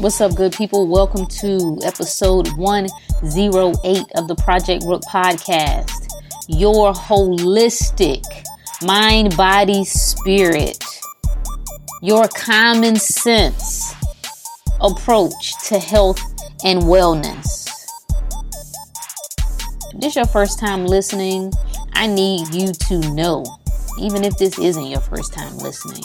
What's 0.00 0.20
up, 0.20 0.36
good 0.36 0.52
people? 0.52 0.86
Welcome 0.86 1.26
to 1.26 1.76
episode 1.82 2.46
108 2.56 4.06
of 4.14 4.28
the 4.28 4.36
Project 4.36 4.84
Rook 4.86 5.02
podcast. 5.02 6.06
Your 6.46 6.92
holistic 6.92 8.22
mind, 8.80 9.36
body, 9.36 9.84
spirit, 9.84 10.84
your 12.00 12.28
common 12.28 12.94
sense 12.94 13.92
approach 14.80 15.54
to 15.66 15.80
health 15.80 16.20
and 16.64 16.82
wellness. 16.82 17.68
If 19.94 20.00
this 20.00 20.10
is 20.10 20.16
your 20.16 20.26
first 20.26 20.60
time 20.60 20.86
listening, 20.86 21.52
I 21.94 22.06
need 22.06 22.54
you 22.54 22.72
to 22.72 23.00
know, 23.14 23.44
even 23.98 24.22
if 24.22 24.36
this 24.38 24.60
isn't 24.60 24.86
your 24.86 25.00
first 25.00 25.34
time 25.34 25.58
listening, 25.58 26.04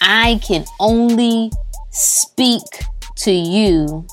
I 0.00 0.40
can 0.42 0.64
only 0.80 1.52
speak 1.90 2.62
to 3.22 3.30
you, 3.30 4.06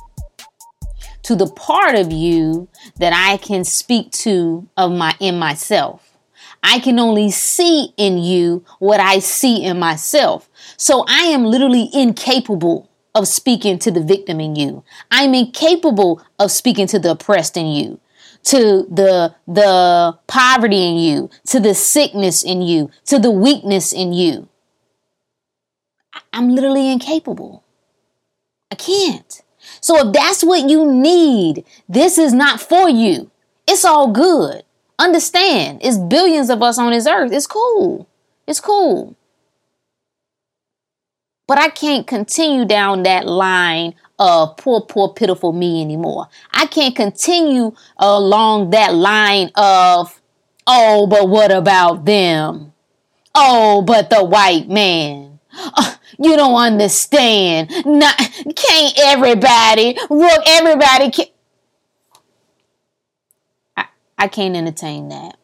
to 1.23 1.35
the 1.35 1.47
part 1.47 1.95
of 1.95 2.11
you 2.11 2.69
that 2.97 3.13
I 3.13 3.37
can 3.37 3.63
speak 3.63 4.11
to 4.11 4.67
of 4.77 4.91
my 4.91 5.15
in 5.19 5.39
myself. 5.39 6.17
I 6.61 6.79
can 6.79 6.99
only 6.99 7.31
see 7.31 7.93
in 7.97 8.17
you 8.17 8.65
what 8.79 8.99
I 8.99 9.19
see 9.19 9.63
in 9.63 9.79
myself. 9.79 10.49
So 10.77 11.05
I 11.07 11.23
am 11.23 11.45
literally 11.45 11.89
incapable 11.93 12.89
of 13.15 13.27
speaking 13.27 13.79
to 13.79 13.91
the 13.91 14.03
victim 14.03 14.39
in 14.39 14.55
you. 14.55 14.83
I'm 15.09 15.33
incapable 15.33 16.21
of 16.37 16.51
speaking 16.51 16.85
to 16.87 16.99
the 16.99 17.11
oppressed 17.11 17.57
in 17.57 17.67
you, 17.67 17.99
to 18.43 18.87
the 18.91 19.33
the 19.47 20.17
poverty 20.27 20.85
in 20.85 20.97
you, 20.97 21.29
to 21.47 21.59
the 21.59 21.73
sickness 21.73 22.43
in 22.43 22.61
you, 22.61 22.91
to 23.05 23.17
the 23.17 23.31
weakness 23.31 23.91
in 23.91 24.13
you. 24.13 24.49
I'm 26.31 26.49
literally 26.49 26.91
incapable. 26.91 27.63
I 28.71 28.75
can't. 28.75 29.41
So 29.81 30.07
if 30.07 30.13
that's 30.13 30.43
what 30.43 30.69
you 30.69 30.91
need, 30.91 31.65
this 31.87 32.17
is 32.17 32.33
not 32.33 32.59
for 32.59 32.89
you. 32.89 33.31
It's 33.67 33.85
all 33.85 34.11
good. 34.11 34.63
Understand, 34.97 35.79
it's 35.81 35.97
billions 35.97 36.49
of 36.49 36.61
us 36.61 36.77
on 36.77 36.91
this 36.91 37.07
earth. 37.07 37.31
It's 37.31 37.47
cool. 37.47 38.07
It's 38.45 38.59
cool. 38.59 39.15
But 41.47 41.57
I 41.57 41.69
can't 41.69 42.05
continue 42.05 42.65
down 42.65 43.03
that 43.03 43.25
line 43.25 43.95
of 44.19 44.57
poor, 44.57 44.81
poor, 44.81 45.13
pitiful 45.13 45.53
me 45.53 45.81
anymore. 45.81 46.27
I 46.51 46.65
can't 46.67 46.95
continue 46.95 47.71
along 47.97 48.71
that 48.71 48.93
line 48.93 49.49
of, 49.55 50.21
oh, 50.67 51.07
but 51.07 51.29
what 51.29 51.51
about 51.51 52.05
them? 52.05 52.73
Oh, 53.33 53.81
but 53.81 54.09
the 54.09 54.23
white 54.23 54.67
man. 54.69 55.39
Uh, 55.51 55.95
you 56.17 56.35
don't 56.35 56.55
understand. 56.55 57.69
Not, 57.85 58.17
can't 58.17 58.93
everybody, 58.97 59.97
look, 60.09 60.41
everybody 60.47 61.11
can. 61.11 61.25
I, 63.77 63.85
I 64.17 64.27
can't 64.27 64.55
entertain 64.55 65.09
that. 65.09 65.37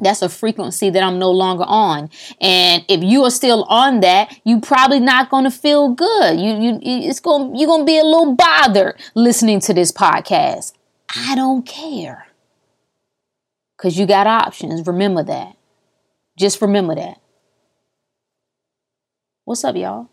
That's 0.00 0.22
a 0.22 0.28
frequency 0.28 0.90
that 0.90 1.02
I'm 1.02 1.18
no 1.18 1.30
longer 1.30 1.64
on. 1.66 2.10
And 2.40 2.84
if 2.88 3.02
you 3.02 3.24
are 3.24 3.30
still 3.30 3.64
on 3.64 4.00
that, 4.00 4.40
you 4.44 4.60
probably 4.60 5.00
not 5.00 5.28
going 5.28 5.44
to 5.44 5.50
feel 5.50 5.88
good. 5.88 6.38
You 6.38 6.54
you 6.54 6.78
it's 6.82 7.18
going 7.18 7.56
you're 7.56 7.66
going 7.66 7.82
to 7.82 7.86
be 7.86 7.98
a 7.98 8.04
little 8.04 8.34
bothered 8.34 9.00
listening 9.14 9.58
to 9.60 9.74
this 9.74 9.90
podcast. 9.90 10.72
I 11.16 11.34
don't 11.34 11.66
care. 11.66 12.28
Cuz 13.76 13.98
you 13.98 14.06
got 14.06 14.28
options. 14.28 14.86
Remember 14.86 15.24
that. 15.24 15.56
Just 16.36 16.62
remember 16.62 16.94
that. 16.94 17.20
What's 19.48 19.64
up, 19.64 19.76
y'all? 19.76 20.10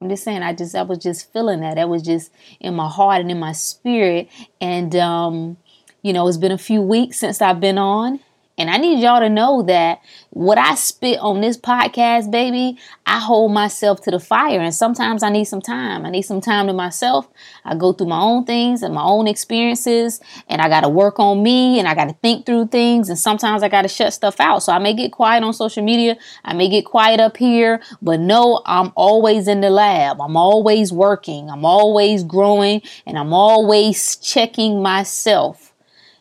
I'm 0.00 0.08
just 0.08 0.22
saying, 0.22 0.44
I 0.44 0.52
just 0.52 0.76
I 0.76 0.82
was 0.82 0.98
just 0.98 1.32
feeling 1.32 1.62
that. 1.62 1.74
That 1.74 1.88
was 1.88 2.00
just 2.00 2.30
in 2.60 2.76
my 2.76 2.88
heart 2.88 3.22
and 3.22 3.28
in 3.28 3.40
my 3.40 3.50
spirit. 3.50 4.28
And 4.60 4.94
um, 4.94 5.56
you 6.02 6.12
know, 6.12 6.28
it's 6.28 6.36
been 6.36 6.52
a 6.52 6.56
few 6.56 6.80
weeks 6.80 7.18
since 7.18 7.42
I've 7.42 7.58
been 7.58 7.76
on. 7.76 8.20
And 8.60 8.68
I 8.68 8.76
need 8.76 9.00
y'all 9.00 9.20
to 9.20 9.30
know 9.30 9.62
that 9.62 10.02
what 10.28 10.58
I 10.58 10.74
spit 10.74 11.18
on 11.20 11.40
this 11.40 11.56
podcast, 11.56 12.30
baby, 12.30 12.78
I 13.06 13.18
hold 13.18 13.52
myself 13.52 14.02
to 14.02 14.10
the 14.10 14.20
fire. 14.20 14.60
And 14.60 14.74
sometimes 14.74 15.22
I 15.22 15.30
need 15.30 15.46
some 15.46 15.62
time. 15.62 16.04
I 16.04 16.10
need 16.10 16.22
some 16.22 16.42
time 16.42 16.66
to 16.66 16.74
myself. 16.74 17.26
I 17.64 17.74
go 17.74 17.94
through 17.94 18.08
my 18.08 18.20
own 18.20 18.44
things 18.44 18.82
and 18.82 18.92
my 18.92 19.02
own 19.02 19.26
experiences, 19.28 20.20
and 20.46 20.60
I 20.60 20.68
got 20.68 20.82
to 20.82 20.90
work 20.90 21.18
on 21.18 21.42
me 21.42 21.78
and 21.78 21.88
I 21.88 21.94
got 21.94 22.10
to 22.10 22.14
think 22.20 22.44
through 22.44 22.66
things. 22.66 23.08
And 23.08 23.18
sometimes 23.18 23.62
I 23.62 23.70
got 23.70 23.82
to 23.82 23.88
shut 23.88 24.12
stuff 24.12 24.38
out. 24.40 24.62
So 24.62 24.74
I 24.74 24.78
may 24.78 24.92
get 24.92 25.10
quiet 25.10 25.42
on 25.42 25.54
social 25.54 25.82
media, 25.82 26.18
I 26.44 26.52
may 26.52 26.68
get 26.68 26.84
quiet 26.84 27.18
up 27.18 27.38
here, 27.38 27.80
but 28.02 28.20
no, 28.20 28.60
I'm 28.66 28.92
always 28.94 29.48
in 29.48 29.62
the 29.62 29.70
lab. 29.70 30.20
I'm 30.20 30.36
always 30.36 30.92
working, 30.92 31.48
I'm 31.48 31.64
always 31.64 32.24
growing, 32.24 32.82
and 33.06 33.16
I'm 33.16 33.32
always 33.32 34.16
checking 34.16 34.82
myself. 34.82 35.72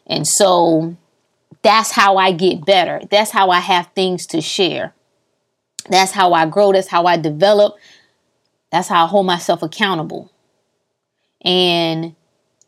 And 0.07 0.25
so, 0.25 0.95
that's 1.61 1.91
how 1.91 2.17
I 2.17 2.31
get 2.31 2.65
better. 2.65 3.01
That's 3.09 3.31
how 3.31 3.49
I 3.49 3.59
have 3.59 3.89
things 3.95 4.25
to 4.27 4.41
share. 4.41 4.93
That's 5.89 6.11
how 6.11 6.33
I 6.33 6.45
grow. 6.45 6.71
That's 6.71 6.87
how 6.87 7.05
I 7.05 7.17
develop. 7.17 7.75
That's 8.71 8.87
how 8.87 9.05
I 9.05 9.07
hold 9.07 9.25
myself 9.25 9.61
accountable. 9.63 10.31
And 11.41 12.15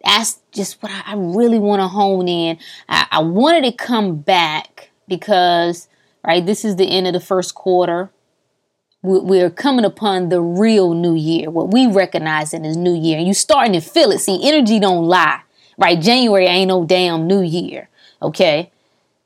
that's 0.03 0.39
just 0.51 0.81
what 0.81 0.91
I 0.91 1.13
really 1.15 1.59
want 1.59 1.81
to 1.81 1.87
hone 1.87 2.27
in. 2.27 2.57
I, 2.89 3.07
I 3.11 3.19
wanted 3.19 3.63
to 3.65 3.71
come 3.71 4.17
back 4.17 4.89
because, 5.07 5.87
right, 6.25 6.45
this 6.45 6.65
is 6.65 6.75
the 6.77 6.85
end 6.85 7.07
of 7.07 7.13
the 7.13 7.19
first 7.19 7.53
quarter. 7.53 8.11
We're 9.03 9.49
coming 9.49 9.83
upon 9.85 10.29
the 10.29 10.41
real 10.41 10.93
new 10.93 11.15
year, 11.15 11.49
what 11.49 11.71
we 11.71 11.87
recognize 11.87 12.53
in 12.53 12.65
as 12.65 12.77
new 12.77 12.95
year. 12.95 13.17
And 13.17 13.27
you 13.27 13.33
starting 13.33 13.73
to 13.73 13.81
feel 13.81 14.11
it. 14.11 14.19
See, 14.19 14.47
energy 14.47 14.79
don't 14.79 15.05
lie, 15.05 15.41
right? 15.77 15.99
January 15.99 16.45
ain't 16.45 16.67
no 16.67 16.85
damn 16.85 17.25
new 17.25 17.41
year, 17.41 17.89
okay? 18.21 18.71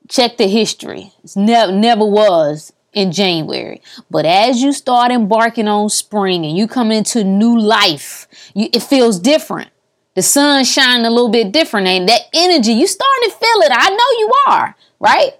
Check 0.08 0.36
the 0.36 0.48
history. 0.48 1.12
It 1.24 1.36
never 1.36 1.72
never 1.72 2.04
was 2.04 2.72
in 2.92 3.12
January. 3.12 3.82
But 4.10 4.24
as 4.24 4.62
you 4.62 4.72
start 4.72 5.12
embarking 5.12 5.68
on 5.68 5.90
spring 5.90 6.44
and 6.44 6.56
you 6.56 6.66
come 6.66 6.90
into 6.90 7.22
new 7.22 7.58
life, 7.58 8.26
you, 8.54 8.68
it 8.72 8.82
feels 8.82 9.20
different. 9.20 9.70
The 10.14 10.22
sun's 10.22 10.72
shining 10.72 11.04
a 11.04 11.10
little 11.10 11.28
bit 11.28 11.52
different, 11.52 11.86
and 11.88 12.08
that 12.08 12.22
energy, 12.32 12.72
you 12.72 12.86
starting 12.86 13.30
to 13.30 13.36
feel 13.36 13.60
it. 13.60 13.70
I 13.70 13.90
know 13.90 14.18
you 14.18 14.32
are, 14.48 14.76
right? 14.98 15.32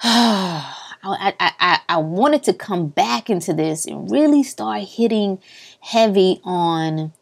I, 1.06 1.34
I, 1.40 1.52
I, 1.58 1.80
I 1.88 1.96
wanted 1.98 2.44
to 2.44 2.54
come 2.54 2.86
back 2.88 3.28
into 3.28 3.52
this 3.52 3.86
and 3.86 4.10
really 4.10 4.42
start 4.42 4.82
hitting 4.84 5.40
heavy 5.80 6.40
on, 6.44 7.12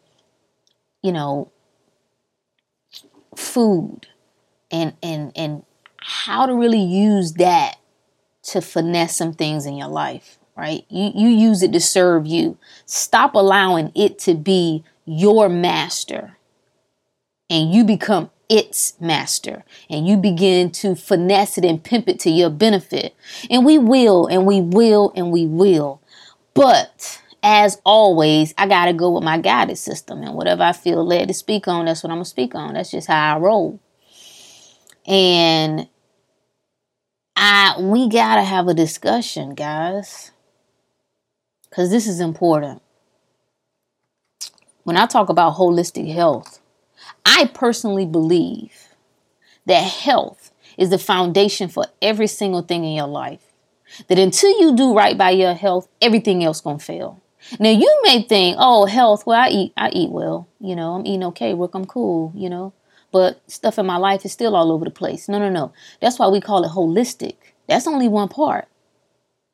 you 1.03 1.13
know, 1.13 1.51
food 3.35 4.07
and 4.71 4.95
and 5.03 5.33
and 5.35 5.65
how 6.05 6.47
to 6.47 6.55
really 6.55 6.83
use 6.83 7.35
that 7.35 7.77
to 8.45 8.61
finesse 8.61 9.17
some 9.17 9.33
things 9.33 9.67
in 9.67 9.77
your 9.77 9.89
life, 9.89 10.39
right? 10.57 10.85
You 10.89 11.13
you 11.15 11.29
use 11.29 11.63
it 11.63 11.73
to 11.73 11.81
serve 11.81 12.27
you. 12.27 12.59
Stop 12.87 13.35
allowing 13.35 13.93
it 13.95 14.19
to 14.21 14.35
be 14.35 14.85
your 15.05 15.49
master. 15.49 16.37
And 17.49 17.73
you 17.73 17.85
become 17.85 18.31
its 18.49 18.99
master 19.01 19.65
and 19.89 20.07
you 20.07 20.17
begin 20.17 20.71
to 20.71 20.95
finesse 20.95 21.57
it 21.59 21.65
and 21.65 21.83
pimp 21.83 22.09
it 22.09 22.21
to 22.21 22.31
your 22.31 22.51
benefit. 22.51 23.15
And 23.51 23.65
we 23.65 23.79
will 23.79 24.27
and 24.27 24.47
we 24.47 24.61
will 24.61 25.13
and 25.15 25.31
we 25.31 25.47
will. 25.47 26.01
But 26.55 27.21
as 27.43 27.81
always, 27.85 28.55
I 28.57 28.67
got 28.67 28.87
to 28.87 28.93
go 28.93 29.11
with 29.11 29.25
my 29.25 29.39
guided 29.39 29.79
system 29.79 30.23
and 30.23 30.35
whatever 30.35 30.63
I 30.63 30.73
feel 30.73 31.05
led 31.05 31.29
to 31.29 31.35
speak 31.35 31.67
on, 31.67 31.87
that's 31.87 32.03
what 32.03 32.11
I'm 32.11 32.17
going 32.17 32.25
to 32.25 32.31
speak 32.31 32.55
on. 32.55 32.75
That's 32.75 32.91
just 32.91 33.09
how 33.09 33.37
I 33.37 33.39
roll. 33.39 33.81
And 35.07 35.89
I 37.45 37.75
we 37.81 38.09
gotta 38.09 38.45
have 38.45 38.69
a 38.69 38.75
discussion, 38.75 39.57
guys. 39.57 40.31
Cause 41.73 41.91
this 41.91 42.07
is 42.07 42.21
important. 42.21 42.81
When 44.85 44.97
I 44.97 45.07
talk 45.07 45.29
about 45.29 45.57
holistic 45.57 46.15
health, 46.15 46.61
I 47.27 47.51
personally 47.53 48.07
believe 48.07 48.95
that 49.67 49.81
health 49.81 50.53
is 50.79 50.91
the 50.91 50.99
foundation 50.99 51.69
for 51.69 51.87
every 52.01 52.29
single 52.29 52.63
thing 52.63 52.85
in 52.85 52.93
your 52.93 53.09
life. 53.09 53.43
That 54.07 54.21
until 54.21 54.57
you 54.61 54.77
do 54.77 54.95
right 54.95 55.19
by 55.19 55.31
your 55.31 55.55
health, 55.55 55.89
everything 56.01 56.45
else 56.45 56.61
gonna 56.61 56.79
fail. 56.79 57.21
Now 57.59 57.71
you 57.71 58.03
may 58.05 58.23
think, 58.23 58.57
oh, 58.61 58.87
health, 58.87 59.27
well, 59.27 59.41
I 59.41 59.49
eat, 59.49 59.73
I 59.77 59.89
eat 59.89 60.11
well, 60.11 60.47
you 60.61 60.77
know, 60.77 60.95
I'm 60.95 61.07
eating 61.07 61.25
okay, 61.25 61.55
work, 61.55 61.73
I'm 61.75 61.87
cool, 61.87 62.33
you 62.37 62.49
know 62.49 62.73
but 63.13 63.41
stuff 63.51 63.79
in 63.79 63.87
my 63.87 63.97
life 63.97 64.25
is 64.25 64.33
still 64.33 64.57
all 64.57 64.73
over 64.73 64.85
the 64.85 64.91
place. 64.91 65.29
No, 65.29 65.39
no, 65.39 65.51
no. 65.51 65.73
That's 66.01 66.19
why 66.19 66.29
we 66.29 66.41
call 66.41 66.65
it 66.65 66.71
holistic. 66.71 67.37
That's 67.69 67.87
only 67.87 68.09
one 68.09 68.29
part. 68.29 68.67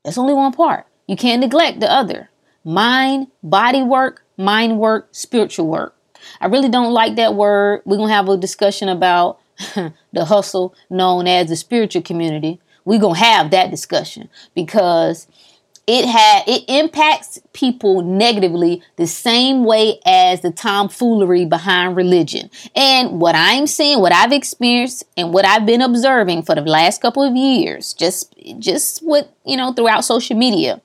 That's 0.04 0.18
only 0.18 0.34
one 0.34 0.52
part. 0.52 0.86
You 1.06 1.16
can't 1.16 1.40
neglect 1.40 1.80
the 1.80 1.92
other. 1.92 2.30
Mind, 2.64 3.28
body 3.42 3.82
work, 3.82 4.24
mind 4.36 4.78
work, 4.78 5.08
spiritual 5.12 5.66
work. 5.66 5.94
I 6.40 6.46
really 6.46 6.68
don't 6.68 6.92
like 6.92 7.16
that 7.16 7.34
word. 7.34 7.82
We're 7.84 7.96
going 7.96 8.08
to 8.08 8.14
have 8.14 8.28
a 8.28 8.36
discussion 8.36 8.88
about 8.88 9.40
the 10.12 10.24
hustle 10.24 10.74
known 10.90 11.26
as 11.26 11.48
the 11.48 11.56
spiritual 11.56 12.02
community. 12.02 12.60
We're 12.84 13.00
going 13.00 13.16
to 13.16 13.24
have 13.24 13.50
that 13.50 13.70
discussion 13.70 14.28
because 14.54 15.26
it 15.88 16.04
had 16.06 16.44
it 16.46 16.64
impacts 16.68 17.40
people 17.54 18.02
negatively 18.02 18.82
the 18.96 19.06
same 19.06 19.64
way 19.64 19.98
as 20.04 20.42
the 20.42 20.50
tomfoolery 20.50 21.46
behind 21.46 21.96
religion. 21.96 22.50
And 22.76 23.22
what 23.22 23.34
I'm 23.34 23.66
seeing, 23.66 23.98
what 24.00 24.12
I've 24.12 24.32
experienced, 24.32 25.04
and 25.16 25.32
what 25.32 25.46
I've 25.46 25.64
been 25.64 25.80
observing 25.80 26.42
for 26.42 26.54
the 26.54 26.60
last 26.60 27.00
couple 27.00 27.22
of 27.22 27.34
years, 27.34 27.94
just 27.94 28.34
just 28.58 29.00
what 29.00 29.34
you 29.46 29.56
know 29.56 29.72
throughout 29.72 30.04
social 30.04 30.36
media, 30.36 30.82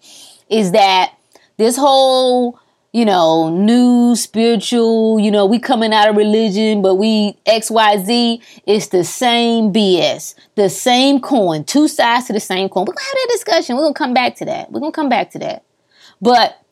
is 0.49 0.71
that 0.71 1.13
this 1.57 1.75
whole 1.75 2.57
you 2.93 3.05
know, 3.05 3.49
new 3.49 4.15
spiritual, 4.15 5.19
you 5.19 5.31
know, 5.31 5.47
we 5.47 5.57
coming 5.57 5.91
out 5.91 6.09
of 6.09 6.15
religion, 6.15 6.83
but 6.83 6.95
we 6.95 7.35
XYZ, 7.47 8.39
it's 8.67 8.87
the 8.87 9.03
same 9.03 9.73
BS, 9.73 10.35
the 10.53 10.69
same 10.69 11.19
coin, 11.19 11.63
two 11.63 11.87
sides 11.87 12.27
to 12.27 12.33
the 12.33 12.39
same 12.39 12.69
coin. 12.69 12.85
We're 12.85 12.93
gonna 12.93 13.05
have 13.05 13.15
that 13.15 13.29
discussion. 13.31 13.75
We're 13.75 13.83
gonna 13.83 13.95
come 13.95 14.13
back 14.13 14.35
to 14.37 14.45
that. 14.45 14.71
We're 14.71 14.79
gonna 14.79 14.91
come 14.91 15.09
back 15.09 15.31
to 15.31 15.39
that. 15.39 15.63
But 16.21 16.63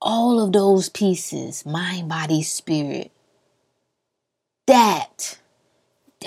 all 0.00 0.40
of 0.40 0.52
those 0.52 0.88
pieces, 0.88 1.66
mind, 1.66 2.08
body, 2.08 2.42
spirit, 2.42 3.10
that, 4.66 5.38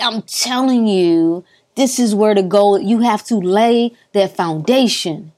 I'm 0.00 0.22
telling 0.22 0.86
you, 0.86 1.44
this 1.74 1.98
is 1.98 2.14
where 2.14 2.34
to 2.34 2.42
go. 2.42 2.76
You 2.76 3.00
have 3.00 3.24
to 3.24 3.36
lay 3.36 3.94
that 4.12 4.36
foundation. 4.36 5.31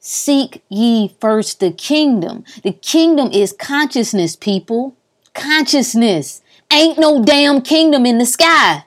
Seek 0.00 0.62
ye 0.70 1.14
first 1.20 1.60
the 1.60 1.70
kingdom. 1.70 2.44
The 2.62 2.72
kingdom 2.72 3.30
is 3.32 3.52
consciousness, 3.52 4.34
people. 4.34 4.96
Consciousness. 5.34 6.40
Ain't 6.72 6.98
no 6.98 7.22
damn 7.22 7.60
kingdom 7.60 8.06
in 8.06 8.18
the 8.18 8.26
sky. 8.26 8.84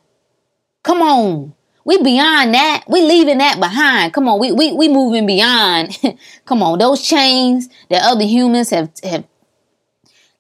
Come 0.83 1.01
on. 1.01 1.53
We 1.85 2.01
beyond 2.01 2.53
that. 2.53 2.85
We 2.87 3.01
leaving 3.01 3.39
that 3.39 3.59
behind. 3.59 4.13
Come 4.13 4.27
on, 4.27 4.39
we 4.39 4.51
we 4.51 4.71
we 4.71 4.87
moving 4.87 5.25
beyond. 5.25 5.97
Come 6.45 6.63
on, 6.63 6.79
those 6.79 7.05
chains 7.05 7.69
that 7.89 8.03
other 8.03 8.23
humans 8.23 8.69
have 8.69 8.91
have 9.03 9.25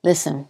listen. 0.03 0.47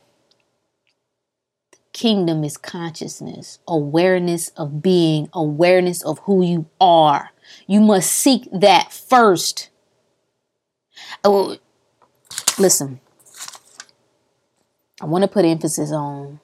The 1.72 1.78
Kingdom 1.94 2.44
is 2.44 2.58
consciousness, 2.58 3.60
awareness 3.68 4.50
of 4.50 4.82
being, 4.82 5.30
awareness 5.34 6.04
of 6.04 6.20
who 6.20 6.44
you 6.44 6.68
are. 6.80 7.32
You 7.68 7.82
must 7.82 8.12
seek 8.12 8.48
that 8.52 8.94
first. 8.94 9.70
Oh, 11.24 11.58
listen, 12.58 13.00
I 15.02 15.06
want 15.06 15.24
to 15.24 15.28
put 15.28 15.46
emphasis 15.46 15.92
on 15.92 16.40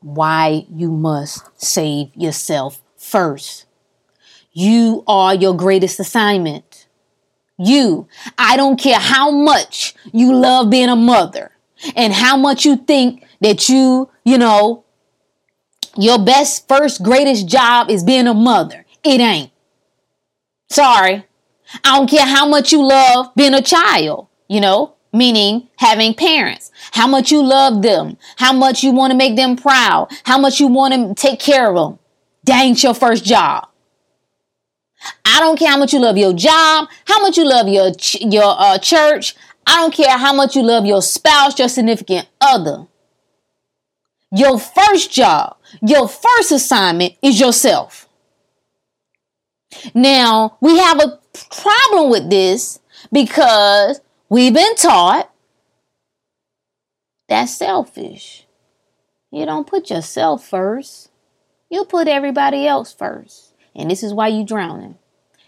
why 0.00 0.66
you 0.70 0.90
must 0.90 1.44
save 1.60 2.14
yourself 2.14 2.80
first. 2.96 3.66
You 4.52 5.02
are 5.06 5.34
your 5.34 5.54
greatest 5.56 5.98
assignment. 6.00 6.86
You. 7.58 8.06
I 8.38 8.56
don't 8.56 8.78
care 8.78 8.98
how 8.98 9.30
much 9.30 9.94
you 10.12 10.34
love 10.34 10.70
being 10.70 10.88
a 10.88 10.96
mother 10.96 11.52
and 11.94 12.12
how 12.12 12.36
much 12.36 12.64
you 12.64 12.76
think 12.76 13.24
that 13.40 13.68
you, 13.68 14.10
you 14.24 14.38
know, 14.38 14.84
your 15.96 16.18
best, 16.18 16.68
first, 16.68 17.02
greatest 17.02 17.48
job 17.48 17.90
is 17.90 18.04
being 18.04 18.26
a 18.26 18.34
mother. 18.34 18.84
It 19.02 19.20
ain't. 19.20 19.50
Sorry. 20.68 21.24
I 21.84 21.96
don't 21.96 22.08
care 22.08 22.26
how 22.26 22.46
much 22.46 22.72
you 22.72 22.86
love 22.86 23.34
being 23.34 23.54
a 23.54 23.62
child, 23.62 24.28
you 24.48 24.60
know, 24.60 24.94
meaning 25.12 25.68
having 25.76 26.14
parents, 26.14 26.70
how 26.92 27.06
much 27.06 27.30
you 27.30 27.42
love 27.42 27.82
them, 27.82 28.16
how 28.36 28.52
much 28.52 28.82
you 28.82 28.92
want 28.92 29.10
to 29.10 29.16
make 29.16 29.36
them 29.36 29.56
proud, 29.56 30.08
how 30.24 30.38
much 30.38 30.60
you 30.60 30.68
want 30.68 30.94
to 30.94 31.14
take 31.20 31.40
care 31.40 31.68
of 31.68 31.74
them. 31.74 31.98
That 32.44 32.62
ain't 32.62 32.82
your 32.82 32.94
first 32.94 33.24
job. 33.24 33.68
I 35.24 35.40
don't 35.40 35.58
care 35.58 35.70
how 35.70 35.78
much 35.78 35.92
you 35.92 36.00
love 36.00 36.16
your 36.16 36.32
job, 36.32 36.88
how 37.06 37.20
much 37.20 37.36
you 37.36 37.44
love 37.44 37.68
your 37.68 37.92
ch- 37.94 38.20
your 38.20 38.54
uh, 38.58 38.78
church. 38.78 39.34
I 39.66 39.76
don't 39.76 39.92
care 39.92 40.16
how 40.16 40.32
much 40.32 40.54
you 40.54 40.62
love 40.62 40.86
your 40.86 41.02
spouse, 41.02 41.58
your 41.58 41.68
significant 41.68 42.28
other. 42.40 42.86
Your 44.32 44.58
first 44.58 45.12
job, 45.12 45.56
your 45.82 46.08
first 46.08 46.52
assignment 46.52 47.14
is 47.22 47.40
yourself. 47.40 48.08
Now, 49.94 50.56
we 50.60 50.78
have 50.78 51.00
a 51.00 51.18
problem 51.44 52.10
with 52.10 52.30
this 52.30 52.80
because 53.12 54.00
we've 54.28 54.54
been 54.54 54.74
taught 54.76 55.30
that's 57.28 57.56
selfish. 57.56 58.46
You 59.30 59.44
don't 59.44 59.66
put 59.66 59.90
yourself 59.90 60.46
first. 60.46 61.10
You 61.68 61.84
put 61.84 62.08
everybody 62.08 62.66
else 62.66 62.94
first. 62.94 63.52
And 63.74 63.90
this 63.90 64.02
is 64.02 64.14
why 64.14 64.28
you're 64.28 64.46
drowning. 64.46 64.96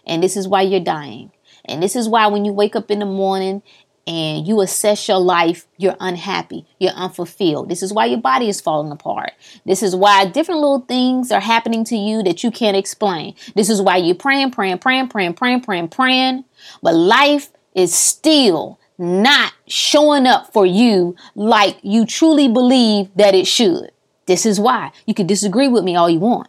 And 0.05 0.21
this 0.21 0.35
is 0.35 0.47
why 0.47 0.63
you're 0.63 0.79
dying. 0.79 1.31
And 1.65 1.81
this 1.81 1.95
is 1.95 2.09
why 2.09 2.27
when 2.27 2.45
you 2.45 2.51
wake 2.51 2.75
up 2.75 2.91
in 2.91 2.99
the 2.99 3.05
morning 3.05 3.61
and 4.09 4.47
you 4.47 4.59
assess 4.61 5.07
your 5.07 5.19
life, 5.19 5.67
you're 5.77 5.95
unhappy, 5.99 6.65
you're 6.79 6.93
unfulfilled. 6.93 7.69
This 7.69 7.83
is 7.83 7.93
why 7.93 8.07
your 8.07 8.19
body 8.19 8.49
is 8.49 8.59
falling 8.59 8.91
apart. 8.91 9.33
This 9.67 9.83
is 9.83 9.95
why 9.95 10.25
different 10.25 10.61
little 10.61 10.79
things 10.79 11.31
are 11.31 11.39
happening 11.39 11.83
to 11.85 11.95
you 11.95 12.23
that 12.23 12.43
you 12.43 12.49
can't 12.49 12.75
explain. 12.75 13.35
This 13.53 13.69
is 13.69 13.83
why 13.83 13.97
you're 13.97 14.15
praying, 14.15 14.49
praying, 14.49 14.79
praying, 14.79 15.09
praying, 15.09 15.35
praying, 15.35 15.61
praying, 15.61 15.89
praying. 15.89 16.43
But 16.81 16.95
life 16.95 17.49
is 17.75 17.93
still 17.93 18.79
not 18.97 19.53
showing 19.67 20.25
up 20.25 20.51
for 20.51 20.65
you 20.65 21.15
like 21.35 21.77
you 21.83 22.07
truly 22.07 22.47
believe 22.47 23.11
that 23.15 23.35
it 23.35 23.45
should. 23.45 23.91
This 24.25 24.43
is 24.43 24.59
why. 24.59 24.91
You 25.05 25.13
can 25.13 25.27
disagree 25.27 25.67
with 25.67 25.83
me 25.83 25.95
all 25.95 26.09
you 26.09 26.19
want. 26.19 26.47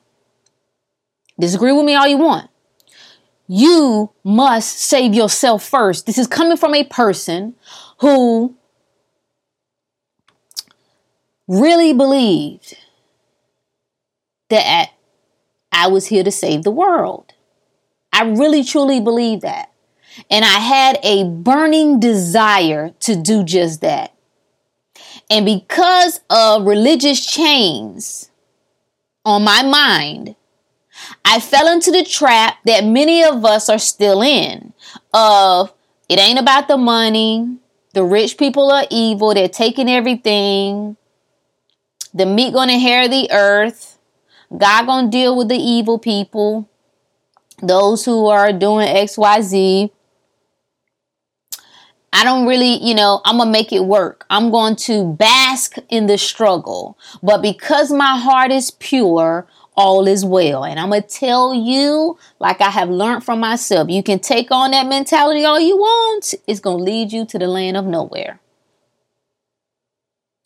Disagree 1.39 1.73
with 1.73 1.85
me 1.85 1.95
all 1.95 2.09
you 2.09 2.17
want 2.17 2.50
you 3.53 4.13
must 4.23 4.79
save 4.79 5.13
yourself 5.13 5.65
first. 5.65 6.07
This 6.07 6.19
is 6.19 6.29
coming 6.29 6.57
from 6.57 6.73
a 6.73 6.85
person 6.85 7.57
who 7.99 8.57
really 11.49 11.93
believed 11.93 12.77
that 14.51 14.91
I 15.73 15.89
was 15.89 16.07
here 16.07 16.23
to 16.23 16.31
save 16.31 16.63
the 16.63 16.71
world. 16.71 17.33
I 18.13 18.23
really 18.23 18.63
truly 18.63 19.01
believe 19.01 19.41
that. 19.41 19.73
And 20.31 20.45
I 20.45 20.61
had 20.61 21.01
a 21.03 21.25
burning 21.25 21.99
desire 21.99 22.91
to 23.01 23.17
do 23.17 23.43
just 23.43 23.81
that. 23.81 24.15
And 25.29 25.45
because 25.45 26.21
of 26.31 26.67
religious 26.67 27.27
chains 27.27 28.31
on 29.25 29.43
my 29.43 29.65
mind, 29.65 30.37
I 31.25 31.41
fell 31.41 31.69
into 31.69 31.91
the 31.91 32.05
trap 32.05 32.59
that 32.65 32.85
many 32.85 33.23
of 33.23 33.45
us 33.45 33.69
are 33.69 33.79
still 33.79 34.23
in 34.23 34.73
of 35.13 35.73
it 36.09 36.19
ain't 36.19 36.39
about 36.39 36.69
the 36.69 36.77
money. 36.77 37.59
The 37.95 38.05
rich 38.05 38.37
people 38.37 38.71
are 38.71 38.87
evil. 38.91 39.35
They're 39.35 39.49
taking 39.49 39.89
everything. 39.89 40.97
The 42.13 42.27
meat 42.27 42.53
gonna 42.53 42.75
inherit 42.75 43.11
the 43.11 43.31
earth. 43.31 43.99
God 44.57 44.87
gonna 44.87 45.11
deal 45.11 45.37
with 45.37 45.49
the 45.49 45.57
evil 45.57 45.99
people. 45.99 46.69
Those 47.63 48.05
who 48.05 48.27
are 48.27 48.53
doing 48.53 48.89
XYZ. 48.89 49.91
I 52.13 52.25
don't 52.25 52.47
really, 52.47 52.83
you 52.85 52.95
know, 52.95 53.21
I'm 53.25 53.39
gonna 53.39 53.51
make 53.51 53.73
it 53.73 53.85
work. 53.85 54.27
I'm 54.31 54.51
going 54.51 54.75
to 54.77 55.13
bask 55.13 55.77
in 55.89 56.07
the 56.07 56.19
struggle. 56.19 56.99
But 57.23 57.43
because 57.43 57.93
my 57.93 58.19
heart 58.19 58.51
is 58.51 58.73
pure, 58.73 59.47
all 59.81 60.07
is 60.07 60.27
well. 60.27 60.63
And 60.63 60.79
I'm 60.79 60.91
going 60.91 61.03
to 61.03 61.09
tell 61.09 61.55
you, 61.55 62.19
like 62.39 62.61
I 62.61 62.69
have 62.69 62.91
learned 62.91 63.25
from 63.25 63.41
myself, 63.41 63.89
you 63.89 64.03
can 64.03 64.19
take 64.19 64.51
on 64.51 64.73
that 64.73 64.87
mentality 64.87 65.43
all 65.45 65.59
you 65.59 65.77
want. 65.77 66.35
It's 66.47 66.61
going 66.61 66.79
to 66.79 66.85
lead 66.85 67.13
you 67.13 67.25
to 67.25 67.39
the 67.39 67.47
land 67.47 67.79
of 67.79 67.87
nowhere. 67.87 68.41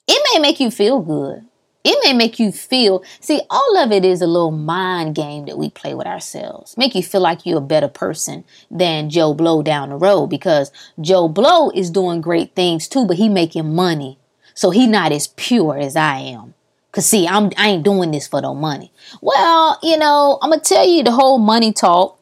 It 0.06 0.22
may 0.32 0.40
make 0.40 0.60
you 0.60 0.70
feel 0.70 1.00
good. 1.00 1.44
It 1.82 1.98
may 2.04 2.12
make 2.14 2.38
you 2.38 2.52
feel, 2.52 3.02
see, 3.20 3.42
all 3.50 3.76
of 3.76 3.90
it 3.90 4.04
is 4.04 4.22
a 4.22 4.26
little 4.26 4.52
mind 4.52 5.16
game 5.16 5.46
that 5.46 5.58
we 5.58 5.68
play 5.68 5.94
with 5.94 6.06
ourselves. 6.06 6.76
Make 6.78 6.94
you 6.94 7.02
feel 7.02 7.20
like 7.20 7.44
you're 7.44 7.58
a 7.58 7.72
better 7.74 7.88
person 7.88 8.44
than 8.70 9.10
Joe 9.10 9.34
Blow 9.34 9.62
down 9.62 9.90
the 9.90 9.96
road 9.96 10.28
because 10.28 10.70
Joe 11.00 11.28
Blow 11.28 11.70
is 11.70 11.90
doing 11.90 12.20
great 12.20 12.54
things 12.54 12.86
too, 12.86 13.04
but 13.04 13.16
he 13.16 13.28
making 13.28 13.74
money. 13.74 14.16
So 14.54 14.70
he 14.70 14.86
not 14.86 15.10
as 15.10 15.26
pure 15.26 15.76
as 15.76 15.96
I 15.96 16.18
am. 16.18 16.54
Cause 16.94 17.06
see, 17.06 17.26
I'm 17.26 17.50
I 17.58 17.70
ain't 17.70 17.82
doing 17.82 18.12
this 18.12 18.28
for 18.28 18.40
no 18.40 18.54
money. 18.54 18.92
Well, 19.20 19.80
you 19.82 19.98
know, 19.98 20.38
I'm 20.40 20.50
gonna 20.50 20.62
tell 20.62 20.86
you 20.86 21.02
the 21.02 21.10
whole 21.10 21.38
money 21.38 21.72
talk, 21.72 22.20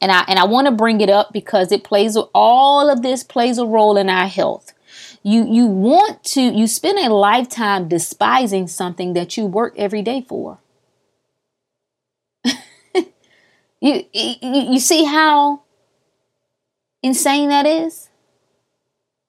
and 0.00 0.10
I 0.10 0.24
and 0.26 0.38
I 0.38 0.46
want 0.46 0.66
to 0.66 0.72
bring 0.72 1.02
it 1.02 1.10
up 1.10 1.30
because 1.30 1.70
it 1.70 1.84
plays 1.84 2.16
all 2.34 2.88
of 2.88 3.02
this 3.02 3.22
plays 3.22 3.58
a 3.58 3.66
role 3.66 3.98
in 3.98 4.08
our 4.08 4.26
health. 4.26 4.72
You 5.22 5.46
you 5.46 5.66
want 5.66 6.24
to 6.24 6.40
you 6.40 6.66
spend 6.66 6.98
a 6.98 7.12
lifetime 7.12 7.86
despising 7.86 8.66
something 8.66 9.12
that 9.12 9.36
you 9.36 9.44
work 9.44 9.74
every 9.76 10.00
day 10.00 10.22
for. 10.26 10.58
you, 13.80 14.04
you 14.12 14.34
you 14.42 14.78
see 14.78 15.04
how 15.04 15.62
insane 17.02 17.50
that 17.50 17.66
is? 17.66 18.08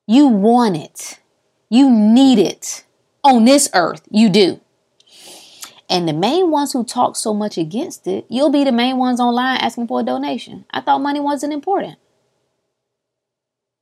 You 0.08 0.28
want 0.28 0.78
it. 0.78 1.20
You 1.70 1.90
need 1.90 2.40
it 2.40 2.86
on 3.24 3.46
this 3.46 3.70
earth. 3.74 4.08
You 4.10 4.30
do. 4.30 4.62
And 5.90 6.08
the 6.08 6.14
main 6.14 6.50
ones 6.50 6.74
who 6.74 6.84
talk 6.84 7.16
so 7.16 7.34
much 7.34 7.58
against 7.58 8.08
it, 8.08 8.26
you'll 8.30 8.52
be 8.52 8.64
the 8.64 8.72
main 8.72 8.98
ones 8.98 9.20
online 9.20 9.58
asking 9.58 9.88
for 9.88 10.00
a 10.00 10.04
donation. 10.04 10.66
I 10.72 10.82
thought 10.82 11.02
money 11.02 11.20
wasn't 11.20 11.54
important. 11.54 11.98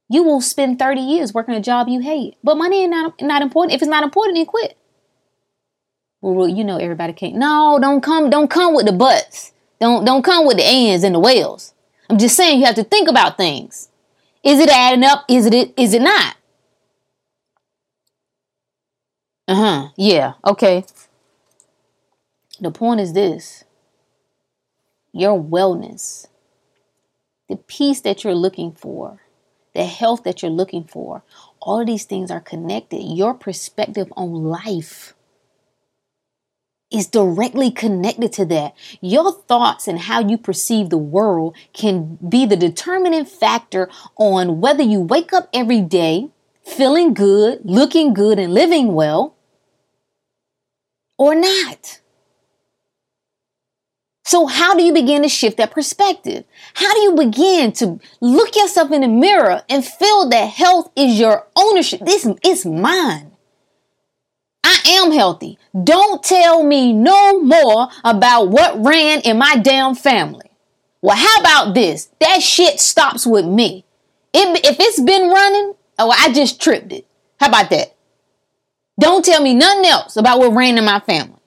You 0.09 0.23
will 0.23 0.41
spend 0.41 0.79
30 0.79 1.01
years 1.01 1.33
working 1.33 1.55
a 1.55 1.61
job 1.61 1.87
you 1.87 2.01
hate. 2.01 2.35
But 2.43 2.57
money 2.57 2.81
ain't 2.81 2.91
not, 2.91 3.21
not 3.21 3.41
important. 3.41 3.73
If 3.73 3.81
it's 3.81 3.89
not 3.89 4.03
important, 4.03 4.37
then 4.37 4.45
quit. 4.45 4.77
Well, 6.21 6.47
you 6.47 6.63
know 6.63 6.77
everybody 6.77 7.13
can't. 7.13 7.35
No, 7.35 7.79
don't 7.81 8.01
come, 8.01 8.29
don't 8.29 8.49
come 8.49 8.75
with 8.75 8.85
the 8.85 8.93
buts. 8.93 9.53
Don't 9.79 10.05
don't 10.05 10.23
come 10.23 10.47
with 10.47 10.55
the 10.55 10.63
ands 10.63 11.03
and 11.03 11.13
the 11.13 11.19
whales. 11.19 11.73
I'm 12.09 12.17
just 12.17 12.37
saying 12.37 12.59
you 12.59 12.65
have 12.65 12.75
to 12.75 12.85
think 12.85 13.09
about 13.09 13.35
things. 13.35 13.89
Is 14.41 14.59
it 14.59 14.69
adding 14.69 15.03
up? 15.03 15.25
Is 15.27 15.45
it 15.45 15.73
is 15.75 15.93
it 15.93 16.01
not? 16.01 16.37
Uh-huh. 19.47 19.89
Yeah. 19.97 20.33
Okay. 20.45 20.85
The 22.59 22.71
point 22.71 23.01
is 23.01 23.13
this. 23.13 23.63
Your 25.11 25.39
wellness, 25.41 26.27
the 27.47 27.55
peace 27.55 28.01
that 28.01 28.23
you're 28.23 28.33
looking 28.33 28.71
for, 28.71 29.21
the 29.75 29.85
health 29.85 30.23
that 30.23 30.41
you're 30.41 30.51
looking 30.51 30.85
for, 30.85 31.23
all 31.59 31.79
of 31.79 31.87
these 31.87 32.05
things 32.05 32.31
are 32.31 32.39
connected. 32.39 33.01
Your 33.01 33.33
perspective 33.33 34.11
on 34.15 34.31
life 34.31 35.13
is 36.91 37.07
directly 37.07 37.71
connected 37.71 38.31
to 38.33 38.45
that. 38.45 38.75
Your 39.01 39.31
thoughts 39.31 39.87
and 39.87 39.99
how 39.99 40.21
you 40.27 40.37
perceive 40.37 40.89
the 40.89 40.97
world 40.97 41.55
can 41.73 42.17
be 42.27 42.45
the 42.45 42.55
determining 42.55 43.25
factor 43.25 43.89
on 44.15 44.61
whether 44.61 44.83
you 44.83 45.01
wake 45.01 45.33
up 45.33 45.49
every 45.53 45.81
day 45.81 46.29
feeling 46.63 47.13
good, 47.13 47.59
looking 47.63 48.13
good, 48.13 48.39
and 48.39 48.53
living 48.53 48.93
well 48.93 49.35
or 51.17 51.35
not. 51.35 51.99
So, 54.25 54.45
how 54.45 54.73
do 54.73 54.83
you 54.83 54.93
begin 54.93 55.21
to 55.23 55.29
shift 55.29 55.57
that 55.57 55.71
perspective? 55.71 56.45
How 56.75 56.93
do 56.93 56.99
you 57.01 57.15
begin 57.15 57.73
to 57.73 57.99
look 58.21 58.55
yourself 58.55 58.91
in 58.91 59.01
the 59.01 59.07
mirror 59.07 59.61
and 59.69 59.85
feel 59.85 60.29
that 60.29 60.49
health 60.49 60.91
is 60.95 61.19
your 61.19 61.45
ownership? 61.55 61.99
This 62.05 62.25
is 62.43 62.65
mine. 62.65 63.31
I 64.63 64.79
am 65.03 65.11
healthy. 65.11 65.59
Don't 65.83 66.23
tell 66.23 66.63
me 66.63 66.93
no 66.93 67.41
more 67.41 67.89
about 68.05 68.49
what 68.49 68.81
ran 68.83 69.19
in 69.21 69.37
my 69.37 69.57
damn 69.57 69.93
family. 69.93 70.49
Well, 71.01 71.17
how 71.17 71.41
about 71.41 71.73
this? 71.73 72.09
That 72.21 72.41
shit 72.41 72.79
stops 72.79 73.27
with 73.27 73.45
me. 73.45 73.83
It, 74.33 74.65
if 74.65 74.77
it's 74.79 75.01
been 75.01 75.29
running, 75.29 75.73
oh, 75.99 76.09
I 76.09 76.31
just 76.31 76.61
tripped 76.61 76.93
it. 76.93 77.05
How 77.41 77.49
about 77.49 77.69
that? 77.71 77.93
Don't 78.97 79.25
tell 79.25 79.41
me 79.41 79.53
nothing 79.53 79.85
else 79.85 80.15
about 80.15 80.39
what 80.39 80.53
ran 80.53 80.77
in 80.77 80.85
my 80.85 81.01
family. 81.01 81.39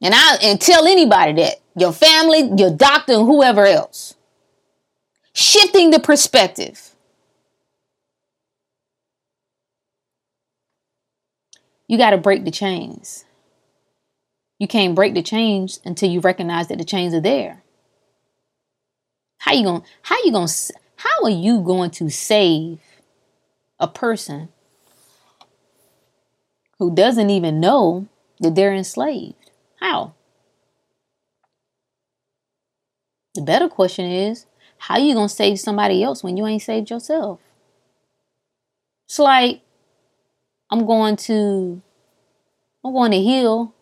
And 0.00 0.14
I 0.14 0.38
and 0.42 0.60
tell 0.60 0.86
anybody 0.86 1.42
that 1.42 1.60
your 1.80 1.92
family, 1.92 2.50
your 2.56 2.70
doctor, 2.70 3.14
and 3.14 3.26
whoever 3.26 3.64
else. 3.64 4.14
Shifting 5.32 5.90
the 5.90 6.00
perspective. 6.00 6.94
You 11.86 11.96
got 11.96 12.10
to 12.10 12.18
break 12.18 12.44
the 12.44 12.50
chains. 12.50 13.24
You 14.58 14.66
can't 14.66 14.94
break 14.94 15.14
the 15.14 15.22
chains 15.22 15.80
until 15.84 16.10
you 16.10 16.20
recognize 16.20 16.68
that 16.68 16.78
the 16.78 16.84
chains 16.84 17.14
are 17.14 17.20
there. 17.20 17.62
How 19.38 19.52
you 19.52 19.62
going 19.64 19.82
how 20.02 20.16
you 20.24 20.32
going 20.32 20.48
how 20.96 21.22
are 21.22 21.30
you 21.30 21.60
going 21.60 21.90
to 21.92 22.10
save 22.10 22.80
a 23.78 23.86
person 23.86 24.48
who 26.78 26.94
doesn't 26.94 27.30
even 27.30 27.60
know 27.60 28.08
that 28.40 28.56
they're 28.56 28.74
enslaved? 28.74 29.50
How? 29.80 30.14
The 33.34 33.42
better 33.42 33.68
question 33.68 34.06
is, 34.06 34.46
how 34.78 34.98
you 34.98 35.14
to 35.14 35.28
save 35.28 35.60
somebody 35.60 36.02
else 36.02 36.22
when 36.22 36.36
you 36.36 36.46
ain't 36.46 36.62
saved 36.62 36.90
yourself? 36.90 37.40
It's 39.06 39.18
like 39.18 39.62
I'm 40.70 40.86
going 40.86 41.16
to 41.16 41.82
I'm 42.84 42.92
going 42.92 43.10
to 43.12 43.20
heal 43.20 43.74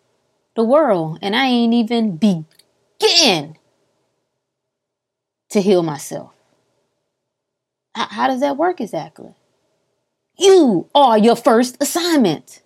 the 0.55 0.65
world 0.65 1.19
and 1.21 1.37
I 1.37 1.47
ain't 1.47 1.75
even 1.75 2.17
begin 2.17 3.57
to 5.51 5.61
heal 5.61 5.83
myself. 5.83 6.33
How, 7.95 8.07
how 8.07 8.27
does 8.29 8.41
that 8.41 8.57
work 8.57 8.81
exactly? 8.81 9.35
You 10.39 10.89
are 10.95 11.19
your 11.19 11.37
first 11.37 11.77
assignment. 11.81 12.63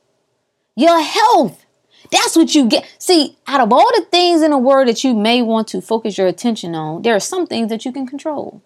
Your 0.76 1.00
health. 1.00 1.64
That's 2.10 2.36
what 2.36 2.54
you 2.54 2.66
get. 2.66 2.92
See, 2.98 3.36
out 3.46 3.60
of 3.60 3.72
all 3.72 3.90
the 3.94 4.04
things 4.10 4.42
in 4.42 4.50
the 4.50 4.58
world 4.58 4.88
that 4.88 5.04
you 5.04 5.14
may 5.14 5.42
want 5.42 5.68
to 5.68 5.80
focus 5.80 6.18
your 6.18 6.26
attention 6.26 6.74
on, 6.74 7.02
there 7.02 7.14
are 7.14 7.20
some 7.20 7.46
things 7.46 7.68
that 7.68 7.84
you 7.84 7.92
can 7.92 8.06
control. 8.06 8.62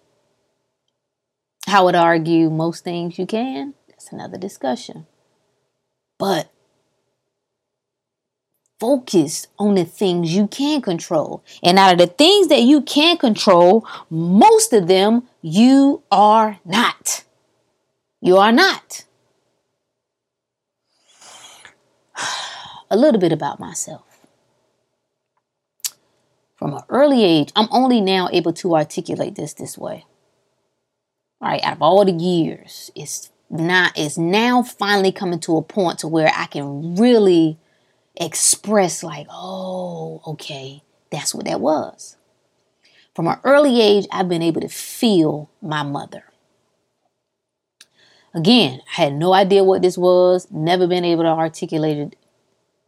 I 1.67 1.81
would 1.81 1.95
argue 1.95 2.49
most 2.49 2.83
things 2.83 3.17
you 3.17 3.25
can. 3.25 3.73
That's 3.87 4.11
another 4.11 4.37
discussion. 4.37 5.07
But 6.17 6.51
focus 8.79 9.47
on 9.57 9.75
the 9.75 9.85
things 9.85 10.35
you 10.35 10.47
can 10.47 10.81
control. 10.81 11.43
And 11.63 11.79
out 11.79 11.93
of 11.93 11.97
the 11.99 12.07
things 12.07 12.47
that 12.47 12.61
you 12.61 12.81
can 12.81 13.17
control, 13.17 13.87
most 14.09 14.73
of 14.73 14.87
them 14.87 15.23
you 15.41 16.03
are 16.11 16.59
not. 16.65 17.23
You 18.21 18.37
are 18.37 18.51
not. 18.51 19.05
A 22.89 22.97
little 22.97 23.19
bit 23.19 23.31
about 23.31 23.59
myself. 23.59 24.15
From 26.55 26.73
an 26.73 26.83
early 26.89 27.23
age, 27.23 27.51
I'm 27.55 27.67
only 27.71 27.99
now 27.99 28.29
able 28.31 28.53
to 28.53 28.75
articulate 28.75 29.35
this 29.35 29.53
this 29.53 29.77
way. 29.77 30.05
All 31.41 31.49
right, 31.49 31.63
out 31.63 31.73
of 31.73 31.81
all 31.81 32.05
the 32.05 32.13
years, 32.13 32.91
it's 32.95 33.31
not 33.49 33.91
it's 33.95 34.17
now 34.17 34.63
finally 34.63 35.11
coming 35.11 35.39
to 35.41 35.57
a 35.57 35.61
point 35.61 35.99
to 35.99 36.07
where 36.07 36.31
I 36.33 36.45
can 36.45 36.95
really 36.95 37.59
express 38.15 39.03
like, 39.03 39.27
oh, 39.29 40.21
okay, 40.27 40.81
that's 41.11 41.35
what 41.35 41.45
that 41.45 41.59
was. 41.59 42.15
From 43.13 43.27
an 43.27 43.39
early 43.43 43.81
age, 43.81 44.07
I've 44.11 44.29
been 44.29 44.41
able 44.41 44.61
to 44.61 44.69
feel 44.69 45.49
my 45.61 45.83
mother. 45.83 46.23
Again, 48.33 48.81
I 48.97 49.03
had 49.03 49.13
no 49.13 49.33
idea 49.33 49.63
what 49.63 49.81
this 49.81 49.97
was, 49.97 50.47
never 50.51 50.87
been 50.87 51.05
able 51.05 51.23
to 51.23 51.29
articulate 51.29 51.97
it 51.97 52.15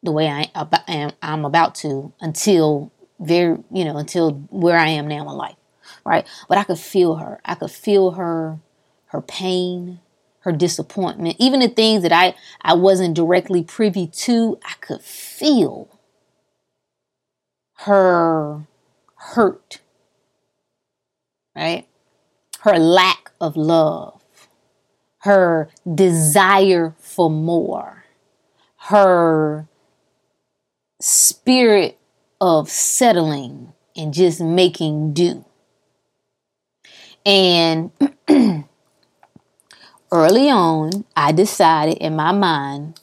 the 0.08 0.12
way 0.14 0.28
I 0.30 0.50
am 0.88 1.12
I'm 1.22 1.44
about 1.44 1.76
to 1.76 2.14
until 2.22 2.94
very, 3.20 3.58
you 3.72 3.84
know, 3.84 3.98
until 3.98 4.32
where 4.50 4.78
I 4.78 4.88
am 4.88 5.08
now 5.08 5.30
in 5.30 5.36
life. 5.36 5.58
Right? 6.06 6.26
But 6.48 6.58
I 6.58 6.64
could 6.64 6.80
feel 6.80 7.16
her. 7.16 7.42
I 7.44 7.56
could 7.56 7.72
feel 7.72 8.12
her 8.12 8.60
her 9.08 9.22
pain, 9.22 10.00
her 10.40 10.52
disappointment, 10.52 11.36
even 11.40 11.60
the 11.60 11.68
things 11.68 12.04
that 12.04 12.12
I, 12.12 12.36
I 12.62 12.74
wasn't 12.74 13.16
directly 13.16 13.64
privy 13.64 14.08
to, 14.08 14.60
I 14.64 14.74
could 14.82 15.02
feel 15.02 15.90
her 17.80 18.68
hurt, 19.16 19.80
right? 21.56 21.88
Her 22.62 22.78
lack 22.78 23.32
of 23.40 23.56
love, 23.56 24.22
her 25.20 25.70
desire 25.94 26.96
for 27.00 27.30
more, 27.30 28.06
her 28.90 29.68
spirit 31.00 31.98
of 32.40 32.70
settling 32.70 33.74
and 33.96 34.14
just 34.14 34.42
making 34.42 35.14
do. 35.14 35.46
And 37.26 37.92
early 40.12 40.50
on, 40.50 41.06
I 41.16 41.32
decided 41.32 41.98
in 41.98 42.16
my 42.16 42.32
mind, 42.32 43.00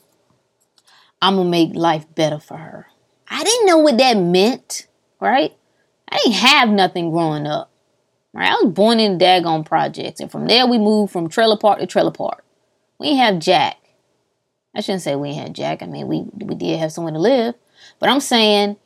I'm 1.21 1.37
to 1.37 1.45
make 1.45 1.75
life 1.75 2.07
better 2.15 2.39
for 2.39 2.57
her. 2.57 2.87
I 3.29 3.43
didn't 3.43 3.67
know 3.67 3.79
what 3.79 3.99
that 3.99 4.17
meant, 4.17 4.87
right? 5.21 5.53
I 6.09 6.19
didn't 6.19 6.35
have 6.35 6.69
nothing 6.69 7.11
growing 7.11 7.47
up. 7.47 7.71
Right? 8.33 8.51
I 8.51 8.55
was 8.63 8.73
born 8.73 8.99
in 8.99 9.19
daggone 9.19 9.65
projects, 9.65 10.21
and 10.21 10.31
from 10.31 10.47
there 10.47 10.67
we 10.67 10.77
moved 10.77 11.13
from 11.13 11.29
trailer 11.29 11.57
park 11.57 11.79
to 11.79 11.87
trailer 11.87 12.11
park. 12.11 12.45
We 12.99 13.15
have 13.15 13.39
Jack. 13.39 13.77
I 14.75 14.81
shouldn't 14.81 15.03
say 15.03 15.15
we 15.15 15.35
had 15.35 15.55
Jack. 15.55 15.83
I 15.83 15.87
mean, 15.87 16.09
we 16.09 16.27
we 16.35 16.57
did 16.57 16.81
have 16.81 16.91
somewhere 16.91 17.13
to 17.13 17.19
live, 17.21 17.55
but 17.99 18.09
I'm 18.09 18.21
saying 18.21 18.77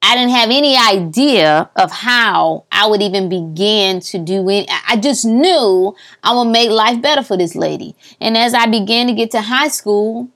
I 0.00 0.14
didn't 0.16 0.30
have 0.30 0.50
any 0.50 0.76
idea 0.76 1.68
of 1.76 1.90
how 1.90 2.64
I 2.70 2.86
would 2.86 3.02
even 3.02 3.28
begin 3.28 4.00
to 4.00 4.18
do 4.18 4.48
it. 4.48 4.66
I 4.88 4.96
just 4.96 5.24
knew 5.24 5.94
I 6.22 6.34
would 6.34 6.46
make 6.46 6.70
life 6.70 7.02
better 7.02 7.22
for 7.22 7.36
this 7.36 7.54
lady. 7.54 7.94
And 8.20 8.36
as 8.36 8.54
I 8.54 8.66
began 8.66 9.08
to 9.08 9.12
get 9.12 9.32
to 9.32 9.42
high 9.42 9.68
school, 9.68 10.28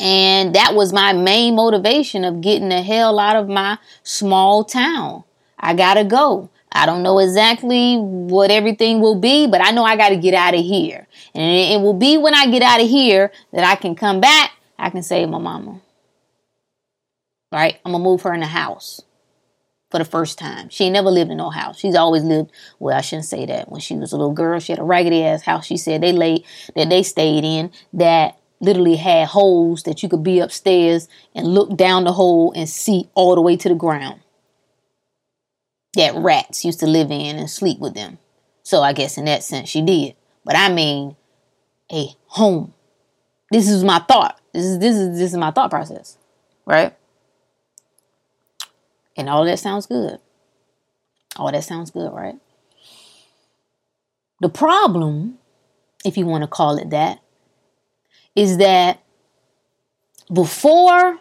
and 0.00 0.54
that 0.54 0.74
was 0.74 0.92
my 0.92 1.12
main 1.12 1.54
motivation 1.54 2.24
of 2.24 2.40
getting 2.40 2.70
the 2.70 2.80
hell 2.80 3.18
out 3.18 3.36
of 3.36 3.48
my 3.48 3.78
small 4.02 4.64
town. 4.64 5.24
I 5.58 5.74
gotta 5.74 6.04
go. 6.04 6.48
I 6.72 6.86
don't 6.86 7.02
know 7.02 7.18
exactly 7.18 7.98
what 7.98 8.50
everything 8.50 9.00
will 9.00 9.16
be, 9.20 9.46
but 9.46 9.60
I 9.60 9.72
know 9.72 9.84
I 9.84 9.96
gotta 9.96 10.16
get 10.16 10.32
out 10.32 10.54
of 10.54 10.64
here. 10.64 11.06
And 11.34 11.44
it 11.44 11.84
will 11.84 11.94
be 11.94 12.16
when 12.16 12.34
I 12.34 12.46
get 12.46 12.62
out 12.62 12.80
of 12.80 12.88
here 12.88 13.30
that 13.52 13.64
I 13.64 13.76
can 13.76 13.94
come 13.94 14.20
back, 14.20 14.52
I 14.80 14.90
can 14.90 15.02
save 15.02 15.28
my 15.28 15.38
mama 15.38 15.80
right? 17.52 17.78
I'm 17.84 17.92
gonna 17.92 18.04
move 18.04 18.22
her 18.22 18.34
in 18.34 18.40
the 18.40 18.46
house. 18.46 19.02
for 19.90 19.98
the 19.98 20.04
first 20.04 20.38
time. 20.38 20.68
She 20.68 20.84
ain't 20.84 20.92
never 20.92 21.10
lived 21.10 21.30
in 21.32 21.38
no 21.38 21.50
house. 21.50 21.78
She's 21.80 21.96
always 21.96 22.22
lived, 22.22 22.52
well, 22.78 22.96
I 22.96 23.00
shouldn't 23.00 23.26
say 23.26 23.46
that. 23.46 23.70
When 23.70 23.80
she 23.80 23.96
was 23.96 24.12
a 24.12 24.16
little 24.16 24.32
girl, 24.32 24.60
she 24.60 24.72
had 24.72 24.78
a 24.78 24.84
raggedy 24.84 25.24
ass 25.24 25.42
house. 25.42 25.66
She 25.66 25.76
said 25.76 26.00
they 26.00 26.12
laid 26.12 26.44
that 26.76 26.90
they 26.90 27.02
stayed 27.02 27.44
in 27.44 27.72
that 27.94 28.38
literally 28.60 28.96
had 28.96 29.28
holes 29.28 29.82
that 29.84 30.02
you 30.02 30.08
could 30.08 30.22
be 30.22 30.40
upstairs 30.40 31.08
and 31.34 31.48
look 31.54 31.76
down 31.76 32.04
the 32.04 32.12
hole 32.12 32.52
and 32.54 32.68
see 32.68 33.10
all 33.14 33.34
the 33.34 33.40
way 33.40 33.56
to 33.56 33.68
the 33.68 33.74
ground. 33.74 34.20
That 35.96 36.14
rats 36.16 36.64
used 36.64 36.80
to 36.80 36.86
live 36.86 37.10
in 37.10 37.38
and 37.38 37.50
sleep 37.50 37.80
with 37.80 37.94
them. 37.94 38.18
So 38.62 38.82
I 38.82 38.92
guess 38.92 39.18
in 39.18 39.26
that 39.26 39.44
sense 39.44 39.68
she 39.68 39.82
did. 39.82 40.16
But 40.44 40.56
I 40.56 40.72
mean 40.72 41.16
a 41.92 42.08
home. 42.28 42.74
This 43.52 43.68
is 43.68 43.84
my 43.84 44.00
thought. 44.00 44.39
This 44.52 44.64
is 44.64 44.78
this 44.78 44.96
is 44.96 45.18
this 45.18 45.32
is 45.32 45.36
my 45.36 45.50
thought 45.50 45.70
process. 45.70 46.18
Right? 46.66 46.94
And 49.16 49.28
all 49.28 49.44
that 49.44 49.58
sounds 49.58 49.86
good. 49.86 50.18
All 51.36 51.50
that 51.52 51.64
sounds 51.64 51.90
good, 51.90 52.12
right? 52.12 52.36
The 54.40 54.48
problem, 54.48 55.38
if 56.04 56.16
you 56.16 56.26
want 56.26 56.42
to 56.42 56.48
call 56.48 56.78
it 56.78 56.90
that, 56.90 57.20
is 58.34 58.56
that 58.58 59.02
before 60.32 61.18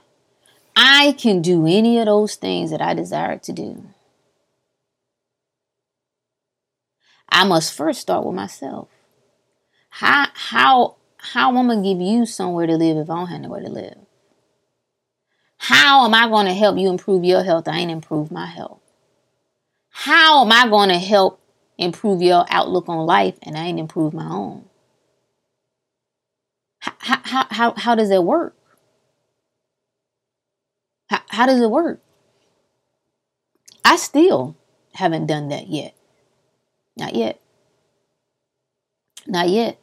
I 0.75 1.13
can 1.17 1.41
do 1.41 1.65
any 1.65 1.99
of 1.99 2.05
those 2.05 2.35
things 2.35 2.71
that 2.71 2.81
I 2.81 2.93
desire 2.93 3.37
to 3.39 3.51
do, 3.51 3.83
I 7.29 7.45
must 7.45 7.73
first 7.73 8.01
start 8.01 8.25
with 8.25 8.35
myself. 8.35 8.87
How 9.89 10.27
how 10.33 10.95
how 11.21 11.49
am 11.49 11.57
I 11.57 11.75
gonna 11.75 11.83
give 11.83 12.01
you 12.01 12.25
somewhere 12.25 12.65
to 12.65 12.77
live 12.77 12.97
if 12.97 13.09
I 13.09 13.15
don't 13.15 13.27
have 13.27 13.41
nowhere 13.41 13.61
to 13.61 13.69
live? 13.69 13.97
How 15.57 16.05
am 16.05 16.13
I 16.13 16.43
to 16.45 16.53
help 16.53 16.77
you 16.77 16.89
improve 16.89 17.25
your 17.25 17.43
health? 17.43 17.67
I 17.67 17.79
ain't 17.79 17.91
improve 17.91 18.31
my 18.31 18.45
health. 18.45 18.79
How 19.89 20.45
am 20.45 20.51
I 20.51 20.87
to 20.87 20.97
help 20.97 21.41
improve 21.77 22.21
your 22.21 22.45
outlook 22.49 22.87
on 22.87 23.05
life 23.05 23.37
and 23.43 23.57
I 23.57 23.65
ain't 23.65 23.79
improve 23.79 24.13
my 24.13 24.29
own? 24.29 24.65
How, 26.79 26.93
how, 26.99 27.47
how, 27.49 27.73
how 27.75 27.95
does 27.95 28.09
that 28.09 28.21
work? 28.21 28.55
How, 31.09 31.19
how 31.27 31.45
does 31.45 31.59
it 31.59 31.69
work? 31.69 32.01
I 33.83 33.97
still 33.97 34.55
haven't 34.93 35.27
done 35.27 35.49
that 35.49 35.67
yet. 35.67 35.93
Not 36.95 37.15
yet. 37.15 37.41
Not 39.27 39.49
yet. 39.49 39.77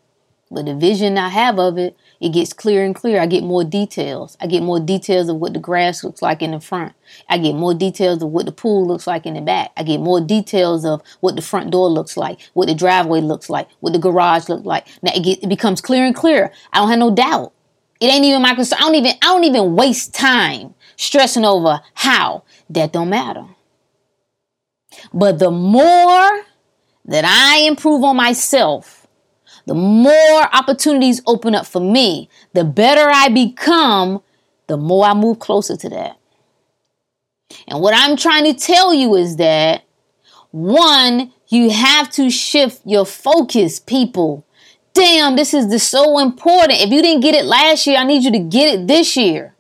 But 0.51 0.67
the 0.67 0.77
vision 0.77 1.19
I 1.19 1.29
have 1.29 1.59
of 1.59 1.77
it, 1.77 1.97
it 2.21 2.33
gets 2.33 2.53
clearer 2.53 2.85
and 2.85 2.95
clearer. 2.95 3.21
I 3.21 3.27
get 3.27 3.43
more 3.43 3.65
details. 3.65 4.37
I 4.41 4.47
get 4.47 4.63
more 4.63 4.79
details 4.79 5.29
of 5.29 5.37
what 5.37 5.55
the 5.55 5.59
grass 5.59 6.05
looks 6.05 6.23
like 6.23 6.41
in 6.41 6.53
the 6.53 6.61
front. 6.61 6.95
I 7.29 7.39
get 7.39 7.55
more 7.55 7.75
details 7.75 8.23
of 8.23 8.29
what 8.31 8.47
the 8.47 8.53
pool 8.53 8.87
looks 8.87 9.09
like 9.09 9.27
in 9.27 9.35
the 9.35 9.41
back. 9.41 9.73
I 9.77 9.83
get 9.83 10.01
more 10.01 10.21
details 10.21 10.85
of 10.85 11.03
what 11.21 11.35
the 11.35 11.43
front 11.43 11.73
door 11.73 11.89
looks 11.89 12.17
like, 12.17 12.39
what 12.53 12.69
the 12.69 12.75
driveway 12.75 13.21
looks 13.21 13.51
like, 13.51 13.69
what 13.81 13.93
the 13.93 13.99
garage 13.99 14.49
looks 14.49 14.65
like. 14.65 14.87
Now 15.03 15.13
it, 15.15 15.25
get, 15.25 15.43
it 15.43 15.49
becomes 15.49 15.81
clearer 15.81 16.07
and 16.07 16.15
clearer. 16.15 16.53
I 16.73 16.79
don't 16.79 16.91
have 16.91 16.99
no 16.99 17.13
doubt. 17.13 17.53
It 18.01 18.07
ain't 18.07 18.25
even 18.25 18.43
my 18.43 18.55
concern. 18.55 18.79
I 18.79 18.83
don't 18.83 18.95
even 18.95 19.13
I 19.23 19.27
don't 19.27 19.45
even 19.45 19.75
waste 19.75 20.15
time 20.15 20.75
stressing 20.97 21.45
over 21.45 21.81
how. 21.95 22.45
That 22.71 22.93
don't 22.93 23.11
matter. 23.11 23.47
But 25.13 25.39
the 25.39 25.51
more 25.51 26.45
that 27.05 27.25
I 27.25 27.67
improve 27.67 28.03
on 28.03 28.17
myself, 28.17 29.06
the 29.67 29.75
more 29.75 30.43
opportunities 30.55 31.21
open 31.27 31.55
up 31.55 31.67
for 31.67 31.81
me, 31.81 32.29
the 32.53 32.65
better 32.65 33.11
I 33.13 33.29
become, 33.29 34.23
the 34.69 34.77
more 34.77 35.05
I 35.05 35.15
move 35.15 35.39
closer 35.39 35.77
to 35.77 35.89
that. 35.91 36.19
And 37.69 37.81
what 37.81 37.95
I'm 37.95 38.17
trying 38.17 38.45
to 38.45 38.55
tell 38.55 38.95
you 38.95 39.15
is 39.17 39.37
that 39.37 39.85
one, 40.51 41.33
you 41.49 41.71
have 41.71 42.11
to 42.13 42.31
shift 42.31 42.81
your 42.85 43.05
focus, 43.05 43.79
people. 43.79 44.47
Damn, 44.95 45.37
this 45.37 45.53
is 45.53 45.83
so 45.83 46.19
important. 46.19 46.81
If 46.81 46.91
you 46.91 47.03
didn't 47.03 47.23
get 47.23 47.35
it 47.35 47.45
last 47.45 47.87
year, 47.87 47.99
I 47.99 48.05
need 48.05 48.25
you 48.25 48.33
to 48.33 48.39
get 48.39 48.75
it 48.75 48.87
this 48.87 49.17
year. 49.17 49.55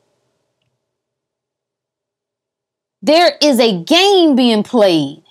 There 3.02 3.32
is 3.40 3.60
a 3.60 3.82
game 3.84 4.34
being 4.34 4.62
played. 4.62 5.22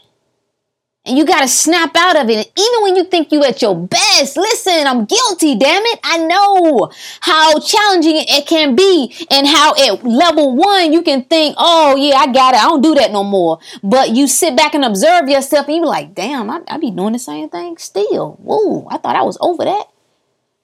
And 1.06 1.18
you 1.18 1.26
got 1.26 1.42
to 1.42 1.48
snap 1.48 1.96
out 1.96 2.18
of 2.20 2.30
it. 2.30 2.52
Even 2.58 2.84
when 2.84 2.96
you 2.96 3.04
think 3.04 3.32
you 3.32 3.44
at 3.44 3.62
your 3.62 3.76
best, 3.76 4.38
listen, 4.38 4.88
I'm 4.88 5.06
guilty, 5.06 5.56
damn 5.56 5.84
it. 5.86 6.00
I 6.04 6.18
know 6.18 6.90
how 7.22 7.60
challenging 7.60 8.16
it 8.18 8.48
can 8.48 8.76
be 8.76 9.14
and 9.30 9.46
how 9.46 9.76
at 9.76 10.04
level 10.04 10.56
one, 10.56 10.92
you 10.92 11.04
can 11.04 11.24
think, 11.26 11.56
oh 11.60 11.96
yeah, 11.96 12.16
I 12.16 12.32
got 12.32 12.56
it. 12.56 12.60
I 12.60 12.66
don't 12.66 12.82
do 12.82 12.96
that 12.96 13.12
no 13.12 13.24
more. 13.24 13.60
But 13.84 14.16
you 14.16 14.28
sit 14.28 14.58
back 14.58 14.74
and 14.74 14.84
observe 14.84 15.30
yourself 15.30 15.68
and 15.68 15.76
you 15.76 15.82
be 15.84 15.88
like, 15.88 16.16
damn, 16.16 16.50
I, 16.50 16.62
I 16.68 16.78
be 16.78 16.90
doing 16.90 17.14
the 17.14 17.20
same 17.20 17.50
thing 17.50 17.78
still. 17.78 18.40
Whoa, 18.42 18.88
I 18.90 18.98
thought 18.98 19.16
I 19.16 19.24
was 19.24 19.38
over 19.42 19.64
that. 19.64 19.86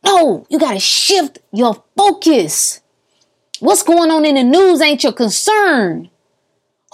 No, 0.04 0.48
you 0.50 0.58
got 0.58 0.74
to 0.74 0.80
shift 0.80 1.38
your 1.52 1.84
focus. 1.96 2.82
What's 3.60 3.84
going 3.84 4.10
on 4.10 4.26
in 4.26 4.34
the 4.34 4.44
news 4.44 4.82
ain't 4.82 5.04
your 5.04 5.14
concern. 5.14 6.10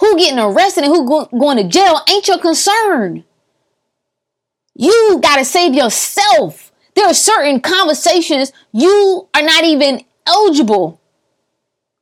Who 0.00 0.18
getting 0.18 0.38
arrested 0.38 0.84
and 0.84 0.92
who 0.92 1.08
go- 1.08 1.38
going 1.38 1.56
to 1.56 1.64
jail 1.64 2.00
ain't 2.10 2.28
your 2.28 2.38
concern. 2.38 3.24
You 4.78 5.18
got 5.20 5.36
to 5.36 5.44
save 5.44 5.74
yourself. 5.74 6.72
There 6.94 7.06
are 7.06 7.14
certain 7.14 7.60
conversations 7.60 8.52
you 8.72 9.28
are 9.34 9.42
not 9.42 9.64
even 9.64 10.04
eligible 10.24 11.00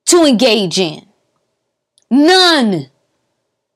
to 0.06 0.24
engage 0.24 0.78
in. 0.78 1.06
None. 2.10 2.90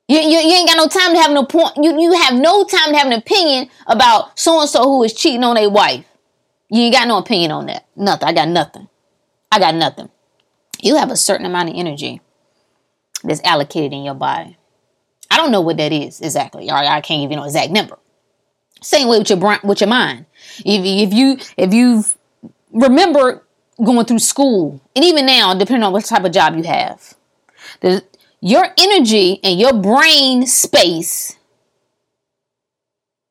You, 0.07 0.19
you, 0.19 0.39
you, 0.39 0.53
ain't 0.53 0.67
got 0.67 0.77
no 0.77 0.87
time 0.87 1.15
to 1.15 1.21
have 1.21 1.31
no 1.31 1.45
point. 1.45 1.77
You, 1.77 1.99
you 1.99 2.13
have 2.13 2.35
no 2.35 2.63
time 2.63 2.91
to 2.91 2.97
have 2.97 3.07
an 3.07 3.13
opinion 3.13 3.69
about 3.87 4.37
so 4.39 4.61
and 4.61 4.69
so 4.69 4.83
who 4.83 5.03
is 5.03 5.13
cheating 5.13 5.43
on 5.43 5.57
a 5.57 5.67
wife. 5.67 6.05
You 6.69 6.83
ain't 6.83 6.93
got 6.93 7.07
no 7.07 7.17
opinion 7.17 7.51
on 7.51 7.65
that. 7.65 7.87
Nothing. 7.95 8.27
I 8.27 8.33
got 8.33 8.47
nothing. 8.49 8.87
I 9.51 9.59
got 9.59 9.75
nothing. 9.75 10.09
You 10.79 10.97
have 10.97 11.11
a 11.11 11.17
certain 11.17 11.45
amount 11.45 11.69
of 11.69 11.75
energy 11.75 12.21
that's 13.23 13.41
allocated 13.43 13.93
in 13.93 14.03
your 14.03 14.13
body. 14.13 14.57
I 15.29 15.37
don't 15.37 15.51
know 15.51 15.61
what 15.61 15.77
that 15.77 15.91
is 15.91 16.21
exactly. 16.21 16.69
Or 16.69 16.75
I 16.75 17.01
can't 17.01 17.21
give 17.21 17.35
you 17.35 17.43
exact 17.43 17.71
number. 17.71 17.97
Same 18.81 19.07
way 19.07 19.19
with 19.19 19.29
your 19.29 19.39
brain, 19.39 19.59
with 19.63 19.81
your 19.81 19.89
mind. 19.89 20.25
If, 20.65 21.09
if 21.09 21.13
you 21.13 21.37
if 21.57 21.73
you 21.73 22.03
remember 22.71 23.43
going 23.83 24.05
through 24.05 24.19
school, 24.19 24.81
and 24.95 25.05
even 25.05 25.25
now, 25.25 25.53
depending 25.53 25.83
on 25.83 25.93
what 25.93 26.05
type 26.05 26.23
of 26.23 26.31
job 26.31 26.55
you 26.55 26.63
have, 26.63 27.15
the, 27.81 28.03
your 28.41 28.65
energy 28.77 29.39
and 29.43 29.59
your 29.59 29.73
brain 29.73 30.45
space 30.47 31.37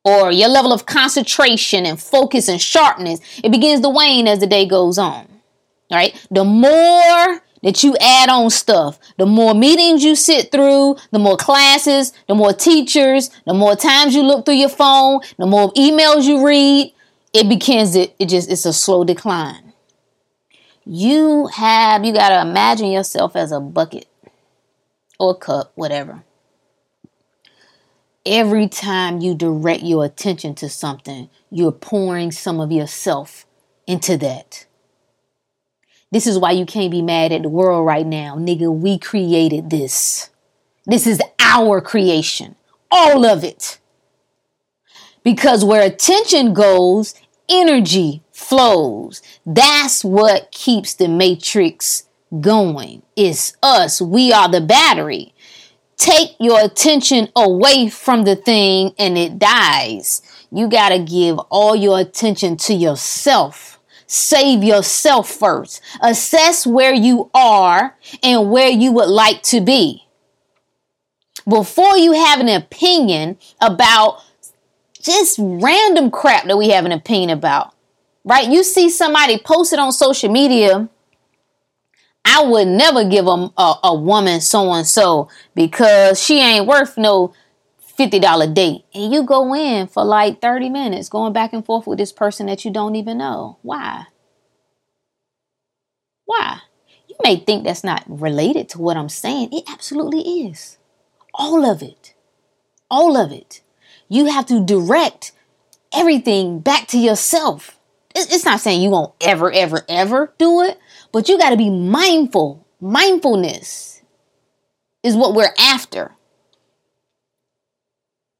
or 0.04 0.30
your 0.30 0.48
level 0.48 0.72
of 0.72 0.86
concentration 0.86 1.84
and 1.84 2.00
focus 2.00 2.48
and 2.48 2.60
sharpness, 2.60 3.20
it 3.42 3.50
begins 3.50 3.80
to 3.80 3.88
wane 3.88 4.26
as 4.28 4.38
the 4.38 4.46
day 4.46 4.66
goes 4.66 4.98
on. 4.98 5.26
Right? 5.90 6.14
The 6.30 6.44
more 6.44 7.42
that 7.62 7.82
you 7.82 7.96
add 8.00 8.28
on 8.28 8.50
stuff. 8.50 8.98
The 9.18 9.26
more 9.26 9.54
meetings 9.54 10.02
you 10.02 10.14
sit 10.14 10.50
through, 10.50 10.96
the 11.10 11.18
more 11.18 11.36
classes, 11.36 12.12
the 12.26 12.34
more 12.34 12.52
teachers, 12.52 13.30
the 13.46 13.54
more 13.54 13.76
times 13.76 14.14
you 14.14 14.22
look 14.22 14.44
through 14.44 14.54
your 14.54 14.68
phone, 14.68 15.20
the 15.38 15.46
more 15.46 15.72
emails 15.74 16.24
you 16.24 16.46
read, 16.46 16.92
it 17.32 17.48
begins 17.48 17.94
it, 17.94 18.14
it 18.18 18.28
just 18.28 18.50
it's 18.50 18.64
a 18.64 18.72
slow 18.72 19.04
decline. 19.04 19.72
You 20.84 21.46
have 21.48 22.04
you 22.04 22.12
got 22.12 22.30
to 22.30 22.40
imagine 22.40 22.90
yourself 22.90 23.36
as 23.36 23.52
a 23.52 23.60
bucket 23.60 24.06
or 25.18 25.32
a 25.32 25.34
cup, 25.34 25.72
whatever. 25.74 26.24
Every 28.26 28.68
time 28.68 29.20
you 29.20 29.34
direct 29.34 29.82
your 29.82 30.04
attention 30.04 30.54
to 30.56 30.68
something, 30.68 31.30
you're 31.50 31.72
pouring 31.72 32.32
some 32.32 32.60
of 32.60 32.72
yourself 32.72 33.46
into 33.86 34.16
that. 34.18 34.66
This 36.12 36.26
is 36.26 36.38
why 36.38 36.52
you 36.52 36.66
can't 36.66 36.90
be 36.90 37.02
mad 37.02 37.32
at 37.32 37.42
the 37.42 37.48
world 37.48 37.86
right 37.86 38.06
now. 38.06 38.36
Nigga, 38.36 38.74
we 38.74 38.98
created 38.98 39.70
this. 39.70 40.30
This 40.86 41.06
is 41.06 41.20
our 41.38 41.80
creation. 41.80 42.56
All 42.90 43.24
of 43.24 43.44
it. 43.44 43.78
Because 45.22 45.64
where 45.64 45.82
attention 45.82 46.52
goes, 46.52 47.14
energy 47.48 48.22
flows. 48.32 49.22
That's 49.44 50.04
what 50.04 50.50
keeps 50.50 50.94
the 50.94 51.08
matrix 51.08 52.04
going. 52.40 53.02
It's 53.16 53.56
us. 53.62 54.00
We 54.00 54.32
are 54.32 54.48
the 54.48 54.60
battery. 54.60 55.34
Take 55.96 56.30
your 56.40 56.64
attention 56.64 57.28
away 57.36 57.90
from 57.90 58.24
the 58.24 58.36
thing 58.36 58.94
and 58.98 59.18
it 59.18 59.38
dies. 59.38 60.22
You 60.50 60.68
got 60.68 60.88
to 60.88 60.98
give 60.98 61.38
all 61.50 61.76
your 61.76 62.00
attention 62.00 62.56
to 62.58 62.74
yourself 62.74 63.79
Save 64.12 64.64
yourself 64.64 65.30
first. 65.30 65.80
Assess 66.02 66.66
where 66.66 66.92
you 66.92 67.30
are 67.32 67.96
and 68.24 68.50
where 68.50 68.68
you 68.68 68.90
would 68.90 69.08
like 69.08 69.40
to 69.44 69.60
be. 69.60 70.04
Before 71.48 71.96
you 71.96 72.10
have 72.10 72.40
an 72.40 72.48
opinion 72.48 73.38
about 73.60 74.20
just 75.00 75.36
random 75.38 76.10
crap 76.10 76.46
that 76.46 76.58
we 76.58 76.70
have 76.70 76.84
an 76.84 76.90
opinion 76.90 77.30
about, 77.30 77.72
right? 78.24 78.50
You 78.50 78.64
see 78.64 78.90
somebody 78.90 79.38
posted 79.38 79.78
on 79.78 79.92
social 79.92 80.28
media. 80.28 80.88
I 82.24 82.42
would 82.42 82.66
never 82.66 83.08
give 83.08 83.28
a, 83.28 83.48
a, 83.56 83.74
a 83.84 83.94
woman 83.94 84.40
so 84.40 84.72
and 84.72 84.84
so 84.84 85.28
because 85.54 86.20
she 86.20 86.40
ain't 86.40 86.66
worth 86.66 86.98
no 86.98 87.32
$50 88.00 88.54
date. 88.54 88.84
And 88.94 89.12
you 89.12 89.22
go 89.24 89.54
in 89.54 89.86
for 89.86 90.04
like 90.04 90.40
30 90.40 90.70
minutes 90.70 91.08
going 91.08 91.32
back 91.32 91.52
and 91.52 91.64
forth 91.64 91.86
with 91.86 91.98
this 91.98 92.12
person 92.12 92.46
that 92.46 92.64
you 92.64 92.70
don't 92.70 92.96
even 92.96 93.18
know. 93.18 93.58
Why? 93.62 94.06
Why? 96.24 96.60
You 97.08 97.16
may 97.22 97.36
think 97.36 97.64
that's 97.64 97.84
not 97.84 98.04
related 98.06 98.68
to 98.70 98.80
what 98.80 98.96
I'm 98.96 99.08
saying. 99.10 99.50
It 99.52 99.64
absolutely 99.68 100.46
is. 100.46 100.78
All 101.34 101.64
of 101.64 101.82
it. 101.82 102.14
All 102.90 103.16
of 103.16 103.32
it. 103.32 103.60
You 104.08 104.26
have 104.26 104.46
to 104.46 104.64
direct 104.64 105.32
everything 105.92 106.60
back 106.60 106.88
to 106.88 106.98
yourself. 106.98 107.78
It's 108.14 108.44
not 108.44 108.60
saying 108.60 108.82
you 108.82 108.90
won't 108.90 109.14
ever, 109.20 109.52
ever, 109.52 109.84
ever 109.88 110.32
do 110.38 110.62
it, 110.62 110.78
but 111.12 111.28
you 111.28 111.38
got 111.38 111.50
to 111.50 111.56
be 111.56 111.70
mindful. 111.70 112.66
Mindfulness 112.80 114.02
is 115.02 115.16
what 115.16 115.34
we're 115.34 115.54
after. 115.58 116.12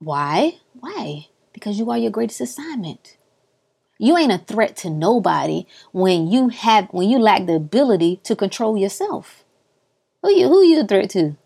Why? 0.00 0.58
Why? 0.72 1.28
Because 1.52 1.78
you 1.78 1.90
are 1.90 1.98
your 1.98 2.10
greatest 2.10 2.40
assignment. 2.40 3.18
You 3.98 4.16
ain't 4.16 4.32
a 4.32 4.38
threat 4.38 4.76
to 4.78 4.88
nobody 4.88 5.66
when 5.92 6.26
you 6.26 6.48
have 6.48 6.88
when 6.90 7.10
you 7.10 7.18
lack 7.18 7.44
the 7.44 7.54
ability 7.54 8.18
to 8.24 8.34
control 8.34 8.78
yourself. 8.78 9.44
Who 10.22 10.30
you 10.30 10.48
who 10.48 10.64
you 10.64 10.80
a 10.80 10.86
threat 10.86 11.10
to? 11.10 11.36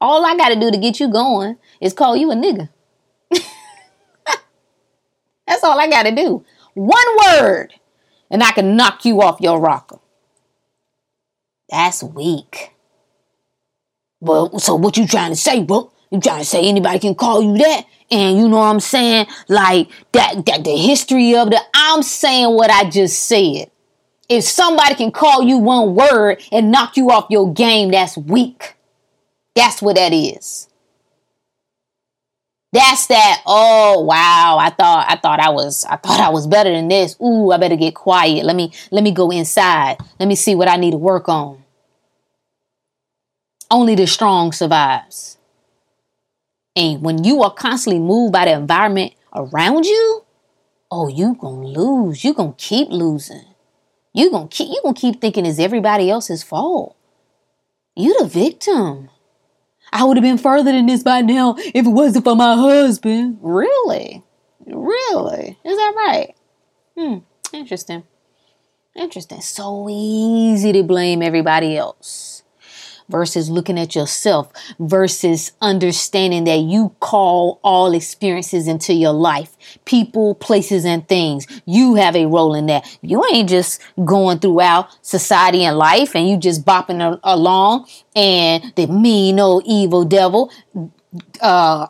All 0.00 0.26
I 0.26 0.36
gotta 0.36 0.58
do 0.58 0.72
to 0.72 0.76
get 0.76 0.98
you 0.98 1.08
going 1.08 1.56
is 1.80 1.92
call 1.92 2.16
you 2.16 2.32
a 2.32 2.34
nigga. 2.34 2.68
That's 5.46 5.62
all 5.62 5.78
I 5.78 5.88
gotta 5.88 6.10
do. 6.12 6.44
One 6.74 7.06
word, 7.28 7.74
and 8.28 8.42
I 8.42 8.50
can 8.50 8.76
knock 8.76 9.04
you 9.04 9.22
off 9.22 9.40
your 9.40 9.60
rocker. 9.60 10.00
That's 11.70 12.02
weak. 12.02 12.72
Well, 14.20 14.58
so 14.58 14.74
what 14.74 14.96
you 14.96 15.06
trying 15.06 15.30
to 15.30 15.36
say, 15.36 15.62
bro? 15.62 15.92
You 16.10 16.20
trying 16.20 16.40
to 16.40 16.44
say 16.44 16.62
anybody 16.62 16.98
can 16.98 17.14
call 17.14 17.42
you 17.42 17.58
that? 17.58 17.84
And 18.10 18.38
you 18.38 18.48
know 18.48 18.58
what 18.58 18.64
I'm 18.64 18.80
saying? 18.80 19.26
Like 19.48 19.90
that, 20.12 20.46
that 20.46 20.64
the 20.64 20.76
history 20.76 21.36
of 21.36 21.50
the 21.50 21.60
I'm 21.74 22.02
saying 22.02 22.54
what 22.54 22.70
I 22.70 22.88
just 22.88 23.24
said. 23.24 23.70
If 24.28 24.44
somebody 24.44 24.94
can 24.94 25.10
call 25.10 25.42
you 25.42 25.58
one 25.58 25.94
word 25.94 26.42
and 26.52 26.70
knock 26.70 26.96
you 26.96 27.10
off 27.10 27.26
your 27.30 27.52
game, 27.52 27.90
that's 27.90 28.16
weak. 28.16 28.76
That's 29.54 29.82
what 29.82 29.96
that 29.96 30.12
is. 30.12 30.68
That's 32.72 33.06
that. 33.06 33.42
Oh 33.46 34.02
wow! 34.02 34.58
I 34.60 34.68
thought 34.68 35.06
I 35.08 35.16
thought 35.16 35.40
I 35.40 35.48
was 35.48 35.86
I 35.86 35.96
thought 35.96 36.20
I 36.20 36.28
was 36.28 36.46
better 36.46 36.70
than 36.70 36.88
this. 36.88 37.16
Ooh, 37.22 37.50
I 37.50 37.56
better 37.56 37.76
get 37.76 37.94
quiet. 37.94 38.44
Let 38.44 38.56
me 38.56 38.72
let 38.90 39.02
me 39.02 39.10
go 39.10 39.30
inside. 39.30 39.96
Let 40.20 40.28
me 40.28 40.34
see 40.34 40.54
what 40.54 40.68
I 40.68 40.76
need 40.76 40.90
to 40.90 40.98
work 40.98 41.30
on. 41.30 41.64
Only 43.70 43.94
the 43.94 44.06
strong 44.06 44.52
survives. 44.52 45.37
And 46.78 47.02
when 47.02 47.24
you 47.24 47.42
are 47.42 47.52
constantly 47.52 47.98
moved 47.98 48.32
by 48.32 48.44
the 48.44 48.52
environment 48.52 49.14
around 49.34 49.84
you, 49.84 50.24
oh, 50.92 51.08
you 51.08 51.36
gonna 51.40 51.66
lose. 51.66 52.22
You 52.22 52.32
gonna 52.32 52.54
keep 52.56 52.88
losing. 52.90 53.44
You 54.14 54.30
gonna 54.30 54.46
keep 54.46 54.68
you 54.68 54.80
gonna 54.84 54.94
keep 54.94 55.20
thinking 55.20 55.44
it's 55.44 55.58
everybody 55.58 56.08
else's 56.08 56.44
fault. 56.44 56.96
You 57.96 58.16
the 58.20 58.26
victim. 58.26 59.10
I 59.92 60.04
would 60.04 60.16
have 60.18 60.22
been 60.22 60.38
further 60.38 60.70
than 60.70 60.86
this 60.86 61.02
by 61.02 61.20
now 61.20 61.56
if 61.58 61.84
it 61.84 61.88
wasn't 61.88 62.24
for 62.24 62.36
my 62.36 62.54
husband. 62.54 63.38
Really? 63.40 64.22
Really? 64.64 65.58
Is 65.64 65.76
that 65.76 65.94
right? 65.96 66.34
Hmm. 66.96 67.18
Interesting. 67.52 68.04
Interesting. 68.94 69.40
So 69.40 69.88
easy 69.90 70.72
to 70.74 70.84
blame 70.84 71.22
everybody 71.22 71.76
else 71.76 72.37
versus 73.08 73.50
looking 73.50 73.78
at 73.78 73.94
yourself 73.94 74.52
versus 74.78 75.52
understanding 75.60 76.44
that 76.44 76.58
you 76.60 76.94
call 77.00 77.60
all 77.62 77.94
experiences 77.94 78.68
into 78.68 78.92
your 78.92 79.12
life 79.12 79.56
people 79.84 80.34
places 80.34 80.84
and 80.84 81.06
things. 81.08 81.46
You 81.66 81.94
have 81.96 82.16
a 82.16 82.26
role 82.26 82.54
in 82.54 82.66
that. 82.66 82.98
You 83.02 83.24
ain't 83.32 83.48
just 83.48 83.80
going 84.04 84.38
throughout 84.38 84.88
society 85.04 85.64
and 85.64 85.76
life 85.76 86.14
and 86.14 86.28
you 86.28 86.36
just 86.36 86.64
bopping 86.64 87.18
along 87.22 87.86
and 88.14 88.72
the 88.76 88.86
mean 88.86 89.40
old 89.40 89.64
evil 89.66 90.04
devil 90.04 90.52
uh 91.40 91.86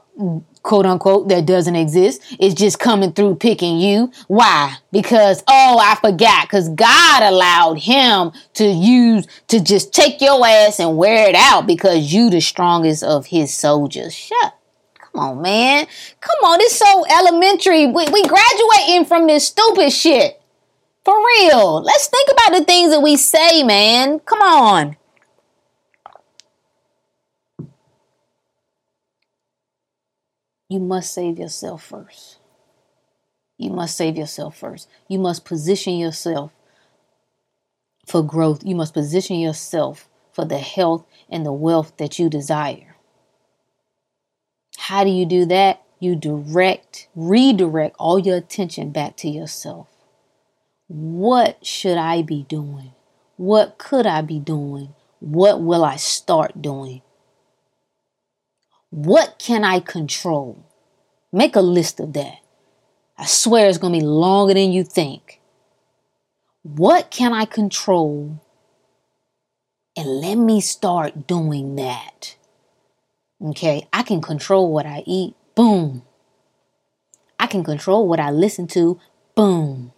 quote 0.69 0.85
unquote 0.85 1.29
that 1.29 1.47
doesn't 1.47 1.77
exist 1.77 2.23
is 2.39 2.53
just 2.53 2.79
coming 2.79 3.11
through 3.13 3.35
picking 3.37 3.79
you. 3.79 4.13
Why? 4.27 4.77
Because 4.93 5.43
oh, 5.49 5.79
I 5.81 5.95
forgot 5.95 6.49
cuz 6.51 6.69
God 6.69 7.23
allowed 7.23 7.79
him 7.79 8.33
to 8.55 8.67
use 8.67 9.27
to 9.49 9.61
just 9.61 9.95
take 9.95 10.21
your 10.21 10.47
ass 10.47 10.79
and 10.79 10.99
wear 10.99 11.27
it 11.27 11.35
out 11.35 11.67
because 11.67 12.13
you 12.13 12.29
the 12.29 12.43
strongest 12.43 13.03
of 13.03 13.27
his 13.27 13.55
soldiers. 13.55 14.15
Shut 14.15 14.55
Come 15.01 15.23
on, 15.23 15.43
man. 15.43 15.87
Come 16.21 16.45
on, 16.45 16.61
it's 16.61 16.77
so 16.77 17.05
elementary. 17.19 17.87
We, 17.87 18.07
we 18.13 18.23
graduating 18.25 19.07
from 19.07 19.27
this 19.27 19.47
stupid 19.47 19.91
shit. 19.91 20.41
For 21.03 21.15
real. 21.17 21.81
Let's 21.81 22.09
think 22.09 22.29
about 22.31 22.59
the 22.59 22.65
things 22.65 22.91
that 22.91 23.01
we 23.01 23.17
say, 23.17 23.63
man. 23.63 24.19
Come 24.21 24.43
on. 24.43 24.97
You 30.69 30.81
must 30.81 31.13
save 31.13 31.39
yourself 31.39 31.83
first. 31.83 32.39
You 33.57 33.71
must 33.71 33.97
save 33.97 34.17
yourself 34.17 34.57
first. 34.57 34.89
You 35.09 35.19
must 35.19 35.45
position 35.45 35.95
yourself 35.95 36.53
for 38.07 38.23
growth. 38.23 38.65
You 38.65 38.77
must 38.77 38.95
position 38.95 39.39
yourself 39.39 40.09
for 40.33 40.45
the 40.45 40.59
health 40.59 41.05
and 41.29 41.45
the 41.45 41.53
wealth 41.53 41.97
that 41.97 42.19
you 42.19 42.29
desire. 42.31 42.97
How 44.77 45.05
do 45.05 45.11
you 45.11 45.27
do 45.27 45.45
that? 45.47 45.83
You 46.01 46.15
direct, 46.15 47.09
redirect 47.17 47.97
all 47.99 48.19
your 48.19 48.37
attention 48.37 48.91
back 48.91 49.17
to 49.19 49.29
yourself. 49.29 49.89
What 50.87 51.67
should 51.67 51.99
I 51.99 52.23
be 52.23 52.45
doing? 52.45 52.93
What 53.37 53.79
could 53.79 54.07
I 54.07 54.23
be 54.23 54.39
doing? 54.39 54.95
What 55.21 55.61
will 55.61 55.85
I 55.85 55.97
start 55.97 56.63
doing? 56.63 57.03
What 58.91 59.39
can 59.39 59.65
I 59.65 59.81
control? 59.81 60.65
Make 61.33 61.57
a 61.57 61.61
list 61.61 62.01
of 62.01 62.15
that. 62.15 62.39
I 63.19 63.27
swear 63.27 63.69
it's 63.69 63.79
going 63.79 63.93
to 63.93 63.99
be 63.99 64.05
longer 64.05 64.55
than 64.55 64.73
you 64.73 64.85
think. 64.85 65.41
What 66.63 67.11
can 67.11 67.33
I 67.33 67.45
control? 67.45 68.41
And 69.97 70.21
let 70.21 70.37
me 70.37 70.61
start 70.61 71.27
doing 71.27 71.77
that. 71.77 72.37
Okay, 73.43 73.87
I 73.93 74.03
can 74.03 74.21
control 74.21 74.73
what 74.73 74.87
I 74.87 75.03
eat. 75.07 75.35
Boom. 75.55 76.03
I 77.39 77.47
can 77.47 77.65
control 77.65 78.09
what 78.09 78.21
I 78.21 78.31
listen 78.31 78.67
to. 78.69 78.99
Boom. 79.35 79.93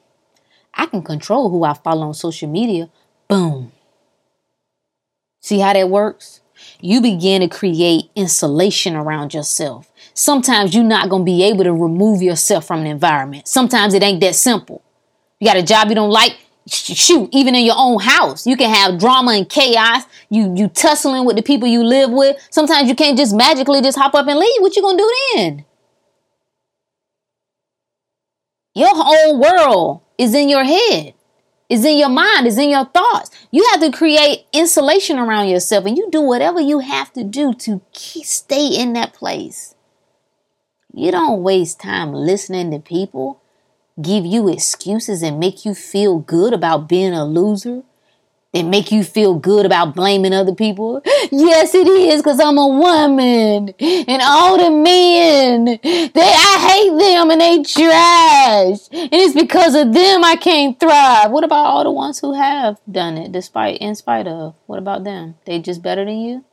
I 0.74 0.86
can 0.86 1.02
control 1.02 1.50
who 1.50 1.64
I 1.64 1.74
follow 1.74 2.06
on 2.06 2.14
social 2.14 2.48
media. 2.48 2.90
Boom. 3.28 3.72
See 5.40 5.60
how 5.60 5.72
that 5.72 5.88
works? 5.88 6.39
You 6.80 7.00
begin 7.00 7.40
to 7.40 7.48
create 7.48 8.10
insulation 8.14 8.96
around 8.96 9.34
yourself. 9.34 9.90
Sometimes 10.14 10.74
you're 10.74 10.84
not 10.84 11.08
going 11.08 11.22
to 11.22 11.24
be 11.24 11.42
able 11.44 11.64
to 11.64 11.72
remove 11.72 12.22
yourself 12.22 12.66
from 12.66 12.80
an 12.80 12.86
environment. 12.86 13.48
Sometimes 13.48 13.94
it 13.94 14.02
ain't 14.02 14.20
that 14.20 14.34
simple. 14.34 14.82
You 15.38 15.46
got 15.46 15.56
a 15.56 15.62
job 15.62 15.88
you 15.88 15.94
don't 15.94 16.10
like, 16.10 16.36
shoot, 16.66 17.28
even 17.32 17.54
in 17.54 17.64
your 17.64 17.76
own 17.76 18.00
house, 18.00 18.46
you 18.46 18.56
can 18.56 18.72
have 18.72 18.98
drama 18.98 19.32
and 19.32 19.48
chaos. 19.48 20.04
You 20.28 20.54
you 20.54 20.68
tussling 20.68 21.24
with 21.24 21.36
the 21.36 21.42
people 21.42 21.66
you 21.66 21.82
live 21.82 22.10
with. 22.10 22.36
Sometimes 22.50 22.88
you 22.88 22.94
can't 22.94 23.18
just 23.18 23.34
magically 23.34 23.80
just 23.80 23.98
hop 23.98 24.14
up 24.14 24.28
and 24.28 24.38
leave. 24.38 24.60
What 24.60 24.76
you 24.76 24.82
gonna 24.82 24.98
do 24.98 25.14
then? 25.34 25.64
Your 28.74 28.92
whole 28.92 29.40
world 29.40 30.02
is 30.18 30.34
in 30.34 30.48
your 30.48 30.64
head 30.64 31.14
is 31.70 31.84
in 31.84 31.96
your 31.96 32.08
mind, 32.08 32.46
is 32.46 32.58
in 32.58 32.68
your 32.68 32.84
thoughts. 32.84 33.30
You 33.50 33.66
have 33.70 33.80
to 33.80 33.96
create 33.96 34.44
insulation 34.52 35.18
around 35.18 35.48
yourself 35.48 35.86
and 35.86 35.96
you 35.96 36.10
do 36.10 36.20
whatever 36.20 36.60
you 36.60 36.80
have 36.80 37.12
to 37.14 37.24
do 37.24 37.54
to 37.54 37.80
stay 37.94 38.66
in 38.66 38.92
that 38.94 39.14
place. 39.14 39.76
You 40.92 41.12
don't 41.12 41.42
waste 41.42 41.80
time 41.80 42.12
listening 42.12 42.72
to 42.72 42.80
people 42.80 43.40
give 44.02 44.26
you 44.26 44.48
excuses 44.48 45.22
and 45.22 45.38
make 45.38 45.64
you 45.64 45.74
feel 45.74 46.18
good 46.18 46.52
about 46.52 46.88
being 46.88 47.12
a 47.12 47.24
loser 47.24 47.82
that 48.52 48.64
make 48.64 48.90
you 48.90 49.04
feel 49.04 49.34
good 49.34 49.64
about 49.64 49.94
blaming 49.94 50.32
other 50.32 50.54
people? 50.54 51.02
Yes, 51.32 51.74
it 51.74 51.86
is, 51.86 52.20
because 52.20 52.40
I'm 52.40 52.58
a 52.58 52.66
woman. 52.66 53.72
And 53.78 54.22
all 54.22 54.58
the 54.58 54.70
men, 54.70 55.64
they 55.64 56.10
I 56.16 56.68
hate 56.70 56.98
them 56.98 57.30
and 57.30 57.40
they 57.40 57.62
trash. 57.62 58.88
And 58.90 59.12
it's 59.12 59.34
because 59.34 59.74
of 59.74 59.92
them 59.92 60.24
I 60.24 60.36
can't 60.36 60.78
thrive. 60.78 61.30
What 61.30 61.44
about 61.44 61.66
all 61.66 61.84
the 61.84 61.90
ones 61.90 62.18
who 62.18 62.34
have 62.34 62.80
done 62.90 63.16
it 63.16 63.32
despite 63.32 63.78
in 63.78 63.94
spite 63.94 64.26
of? 64.26 64.54
What 64.66 64.78
about 64.78 65.04
them? 65.04 65.36
They 65.44 65.60
just 65.60 65.82
better 65.82 66.04
than 66.04 66.18
you? 66.18 66.44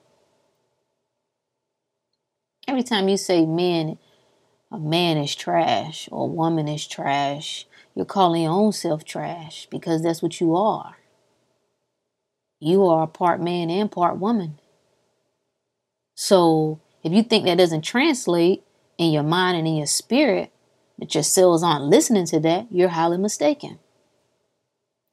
Every 2.68 2.84
time 2.84 3.08
you 3.08 3.18
say 3.18 3.46
men, 3.46 3.98
a 4.72 4.78
man 4.78 5.18
is 5.18 5.34
trash 5.34 6.10
or 6.12 6.26
a 6.26 6.32
woman 6.32 6.68
is 6.68 6.86
trash, 6.86 7.66
you're 7.96 8.06
calling 8.06 8.44
your 8.44 8.52
own 8.52 8.74
self 8.74 9.04
trash 9.06 9.68
because 9.72 10.04
that's 10.04 10.22
what 10.22 10.40
you 10.40 10.56
are. 10.56 10.98
You 12.60 12.86
are 12.86 13.08
part 13.08 13.42
man 13.42 13.70
and 13.70 13.92
part 13.92 14.18
woman. 14.18 14.60
So 16.16 16.80
if 17.04 17.14
you 17.14 17.24
think 17.24 17.46
that 17.46 17.58
doesn't 17.58 17.84
translate 17.84 18.64
in 18.98 19.12
your 19.12 19.24
mind 19.24 19.58
and 19.58 19.68
in 19.68 19.76
your 19.76 19.88
spirit, 19.88 20.52
that 21.00 21.14
your 21.14 21.24
cells 21.24 21.64
aren't 21.64 21.86
listening 21.86 22.26
to 22.28 22.40
that, 22.40 22.68
you're 22.72 22.90
highly 22.90 23.18
mistaken. 23.18 23.80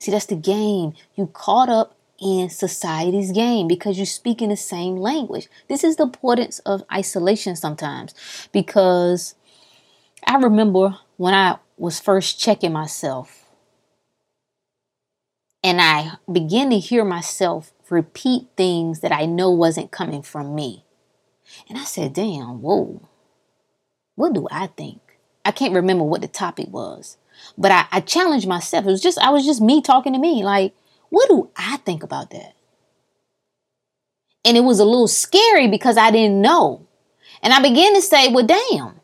See, 0.01 0.11
that's 0.11 0.27
the 0.27 0.37
game. 0.37 0.95
You 1.15 1.27
caught 1.27 1.69
up 1.69 1.97
in 2.21 2.49
society's 2.49 3.33
game 3.33 3.69
because 3.69 3.99
you 3.99 4.07
speak 4.07 4.41
in 4.41 4.49
the 4.49 4.57
same 4.57 4.97
language. 4.97 5.49
This 5.69 5.85
is 5.85 5.97
the 5.97 6.05
importance 6.05 6.59
of 6.61 6.85
isolation 6.93 7.57
sometimes 7.57 8.15
because 8.53 9.35
I 10.27 10.37
remember 10.37 10.99
when 11.17 11.35
I 11.35 11.59
was 11.77 12.01
first 12.01 12.41
checking 12.41 12.73
myself 12.73 13.44
and 15.65 15.81
I 15.81 16.13
began 16.31 16.69
to 16.71 16.79
hear 16.79 17.05
myself 17.05 17.73
repeat 17.89 18.49
things 18.57 19.01
that 19.01 19.13
I 19.13 19.25
know 19.25 19.51
wasn't 19.51 19.91
coming 19.91 20.23
from 20.23 20.55
me. 20.55 20.85
And 21.69 21.79
I 21.79 21.85
said, 21.85 22.13
damn, 22.13 22.61
whoa, 22.61 23.09
what 24.15 24.35
do 24.35 24.47
I 24.51 24.69
think? 24.69 25.01
I 25.45 25.53
can't 25.53 25.75
remember 25.75 26.05
what 26.05 26.21
the 26.21 26.29
topic 26.29 26.69
was, 26.69 27.17
but 27.57 27.71
I, 27.71 27.87
I 27.91 28.01
challenged 28.01 28.47
myself. 28.47 28.85
It 28.85 28.91
was 28.91 29.03
just, 29.03 29.19
I 29.19 29.31
was 29.31 29.45
just 29.45 29.61
me 29.61 29.81
talking 29.81 30.13
to 30.13 30.19
me. 30.19 30.45
Like, 30.45 30.75
what 31.09 31.29
do 31.29 31.51
I 31.57 31.79
think 31.79 32.03
about 32.03 32.31
that? 32.31 32.55
And 34.45 34.57
it 34.57 34.65
was 34.65 34.81
a 34.81 34.85
little 34.85 35.09
scary 35.09 35.69
because 35.69 35.97
I 35.97 36.11
didn't 36.11 36.41
know. 36.41 36.87
And 37.43 37.53
I 37.53 37.63
began 37.63 37.95
to 37.95 38.03
say, 38.03 38.29
well, 38.29 38.47
damn. 38.47 39.01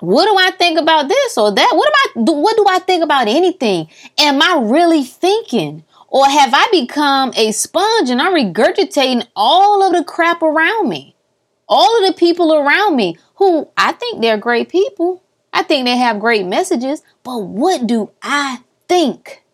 What 0.00 0.26
do 0.26 0.36
I 0.36 0.50
think 0.56 0.78
about 0.78 1.08
this 1.08 1.36
or 1.36 1.52
that? 1.52 1.70
What 1.72 1.88
am 1.88 2.26
I 2.26 2.32
what 2.32 2.56
do 2.56 2.64
I 2.68 2.78
think 2.78 3.04
about 3.04 3.28
anything? 3.28 3.88
Am 4.18 4.40
I 4.42 4.60
really 4.62 5.04
thinking? 5.04 5.84
Or 6.08 6.26
have 6.26 6.50
I 6.52 6.66
become 6.72 7.32
a 7.36 7.52
sponge 7.52 8.10
and 8.10 8.20
I'm 8.20 8.34
regurgitating 8.34 9.26
all 9.36 9.82
of 9.86 9.92
the 9.92 10.02
crap 10.02 10.42
around 10.42 10.88
me? 10.88 11.14
All 11.68 11.98
of 11.98 12.06
the 12.08 12.18
people 12.18 12.52
around 12.52 12.96
me 12.96 13.16
who 13.36 13.68
I 13.76 13.92
think 13.92 14.20
they're 14.20 14.36
great 14.36 14.68
people. 14.68 15.22
I 15.52 15.62
think 15.62 15.84
they 15.84 15.96
have 15.96 16.18
great 16.18 16.46
messages, 16.46 17.02
but 17.22 17.38
what 17.38 17.86
do 17.86 18.10
I 18.22 18.58
think? 18.88 19.44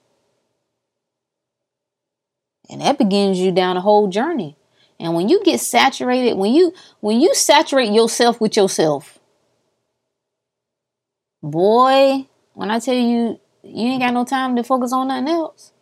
And 2.71 2.81
that 2.81 2.99
begins 2.99 3.39
you 3.39 3.53
down 3.53 3.77
a 3.77 3.81
whole 3.81 4.09
journey. 4.09 4.57
And 4.99 5.15
when 5.15 5.29
you 5.29 5.43
get 5.45 5.61
saturated, 5.61 6.39
when 6.39 6.53
you 6.55 6.73
when 7.01 7.21
you 7.21 7.35
saturate 7.35 7.93
yourself 7.93 8.41
with 8.41 8.57
yourself, 8.57 9.16
boy, 11.51 12.27
when 12.55 12.71
I 12.71 12.79
tell 12.79 12.95
you 12.95 13.41
you 13.63 13.89
ain't 13.89 14.03
got 14.03 14.15
no 14.15 14.25
time 14.25 14.57
to 14.57 14.63
focus 14.63 14.93
on 14.93 15.09
nothing 15.09 15.29
else. 15.29 15.73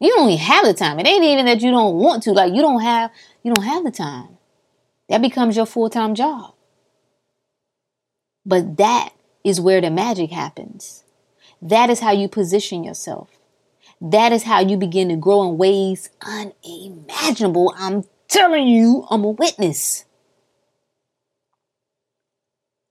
You 0.00 0.10
don't 0.10 0.30
even 0.30 0.44
have 0.44 0.64
the 0.64 0.74
time. 0.74 0.98
It 0.98 1.06
ain't 1.06 1.24
even 1.24 1.46
that 1.46 1.60
you 1.60 1.70
don't 1.70 1.96
want 1.96 2.22
to. 2.24 2.32
Like 2.32 2.54
you 2.54 2.62
don't 2.62 2.82
have 2.82 3.10
you 3.42 3.52
don't 3.52 3.64
have 3.64 3.84
the 3.84 3.90
time. 3.90 4.38
That 5.08 5.22
becomes 5.22 5.56
your 5.56 5.66
full-time 5.66 6.14
job. 6.14 6.54
But 8.44 8.76
that 8.76 9.10
is 9.42 9.60
where 9.60 9.80
the 9.80 9.90
magic 9.90 10.30
happens. 10.30 11.04
That 11.62 11.90
is 11.90 12.00
how 12.00 12.12
you 12.12 12.28
position 12.28 12.84
yourself. 12.84 13.30
That 14.00 14.32
is 14.32 14.44
how 14.44 14.60
you 14.60 14.76
begin 14.76 15.08
to 15.08 15.16
grow 15.16 15.48
in 15.48 15.58
ways 15.58 16.10
unimaginable. 16.22 17.74
I'm 17.76 18.04
telling 18.28 18.68
you, 18.68 19.06
I'm 19.10 19.24
a 19.24 19.30
witness. 19.30 20.04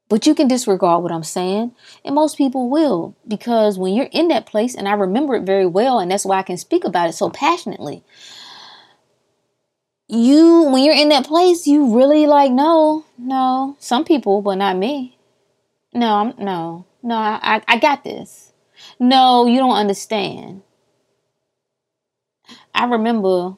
But 0.10 0.26
you 0.26 0.34
can 0.34 0.48
disregard 0.48 1.04
what 1.04 1.12
I'm 1.12 1.24
saying, 1.24 1.74
and 2.06 2.16
most 2.16 2.38
people 2.38 2.70
will, 2.70 3.16
because 3.28 3.78
when 3.78 3.94
you're 3.94 4.10
in 4.12 4.30
that 4.30 4.46
place, 4.46 4.74
and 4.74 4.88
I 4.88 4.94
remember 4.94 5.36
it 5.36 5.44
very 5.44 5.66
well, 5.66 6.00
and 6.00 6.10
that's 6.10 6.26
why 6.26 6.38
I 6.38 6.44
can 6.44 6.58
speak 6.58 6.86
about 6.86 7.10
it 7.10 7.14
so 7.14 7.30
passionately. 7.30 8.04
You, 10.08 10.64
when 10.72 10.86
you're 10.86 10.96
in 10.96 11.10
that 11.10 11.26
place, 11.26 11.68
you 11.68 11.94
really 11.94 12.26
like, 12.26 12.54
no, 12.54 13.04
no, 13.18 13.76
some 13.80 14.06
people, 14.06 14.42
but 14.42 14.56
not 14.56 14.78
me. 14.78 15.18
No, 15.94 16.14
I'm, 16.14 16.34
no, 16.38 16.86
no, 17.04 17.16
I, 17.16 17.62
I 17.68 17.78
got 17.78 18.06
this. 18.06 18.54
No, 19.00 19.46
you 19.46 19.58
don't 19.58 19.76
understand. 19.76 20.62
I 22.74 22.86
remember 22.86 23.58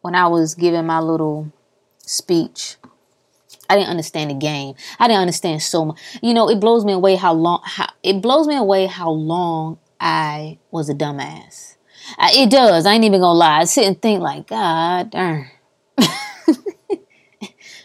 when 0.00 0.14
I 0.14 0.28
was 0.28 0.54
giving 0.54 0.86
my 0.86 1.00
little 1.00 1.52
speech. 1.98 2.76
I 3.68 3.76
didn't 3.76 3.90
understand 3.90 4.30
the 4.30 4.34
game. 4.34 4.74
I 4.98 5.08
didn't 5.08 5.20
understand 5.20 5.62
so 5.62 5.86
much. 5.86 6.00
You 6.22 6.34
know, 6.34 6.48
it 6.48 6.60
blows 6.60 6.84
me 6.84 6.92
away 6.92 7.16
how 7.16 7.32
long. 7.32 7.60
How 7.64 7.88
it 8.02 8.20
blows 8.20 8.46
me 8.46 8.56
away 8.56 8.86
how 8.86 9.10
long 9.10 9.78
I 10.00 10.58
was 10.70 10.88
a 10.88 10.94
dumbass. 10.94 11.76
I, 12.18 12.32
it 12.34 12.50
does. 12.50 12.86
I 12.86 12.92
ain't 12.92 13.04
even 13.04 13.20
gonna 13.20 13.38
lie. 13.38 13.60
I 13.60 13.64
sit 13.64 13.86
and 13.86 14.00
think 14.00 14.20
like, 14.20 14.46
God 14.46 15.10
darn. 15.10 15.48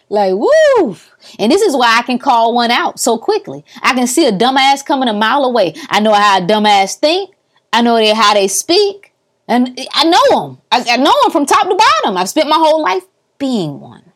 like, 0.09 0.33
woo! 0.33 0.97
And 1.37 1.51
this 1.51 1.61
is 1.61 1.75
why 1.75 1.97
I 1.97 2.01
can 2.01 2.19
call 2.19 2.53
one 2.53 2.71
out 2.71 2.99
so 2.99 3.17
quickly. 3.17 3.63
I 3.81 3.93
can 3.93 4.07
see 4.07 4.25
a 4.27 4.31
dumbass 4.31 4.85
coming 4.85 5.07
a 5.07 5.13
mile 5.13 5.45
away. 5.45 5.75
I 5.89 5.99
know 5.99 6.13
how 6.13 6.39
a 6.39 6.41
dumbass 6.41 6.95
think. 6.95 7.33
I 7.71 7.81
know 7.81 8.13
how 8.13 8.33
they 8.33 8.47
speak. 8.47 9.13
And 9.47 9.79
I 9.93 10.03
know 10.05 10.41
them. 10.41 10.61
I, 10.71 10.85
I 10.91 10.97
know 10.97 11.13
them 11.23 11.31
from 11.31 11.45
top 11.45 11.67
to 11.67 11.75
bottom. 11.75 12.17
I've 12.17 12.29
spent 12.29 12.49
my 12.49 12.57
whole 12.57 12.83
life 12.83 13.03
being 13.37 13.79
one. 13.79 14.08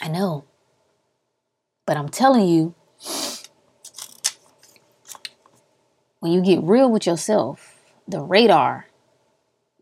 I 0.00 0.08
know. 0.08 0.44
But 1.86 1.96
I'm 1.96 2.08
telling 2.08 2.48
you, 2.48 2.74
when 6.20 6.32
you 6.32 6.42
get 6.42 6.62
real 6.62 6.90
with 6.90 7.06
yourself, 7.06 7.80
the 8.06 8.20
radar, 8.20 8.86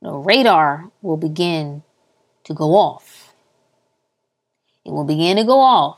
the 0.00 0.12
radar 0.12 0.90
will 1.02 1.16
begin 1.16 1.83
to 2.44 2.54
go 2.54 2.74
off. 2.74 3.35
It 4.85 4.90
will 4.90 5.04
begin 5.04 5.37
to 5.37 5.44
go 5.44 5.61
off. 5.61 5.97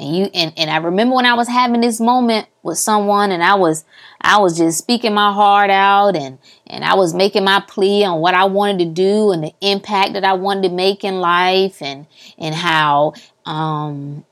And 0.00 0.16
you 0.16 0.30
and, 0.32 0.54
and 0.56 0.70
I 0.70 0.78
remember 0.78 1.14
when 1.14 1.26
I 1.26 1.34
was 1.34 1.46
having 1.46 1.82
this 1.82 2.00
moment 2.00 2.48
with 2.62 2.78
someone 2.78 3.30
and 3.30 3.42
I 3.42 3.54
was 3.54 3.84
I 4.22 4.38
was 4.38 4.56
just 4.56 4.78
speaking 4.78 5.12
my 5.12 5.30
heart 5.30 5.68
out 5.68 6.16
and 6.16 6.38
and 6.66 6.86
I 6.86 6.94
was 6.94 7.12
making 7.12 7.44
my 7.44 7.62
plea 7.68 8.04
on 8.04 8.20
what 8.20 8.32
I 8.32 8.44
wanted 8.44 8.78
to 8.78 8.86
do 8.86 9.30
and 9.30 9.44
the 9.44 9.52
impact 9.60 10.14
that 10.14 10.24
I 10.24 10.32
wanted 10.32 10.70
to 10.70 10.74
make 10.74 11.04
in 11.04 11.20
life 11.20 11.82
and 11.82 12.06
and 12.38 12.54
how 12.54 13.12
um 13.44 14.24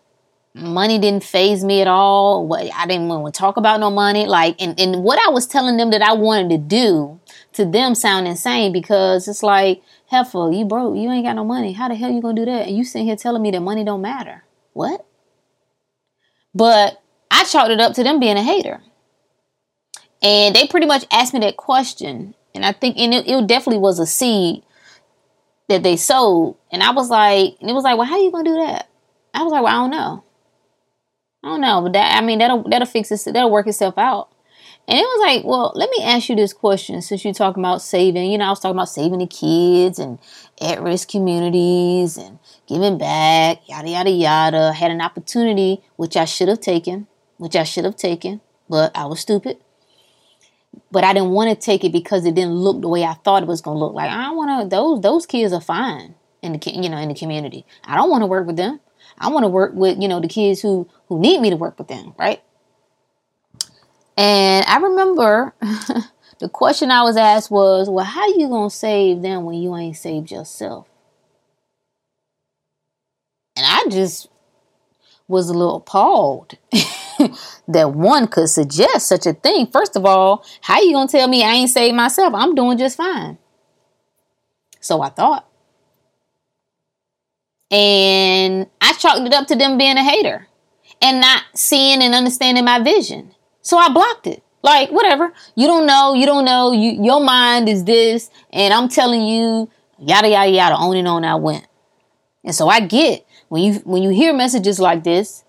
money 0.55 0.99
didn't 0.99 1.23
faze 1.23 1.63
me 1.63 1.83
at 1.83 1.87
all. 1.87 2.47
What 2.47 2.71
I 2.75 2.87
didn't 2.87 3.09
want 3.09 3.35
to 3.35 3.39
talk 3.39 3.59
about 3.59 3.79
no 3.79 3.91
money. 3.91 4.25
Like 4.25 4.57
and, 4.63 4.81
and 4.81 5.05
what 5.05 5.19
I 5.19 5.31
was 5.31 5.47
telling 5.47 5.77
them 5.77 5.91
that 5.91 6.01
I 6.01 6.15
wanted 6.15 6.49
to 6.49 6.57
do 6.57 7.21
to 7.53 7.67
them 7.67 7.95
sound 7.95 8.27
insane 8.27 8.73
because 8.73 9.29
it's 9.29 9.43
like, 9.43 9.83
heifer, 10.07 10.51
you 10.51 10.65
broke, 10.65 10.97
you 10.97 11.11
ain't 11.11 11.27
got 11.27 11.37
no 11.37 11.45
money. 11.45 11.73
How 11.73 11.89
the 11.89 11.95
hell 11.95 12.11
you 12.11 12.23
gonna 12.23 12.35
do 12.35 12.47
that? 12.47 12.69
And 12.69 12.75
you 12.75 12.85
sitting 12.85 13.07
here 13.07 13.17
telling 13.17 13.43
me 13.43 13.51
that 13.51 13.61
money 13.61 13.85
don't 13.85 14.01
matter. 14.01 14.45
What? 14.73 15.05
But 16.59 17.01
I 17.31 17.45
chalked 17.45 17.71
it 17.71 17.81
up 17.81 17.95
to 17.95 18.03
them 18.03 18.19
being 18.19 18.37
a 18.37 18.43
hater. 18.43 18.81
And 20.21 20.57
they 20.57 20.67
pretty 20.67 20.87
much 20.87 21.05
asked 21.13 21.33
me 21.33 21.39
that 21.41 21.57
question. 21.57 22.35
And 22.53 22.67
I 22.67 22.73
think 22.73 22.99
and 22.99 23.15
it, 23.15 23.29
it 23.29 23.47
definitely 23.47 23.79
was 23.81 24.01
a 24.01 24.07
seed 24.07 24.65
that 25.69 25.85
they 25.85 25.97
sowed. 25.97 26.57
And 26.73 26.83
I 26.83 26.91
was 26.91 27.11
like, 27.11 27.55
and 27.61 27.71
it 27.71 27.75
was 27.75 27.85
like, 27.85 27.97
well, 27.97 28.09
how 28.09 28.17
are 28.17 28.23
you 28.23 28.33
gonna 28.33 28.51
do 28.51 28.57
that? 28.57 28.89
I 29.33 29.45
was 29.45 29.53
like, 29.53 29.63
well, 29.63 29.73
I 29.73 29.83
don't 29.83 29.91
know. 29.93 30.25
I 31.45 31.49
don't 31.49 31.61
know, 31.61 31.83
but 31.83 31.93
that 31.93 32.21
I 32.21 32.27
mean 32.27 32.41
that'll 32.41 32.65
that'll 32.69 32.87
fix 32.87 33.13
it, 33.13 33.33
that'll 33.33 33.53
work 33.53 33.69
itself 33.69 33.97
out. 33.97 34.33
And 34.89 34.99
it 34.99 35.03
was 35.03 35.21
like, 35.21 35.45
well, 35.45 35.71
let 35.77 35.91
me 35.91 36.03
ask 36.03 36.29
you 36.29 36.35
this 36.35 36.53
question 36.53 37.01
since 37.03 37.25
you're 37.25 37.35
talking 37.35 37.63
about 37.63 37.83
saving. 37.83 38.33
You 38.33 38.39
know, 38.39 38.47
I 38.47 38.51
was 38.51 38.59
talking 38.59 38.77
about 38.77 38.89
saving 38.89 39.21
the 39.21 39.29
kids 39.29 40.01
and 40.01 40.19
at 40.61 40.83
risk 40.83 41.09
communities 41.09 42.17
and 42.17 42.38
giving 42.69 42.99
back, 42.99 43.69
yada, 43.69 43.89
yada, 43.89 44.11
yada. 44.11 44.73
Had 44.73 44.91
an 44.91 45.01
opportunity, 45.01 45.83
which 45.97 46.17
I 46.17 46.27
should 46.27 46.49
have 46.49 46.61
taken, 46.61 47.09
which 47.39 47.57
I 47.57 47.65
should 47.65 47.85
have 47.85 47.97
taken, 47.97 48.41
but 48.69 48.93
I 48.95 49.07
was 49.07 49.21
stupid. 49.21 49.59
But 50.93 51.03
I 51.03 51.13
didn't 51.13 51.31
want 51.31 51.51
to 51.51 51.57
take 51.57 51.83
it 51.83 51.93
because 51.93 52.25
it 52.25 52.35
didn't 52.35 52.55
look 52.55 52.81
the 52.81 52.89
way 52.89 53.03
I 53.03 53.15
thought 53.15 53.43
it 53.43 53.49
was 53.49 53.63
going 53.63 53.77
to 53.77 53.79
look. 53.81 53.95
Like, 53.95 54.11
I 54.11 54.25
don't 54.25 54.37
want 54.37 54.63
to, 54.63 54.77
those, 54.77 55.01
those 55.01 55.27
kids 55.27 55.53
are 55.53 55.61
fine 55.61 56.15
in 56.43 56.53
the, 56.53 56.71
you 56.71 56.89
know, 56.89 56.99
in 56.99 57.09
the 57.09 57.15
community. 57.15 57.65
I 57.85 57.97
don't 57.97 58.11
want 58.11 58.23
to 58.23 58.27
work 58.27 58.47
with 58.47 58.57
them. 58.57 58.81
I 59.19 59.29
want 59.31 59.45
to 59.45 59.49
work 59.49 59.73
with, 59.75 60.01
you 60.01 60.07
know, 60.07 60.21
the 60.21 60.29
kids 60.29 60.61
who, 60.61 60.89
who 61.09 61.19
need 61.19 61.41
me 61.41 61.51
to 61.51 61.57
work 61.57 61.79
with 61.79 61.89
them, 61.89 62.15
right? 62.19 62.43
And 64.17 64.65
I 64.67 64.79
remember 64.79 65.55
the 66.39 66.49
question 66.49 66.91
I 66.91 67.03
was 67.03 67.17
asked 67.17 67.51
was, 67.51 67.89
well, 67.89 68.05
how 68.05 68.27
you 68.29 68.49
going 68.49 68.71
to 68.71 68.75
save 68.75 69.23
them 69.23 69.45
when 69.45 69.57
you 69.57 69.75
ain't 69.77 69.97
saved 69.97 70.31
yourself? 70.31 70.87
And 73.59 73.67
I 73.67 73.91
just 73.91 74.29
was 75.27 75.51
a 75.51 75.53
little 75.53 75.77
appalled 75.77 76.55
that 77.69 77.93
one 77.93 78.29
could 78.29 78.49
suggest 78.49 79.09
such 79.09 79.27
a 79.27 79.33
thing. 79.33 79.67
First 79.67 79.97
of 79.97 80.07
all, 80.07 80.45
how 80.61 80.81
you 80.81 80.93
to 80.93 81.09
tell 81.11 81.27
me 81.27 81.43
I 81.43 81.55
ain't 81.55 81.71
saved 81.71 81.97
myself? 81.97 82.35
I'm 82.35 82.55
doing 82.55 82.79
just 82.79 82.97
fine. 82.97 83.37
So 84.79 85.03
I 85.03 85.09
thought. 85.09 85.49
And 87.73 88.69
I 88.81 88.93
chalked 88.93 89.27
it 89.27 89.35
up 89.35 89.49
to 89.49 89.57
them 89.57 89.77
being 89.77 89.97
a 89.97 90.05
hater 90.05 90.47
and 91.03 91.21
not 91.21 91.43
seeing 91.53 92.01
and 92.01 92.15
understanding 92.15 92.65
my 92.65 92.81
vision. 92.81 93.35
So 93.61 93.77
I 93.77 93.89
blocked 93.89 94.29
it. 94.29 94.45
Like 94.63 94.91
whatever. 94.91 95.33
You 95.57 95.67
don't 95.67 95.87
know, 95.87 96.15
you 96.15 96.27
don't 96.27 96.45
know, 96.45 96.71
you 96.71 97.03
your 97.03 97.21
mind 97.21 97.69
is 97.69 97.85
this, 97.85 98.29
and 98.51 98.75
I'm 98.75 98.89
telling 98.89 99.23
you, 99.23 99.71
yada 99.99 100.29
yada 100.29 100.51
yada, 100.51 100.75
on 100.75 100.97
and 100.97 101.07
on 101.07 101.25
I 101.25 101.37
went. 101.37 101.67
And 102.45 102.55
so 102.55 102.69
I 102.69 102.81
get 102.81 103.25
when 103.49 103.63
you 103.63 103.75
when 103.85 104.03
you 104.03 104.11
hear 104.11 104.33
messages 104.33 104.79
like 104.79 105.05
this, 105.05 105.45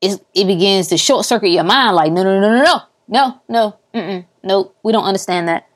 it, 0.00 0.24
it 0.34 0.46
begins 0.46 0.88
to 0.88 0.98
short 0.98 1.24
circuit 1.24 1.48
your 1.48 1.64
mind 1.64 1.96
like, 1.96 2.12
no, 2.12 2.22
no, 2.22 2.40
no, 2.40 2.52
no, 2.52 2.62
no, 2.62 2.82
no, 3.08 3.40
no, 3.48 3.76
mm-mm, 3.94 4.26
nope, 4.42 4.76
we 4.82 4.92
don't 4.92 5.04
understand 5.04 5.48
that. 5.48 5.68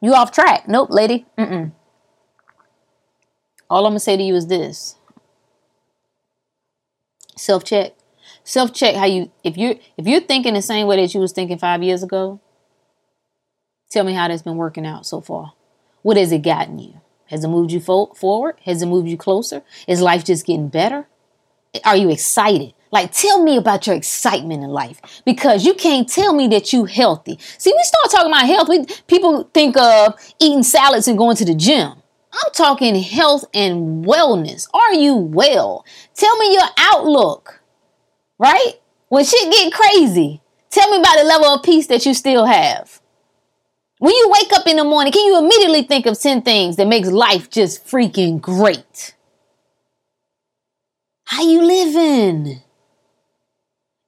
You 0.00 0.14
off 0.14 0.30
track. 0.30 0.68
Nope, 0.68 0.90
lady. 0.90 1.26
Mm-mm. 1.38 1.72
All 3.68 3.86
I'm 3.86 3.90
gonna 3.90 4.00
say 4.00 4.16
to 4.16 4.22
you 4.22 4.34
is 4.34 4.46
this. 4.46 4.96
Self 7.36 7.64
check. 7.64 7.94
Self 8.44 8.72
check 8.72 8.94
how 8.94 9.06
you 9.06 9.32
if 9.42 9.56
you're 9.56 9.74
if 9.96 10.06
you're 10.06 10.20
thinking 10.20 10.54
the 10.54 10.62
same 10.62 10.86
way 10.86 10.96
that 10.96 11.14
you 11.14 11.20
was 11.20 11.32
thinking 11.32 11.58
five 11.58 11.82
years 11.82 12.02
ago, 12.02 12.40
tell 13.90 14.04
me 14.04 14.12
how 14.12 14.28
that's 14.28 14.42
been 14.42 14.56
working 14.56 14.86
out 14.86 15.06
so 15.06 15.20
far. 15.20 15.52
What 16.02 16.16
has 16.16 16.30
it 16.30 16.42
gotten 16.42 16.78
you? 16.78 17.00
Has 17.26 17.44
it 17.44 17.48
moved 17.48 17.72
you 17.72 17.80
fo- 17.80 18.14
forward? 18.14 18.56
Has 18.64 18.82
it 18.82 18.86
moved 18.86 19.08
you 19.08 19.16
closer? 19.16 19.62
Is 19.86 20.00
life 20.00 20.24
just 20.24 20.46
getting 20.46 20.68
better? 20.68 21.06
Are 21.84 21.96
you 21.96 22.10
excited? 22.10 22.72
Like, 22.92 23.12
tell 23.12 23.42
me 23.42 23.56
about 23.56 23.86
your 23.86 23.96
excitement 23.96 24.62
in 24.62 24.70
life 24.70 25.00
because 25.24 25.66
you 25.66 25.74
can't 25.74 26.08
tell 26.08 26.32
me 26.32 26.48
that 26.48 26.72
you're 26.72 26.86
healthy. 26.86 27.38
See, 27.58 27.72
we 27.72 27.82
start 27.82 28.10
talking 28.10 28.32
about 28.32 28.46
health. 28.46 28.68
We, 28.68 28.86
people 29.06 29.50
think 29.52 29.76
of 29.76 30.14
eating 30.40 30.62
salads 30.62 31.08
and 31.08 31.18
going 31.18 31.36
to 31.36 31.44
the 31.44 31.54
gym. 31.54 31.92
I'm 32.32 32.52
talking 32.52 32.94
health 33.02 33.44
and 33.54 34.04
wellness. 34.04 34.68
Are 34.72 34.94
you 34.94 35.14
well? 35.16 35.84
Tell 36.14 36.36
me 36.38 36.52
your 36.52 36.68
outlook, 36.78 37.60
right? 38.38 38.74
When 39.08 39.24
shit 39.24 39.52
get 39.52 39.72
crazy, 39.72 40.40
tell 40.70 40.90
me 40.90 40.98
about 40.98 41.16
the 41.16 41.24
level 41.24 41.46
of 41.46 41.62
peace 41.62 41.86
that 41.88 42.04
you 42.06 42.14
still 42.14 42.44
have. 42.44 43.00
When 43.98 44.12
you 44.12 44.28
wake 44.30 44.52
up 44.52 44.66
in 44.66 44.76
the 44.76 44.84
morning, 44.84 45.12
can 45.12 45.24
you 45.24 45.38
immediately 45.38 45.82
think 45.82 46.06
of 46.06 46.20
10 46.20 46.42
things 46.42 46.76
that 46.76 46.86
makes 46.86 47.08
life 47.08 47.48
just 47.48 47.86
freaking 47.86 48.40
great? 48.40 49.14
How 51.24 51.42
you 51.42 51.62
living? 51.62 52.60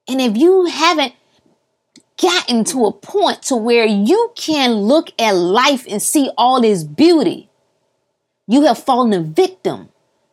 And 0.07 0.21
if 0.21 0.37
you 0.37 0.65
haven't 0.65 1.13
gotten 2.21 2.63
to 2.65 2.85
a 2.85 2.91
point 2.91 3.41
to 3.43 3.55
where 3.55 3.85
you 3.85 4.31
can 4.35 4.73
look 4.73 5.11
at 5.19 5.31
life 5.31 5.85
and 5.89 6.01
see 6.01 6.29
all 6.37 6.63
its 6.63 6.83
beauty, 6.83 7.49
you 8.47 8.63
have 8.63 8.77
fallen 8.77 9.13
a 9.13 9.21
victim 9.21 9.89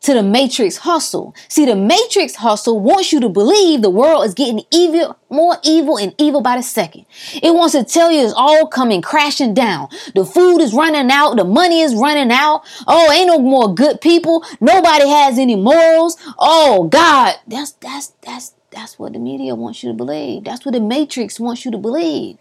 to 0.07 0.15
the 0.15 0.23
matrix 0.23 0.77
hustle. 0.77 1.35
See, 1.49 1.67
the 1.67 1.75
matrix 1.75 2.37
hustle 2.37 2.79
wants 2.79 3.13
you 3.13 3.19
to 3.19 3.29
believe 3.29 3.83
the 3.83 3.91
world 3.91 4.25
is 4.25 4.35
getting 4.35 4.63
evil, 4.71 5.19
more 5.31 5.57
evil 5.65 5.99
and 5.99 6.15
evil 6.17 6.41
by 6.43 6.57
the 6.57 6.63
second. 6.63 7.07
It 7.35 7.53
wants 7.53 7.73
to 7.75 7.83
tell 7.83 8.13
you 8.13 8.25
it's 8.25 8.33
all 8.33 8.69
coming 8.69 9.03
crashing 9.03 9.53
down. 9.53 9.89
The 10.15 10.25
food 10.25 10.61
is 10.61 10.73
running 10.73 11.11
out. 11.11 11.35
The 11.35 11.43
money 11.45 11.81
is 11.81 11.97
running 11.97 12.31
out. 12.31 12.63
Oh, 12.87 13.11
ain't 13.11 13.27
no 13.27 13.41
more 13.41 13.75
good 13.75 14.01
people. 14.01 14.45
Nobody 14.61 15.09
has 15.09 15.41
any 15.41 15.57
morals. 15.57 16.17
Oh 16.39 16.85
God, 16.85 17.35
that's, 17.49 17.73
that's, 17.73 18.13
that's, 18.23 18.55
that's 18.71 19.01
what 19.01 19.13
the 19.13 19.19
media 19.19 19.57
wants 19.57 19.83
you 19.83 19.91
to 19.91 19.97
believe. 19.97 20.45
That's 20.45 20.65
what 20.65 20.75
the 20.75 20.81
matrix 20.81 21.41
wants 21.41 21.65
you 21.65 21.73
to 21.73 21.79
believe. 21.79 22.39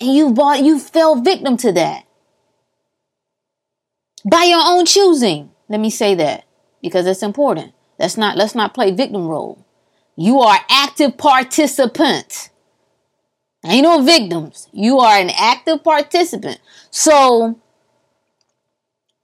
And 0.00 0.14
you 0.14 0.32
bought, 0.32 0.64
you 0.64 0.78
fell 0.78 1.20
victim 1.20 1.58
to 1.58 1.72
that. 1.72 2.04
By 4.24 4.44
your 4.44 4.62
own 4.64 4.86
choosing. 4.86 5.50
Let 5.68 5.80
me 5.80 5.90
say 5.90 6.14
that 6.14 6.46
because 6.82 7.06
it's 7.06 7.22
important. 7.22 7.72
Let's 7.98 8.16
not 8.16 8.36
let's 8.36 8.54
not 8.54 8.74
play 8.74 8.90
victim 8.90 9.26
role. 9.26 9.64
You 10.16 10.40
are 10.40 10.58
active 10.68 11.16
participant. 11.16 12.50
Ain't 13.64 13.82
no 13.82 14.02
victims. 14.02 14.68
You 14.72 14.98
are 15.00 15.18
an 15.18 15.30
active 15.30 15.84
participant. 15.84 16.60
So 16.90 17.58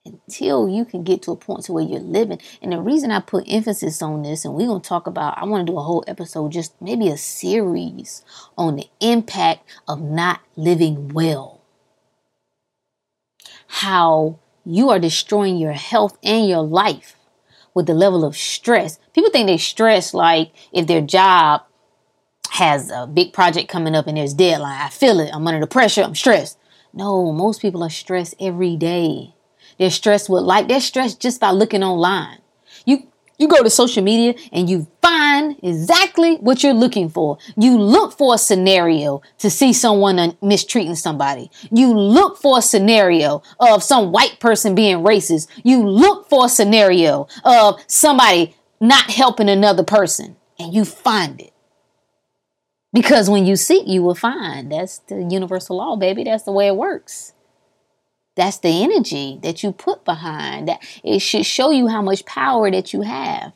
until 0.04 0.68
you 0.68 0.84
can 0.84 1.02
get 1.02 1.22
to 1.22 1.32
a 1.32 1.36
point 1.36 1.64
to 1.64 1.72
where 1.72 1.82
you're 1.82 2.00
living, 2.00 2.38
and 2.62 2.72
the 2.72 2.80
reason 2.80 3.10
I 3.10 3.20
put 3.20 3.44
emphasis 3.48 4.02
on 4.02 4.22
this, 4.22 4.44
and 4.44 4.54
we're 4.54 4.68
gonna 4.68 4.80
talk 4.80 5.06
about, 5.06 5.38
I 5.38 5.44
want 5.44 5.66
to 5.66 5.72
do 5.72 5.78
a 5.78 5.82
whole 5.82 6.04
episode, 6.06 6.52
just 6.52 6.80
maybe 6.80 7.08
a 7.08 7.16
series 7.16 8.22
on 8.56 8.76
the 8.76 8.86
impact 9.00 9.68
of 9.88 10.00
not 10.00 10.40
living 10.54 11.08
well. 11.08 11.60
How 13.68 14.38
you 14.64 14.90
are 14.90 14.98
destroying 14.98 15.56
your 15.56 15.72
health 15.72 16.18
and 16.22 16.48
your 16.48 16.62
life 16.62 17.15
with 17.76 17.84
the 17.84 17.94
level 17.94 18.24
of 18.24 18.34
stress. 18.34 18.98
People 19.12 19.30
think 19.30 19.46
they 19.46 19.58
stress 19.58 20.14
like 20.14 20.50
if 20.72 20.86
their 20.86 21.02
job 21.02 21.60
has 22.52 22.90
a 22.90 23.06
big 23.06 23.34
project 23.34 23.68
coming 23.68 23.94
up 23.94 24.06
and 24.06 24.16
there's 24.16 24.32
deadline. 24.32 24.80
I 24.80 24.88
feel 24.88 25.20
it. 25.20 25.28
I'm 25.30 25.46
under 25.46 25.60
the 25.60 25.66
pressure. 25.66 26.02
I'm 26.02 26.14
stressed. 26.14 26.58
No, 26.94 27.32
most 27.32 27.60
people 27.60 27.84
are 27.84 27.90
stressed 27.90 28.34
every 28.40 28.76
day. 28.76 29.34
They're 29.78 29.90
stressed 29.90 30.30
with 30.30 30.44
like 30.44 30.68
they're 30.68 30.80
stressed 30.80 31.20
just 31.20 31.38
by 31.38 31.50
looking 31.50 31.84
online. 31.84 32.38
You 32.86 33.12
you 33.38 33.46
go 33.46 33.62
to 33.62 33.68
social 33.68 34.02
media 34.02 34.34
and 34.52 34.70
you 34.70 34.86
find 35.02 35.35
exactly 35.62 36.36
what 36.36 36.62
you're 36.62 36.72
looking 36.72 37.08
for. 37.08 37.38
You 37.56 37.78
look 37.78 38.16
for 38.16 38.34
a 38.34 38.38
scenario 38.38 39.22
to 39.38 39.50
see 39.50 39.72
someone 39.72 40.36
mistreating 40.42 40.94
somebody. 40.94 41.50
You 41.70 41.92
look 41.92 42.38
for 42.38 42.58
a 42.58 42.62
scenario 42.62 43.42
of 43.60 43.82
some 43.82 44.12
white 44.12 44.40
person 44.40 44.74
being 44.74 44.98
racist. 44.98 45.48
You 45.62 45.86
look 45.86 46.28
for 46.28 46.46
a 46.46 46.48
scenario 46.48 47.28
of 47.44 47.80
somebody 47.86 48.54
not 48.80 49.10
helping 49.10 49.48
another 49.48 49.84
person 49.84 50.36
and 50.58 50.72
you 50.72 50.84
find 50.84 51.40
it. 51.40 51.52
Because 52.92 53.28
when 53.28 53.44
you 53.44 53.56
seek, 53.56 53.86
you 53.86 54.02
will 54.02 54.14
find. 54.14 54.72
That's 54.72 54.98
the 55.00 55.26
universal 55.28 55.76
law, 55.76 55.96
baby. 55.96 56.24
That's 56.24 56.44
the 56.44 56.52
way 56.52 56.66
it 56.66 56.76
works. 56.76 57.34
That's 58.36 58.58
the 58.58 58.82
energy 58.82 59.38
that 59.42 59.62
you 59.62 59.72
put 59.72 60.04
behind 60.04 60.68
that. 60.68 60.80
It 61.02 61.20
should 61.20 61.46
show 61.46 61.70
you 61.70 61.88
how 61.88 62.02
much 62.02 62.24
power 62.24 62.70
that 62.70 62.92
you 62.92 63.02
have. 63.02 63.52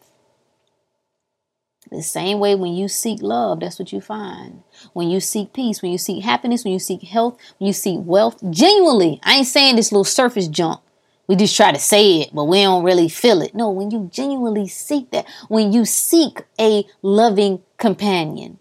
The 1.90 2.02
same 2.02 2.38
way 2.38 2.54
when 2.54 2.74
you 2.74 2.86
seek 2.86 3.20
love, 3.20 3.60
that's 3.60 3.78
what 3.78 3.92
you 3.92 4.00
find. 4.00 4.62
When 4.92 5.10
you 5.10 5.18
seek 5.18 5.52
peace, 5.52 5.82
when 5.82 5.90
you 5.90 5.98
seek 5.98 6.22
happiness, 6.22 6.64
when 6.64 6.72
you 6.72 6.78
seek 6.78 7.02
health, 7.02 7.36
when 7.58 7.66
you 7.66 7.72
seek 7.72 7.98
wealth, 8.02 8.38
genuinely, 8.50 9.18
I 9.24 9.38
ain't 9.38 9.48
saying 9.48 9.74
this 9.74 9.90
little 9.90 10.04
surface 10.04 10.46
junk. 10.46 10.80
We 11.26 11.36
just 11.36 11.56
try 11.56 11.72
to 11.72 11.78
say 11.78 12.22
it, 12.22 12.30
but 12.32 12.44
we 12.44 12.62
don't 12.62 12.84
really 12.84 13.08
feel 13.08 13.42
it. 13.42 13.54
No, 13.54 13.70
when 13.70 13.90
you 13.90 14.08
genuinely 14.12 14.68
seek 14.68 15.10
that, 15.10 15.26
when 15.48 15.72
you 15.72 15.84
seek 15.84 16.42
a 16.60 16.84
loving 17.02 17.62
companion, 17.76 18.58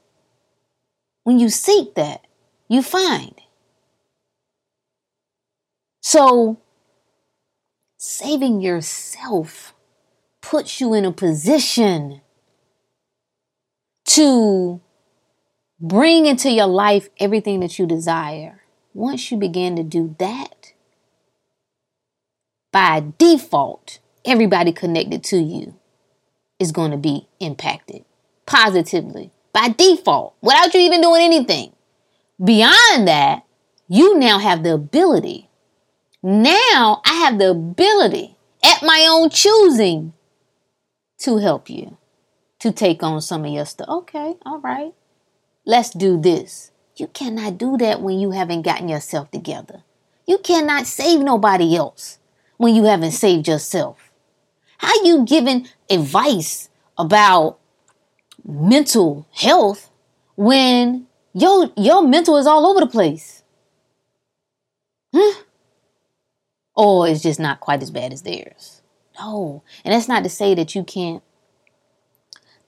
when 1.23 1.39
you 1.39 1.49
seek 1.49 1.93
that, 1.95 2.25
you 2.67 2.81
find. 2.81 3.33
So, 6.01 6.59
saving 7.97 8.61
yourself 8.61 9.73
puts 10.41 10.81
you 10.81 10.93
in 10.93 11.05
a 11.05 11.11
position 11.11 12.21
to 14.09 14.81
bring 15.79 16.25
into 16.25 16.51
your 16.51 16.67
life 16.67 17.09
everything 17.19 17.59
that 17.61 17.79
you 17.79 17.85
desire. 17.85 18.61
Once 18.93 19.31
you 19.31 19.37
begin 19.37 19.75
to 19.75 19.83
do 19.83 20.15
that, 20.19 20.73
by 22.71 23.03
default, 23.17 23.99
everybody 24.25 24.71
connected 24.71 25.23
to 25.23 25.37
you 25.37 25.75
is 26.59 26.71
going 26.71 26.91
to 26.91 26.97
be 26.97 27.27
impacted 27.39 28.03
positively 28.45 29.31
by 29.53 29.69
default 29.69 30.35
without 30.41 30.73
you 30.73 30.81
even 30.81 31.01
doing 31.01 31.21
anything. 31.21 31.71
Beyond 32.43 33.07
that, 33.07 33.43
you 33.87 34.17
now 34.17 34.39
have 34.39 34.63
the 34.63 34.73
ability 34.73 35.49
now 36.21 37.01
I 37.05 37.13
have 37.13 37.37
the 37.37 37.51
ability 37.51 38.35
at 38.63 38.83
my 38.83 39.07
own 39.09 39.29
choosing 39.29 40.13
to 41.19 41.37
help 41.37 41.69
you 41.69 41.97
to 42.59 42.71
take 42.71 43.03
on 43.03 43.21
some 43.21 43.45
of 43.45 43.51
your 43.51 43.65
stuff. 43.65 43.87
Okay, 43.89 44.35
all 44.45 44.59
right. 44.59 44.93
Let's 45.65 45.91
do 45.91 46.19
this. 46.19 46.71
You 46.95 47.07
cannot 47.07 47.57
do 47.57 47.77
that 47.77 48.01
when 48.01 48.19
you 48.19 48.31
haven't 48.31 48.63
gotten 48.63 48.89
yourself 48.89 49.31
together. 49.31 49.83
You 50.25 50.37
cannot 50.37 50.85
save 50.85 51.21
nobody 51.21 51.75
else 51.75 52.19
when 52.57 52.75
you 52.75 52.83
haven't 52.83 53.11
saved 53.11 53.47
yourself. 53.47 54.11
How 54.77 54.93
you 55.03 55.25
giving 55.25 55.67
advice 55.89 56.69
about 56.97 57.59
mental 58.45 59.25
health 59.31 59.89
when 60.35 61.07
your 61.33 61.71
your 61.75 62.05
mental 62.05 62.37
is 62.37 62.47
all 62.47 62.65
over 62.65 62.79
the 62.79 62.87
place? 62.87 63.43
Huh? 65.13 65.43
or 66.79 67.09
it's 67.09 67.21
just 67.21 67.41
not 67.41 67.59
quite 67.59 67.83
as 67.83 67.91
bad 67.91 68.13
as 68.13 68.21
theirs. 68.21 68.81
No. 69.19 69.63
And 69.83 69.93
that's 69.93 70.07
not 70.07 70.23
to 70.23 70.29
say 70.29 70.55
that 70.55 70.75
you 70.75 70.85
can't 70.85 71.21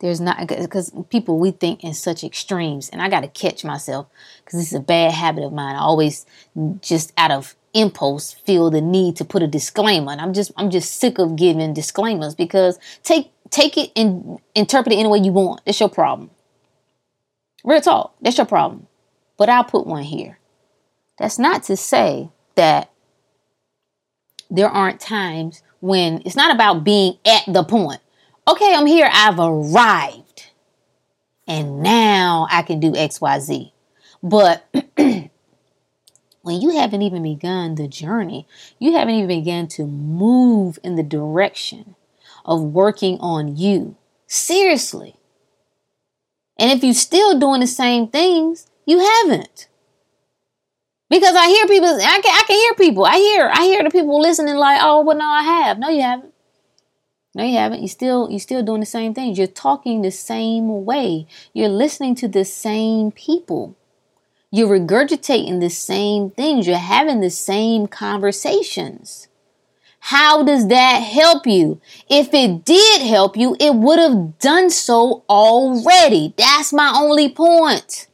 there's 0.01 0.19
not 0.19 0.47
because 0.47 0.91
people 1.09 1.39
we 1.39 1.51
think 1.51 1.83
in 1.83 1.93
such 1.93 2.23
extremes 2.23 2.89
and 2.89 3.01
i 3.01 3.09
got 3.09 3.21
to 3.21 3.27
catch 3.27 3.63
myself 3.63 4.07
because 4.43 4.59
this 4.59 4.67
is 4.67 4.77
a 4.77 4.79
bad 4.79 5.11
habit 5.11 5.43
of 5.43 5.53
mine 5.53 5.75
i 5.75 5.79
always 5.79 6.25
just 6.81 7.13
out 7.17 7.31
of 7.31 7.55
impulse 7.73 8.33
feel 8.33 8.69
the 8.69 8.81
need 8.81 9.15
to 9.15 9.23
put 9.23 9.41
a 9.41 9.47
disclaimer 9.47 10.11
and 10.11 10.19
i'm 10.19 10.33
just 10.33 10.51
i'm 10.57 10.69
just 10.69 10.99
sick 10.99 11.17
of 11.17 11.37
giving 11.37 11.73
disclaimers 11.73 12.35
because 12.35 12.77
take 13.03 13.31
take 13.49 13.77
it 13.77 13.91
and 13.95 14.39
interpret 14.55 14.93
it 14.93 14.97
any 14.97 15.07
way 15.07 15.19
you 15.19 15.31
want 15.31 15.61
it's 15.65 15.79
your 15.79 15.89
problem 15.89 16.29
Real 17.63 17.81
talk. 17.81 18.15
That's 18.21 18.37
your 18.37 18.47
problem. 18.47 18.87
But 19.37 19.49
I'll 19.49 19.63
put 19.63 19.87
one 19.87 20.03
here. 20.03 20.39
That's 21.17 21.37
not 21.37 21.63
to 21.63 21.77
say 21.77 22.29
that 22.55 22.91
there 24.49 24.69
aren't 24.69 24.99
times 24.99 25.61
when 25.79 26.21
it's 26.25 26.35
not 26.35 26.53
about 26.53 26.83
being 26.83 27.17
at 27.25 27.43
the 27.47 27.63
point. 27.63 28.01
Okay, 28.51 28.75
I'm 28.75 28.85
here, 28.85 29.09
I've 29.09 29.39
arrived. 29.39 30.47
And 31.47 31.81
now 31.81 32.47
I 32.51 32.63
can 32.63 32.81
do 32.81 32.91
XYZ. 32.91 33.71
But 34.21 34.65
when 34.97 35.31
you 36.45 36.71
haven't 36.71 37.01
even 37.01 37.23
begun 37.23 37.75
the 37.75 37.87
journey, 37.87 38.45
you 38.77 38.91
haven't 38.91 39.15
even 39.15 39.27
begun 39.27 39.67
to 39.69 39.85
move 39.85 40.79
in 40.83 40.97
the 40.97 41.03
direction 41.03 41.95
of 42.43 42.61
working 42.61 43.17
on 43.19 43.55
you. 43.55 43.95
Seriously. 44.27 45.15
And 46.59 46.71
if 46.71 46.83
you're 46.83 46.93
still 46.93 47.39
doing 47.39 47.61
the 47.61 47.67
same 47.67 48.09
things, 48.09 48.67
you 48.85 48.99
haven't. 48.99 49.69
Because 51.09 51.35
I 51.35 51.47
hear 51.47 51.67
people, 51.67 51.87
I 51.87 52.19
can, 52.21 52.33
I 52.33 52.43
can 52.45 52.57
hear 52.57 52.73
people. 52.75 53.05
I 53.05 53.15
hear, 53.15 53.49
I 53.53 53.63
hear 53.63 53.83
the 53.83 53.89
people 53.89 54.19
listening 54.19 54.55
like, 54.55 54.79
oh, 54.81 55.01
well, 55.05 55.17
no, 55.17 55.25
I 55.25 55.43
have. 55.43 55.79
No, 55.79 55.87
you 55.87 56.01
haven't. 56.01 56.30
No, 57.33 57.43
you 57.43 57.57
haven't. 57.57 57.81
You 57.81 57.87
still, 57.87 58.29
you're 58.29 58.39
still 58.39 58.63
doing 58.63 58.81
the 58.81 58.85
same 58.85 59.13
things. 59.13 59.37
You're 59.37 59.47
talking 59.47 60.01
the 60.01 60.11
same 60.11 60.85
way. 60.85 61.27
You're 61.53 61.69
listening 61.69 62.15
to 62.15 62.27
the 62.27 62.43
same 62.43 63.11
people. 63.11 63.77
You're 64.51 64.79
regurgitating 64.79 65.61
the 65.61 65.69
same 65.69 66.31
things. 66.31 66.67
You're 66.67 66.77
having 66.77 67.21
the 67.21 67.29
same 67.29 67.87
conversations. 67.87 69.29
How 70.05 70.43
does 70.43 70.67
that 70.67 70.99
help 70.99 71.47
you? 71.47 71.79
If 72.09 72.33
it 72.33 72.65
did 72.65 73.01
help 73.01 73.37
you, 73.37 73.55
it 73.59 73.75
would 73.75 73.99
have 73.99 74.39
done 74.39 74.69
so 74.69 75.23
already. 75.29 76.33
That's 76.37 76.73
my 76.73 76.91
only 76.93 77.29
point 77.29 78.07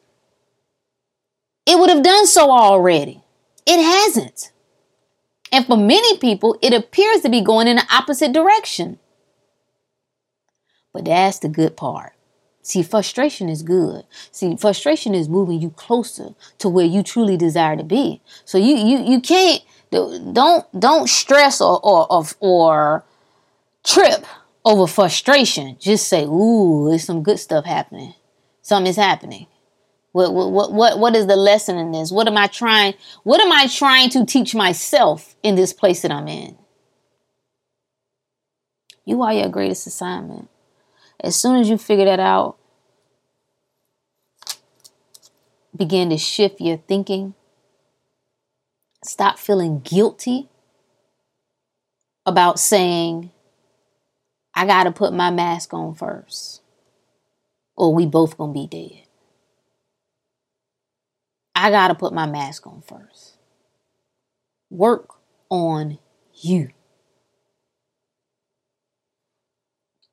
it 1.68 1.78
would 1.78 1.90
have 1.90 2.02
done 2.02 2.26
so 2.26 2.50
already. 2.50 3.22
It 3.66 3.84
hasn't. 3.84 4.54
And 5.52 5.66
for 5.66 5.76
many 5.76 6.18
people, 6.18 6.58
it 6.62 6.74
appears 6.74 7.22
to 7.22 7.30
be 7.30 7.42
going 7.42 7.68
in 7.68 7.76
the 7.76 7.86
opposite 7.92 8.32
direction. 8.32 9.00
But 10.98 11.06
that's 11.06 11.38
the 11.38 11.48
good 11.48 11.78
part. 11.78 12.14
See, 12.64 12.82
frustration 12.82 13.50
is 13.50 13.62
good. 13.62 14.04
See, 14.32 14.58
frustration 14.58 15.14
is 15.14 15.30
moving 15.30 15.62
you 15.62 15.70
closer 15.70 16.30
to 16.58 16.68
where 16.68 16.88
you 16.88 17.04
truly 17.04 17.38
desire 17.38 17.78
to 17.78 17.84
be. 17.84 18.20
So 18.46 18.58
you 18.58 18.76
you 18.76 19.04
you 19.04 19.22
can't 19.22 19.62
don't 19.92 20.66
don't 20.80 21.08
stress 21.08 21.62
or 21.62 21.80
or 21.86 22.08
or, 22.12 22.26
or 22.40 23.06
trip 23.84 24.26
over 24.66 24.88
frustration. 24.88 25.78
Just 25.80 26.08
say, 26.08 26.24
"Ooh, 26.26 26.88
there's 26.90 27.04
some 27.04 27.22
good 27.22 27.38
stuff 27.38 27.66
happening. 27.66 28.16
Something 28.64 28.90
is 28.90 28.96
happening." 28.96 29.46
What, 30.14 30.34
what, 30.34 30.74
what, 30.74 30.98
what 30.98 31.16
is 31.16 31.28
the 31.28 31.36
lesson 31.36 31.78
in 31.78 31.92
this? 31.92 32.12
What 32.12 32.28
am 32.28 32.38
I 32.38 32.48
trying? 32.48 32.96
What 33.22 33.40
am 33.40 33.52
I 33.52 33.68
trying 33.68 34.10
to 34.10 34.26
teach 34.26 34.56
myself 34.56 35.36
in 35.44 35.54
this 35.54 35.74
place 35.74 36.02
that 36.02 36.12
I'm 36.12 36.28
in? 36.28 36.58
You 39.06 39.22
are 39.22 39.32
your 39.32 39.50
greatest 39.50 39.86
assignment. 39.86 40.50
As 41.20 41.36
soon 41.36 41.60
as 41.60 41.70
you 41.70 41.78
figure 41.78 42.06
that 42.06 42.20
out, 42.20 42.58
begin 45.76 46.10
to 46.10 46.18
shift 46.18 46.62
your 46.62 46.78
thinking. 46.78 47.34
Stop 49.04 49.40
feeling 49.40 49.80
guilty 49.80 50.50
about 52.26 52.60
saying, 52.60 53.32
I 54.54 54.66
got 54.66 54.84
to 54.84 54.92
put 54.92 55.14
my 55.14 55.32
mask 55.32 55.74
on 55.74 55.96
first, 55.96 56.62
or 57.76 57.94
we 57.94 58.06
both 58.06 58.38
going 58.38 58.54
to 58.54 58.60
be 58.60 58.68
dead. 58.68 59.04
I 61.56 61.72
got 61.72 61.88
to 61.88 61.96
put 61.96 62.14
my 62.14 62.26
mask 62.28 62.68
on 62.68 62.82
first. 62.82 63.38
Work 64.70 65.16
on 65.50 66.00
you. 66.34 66.70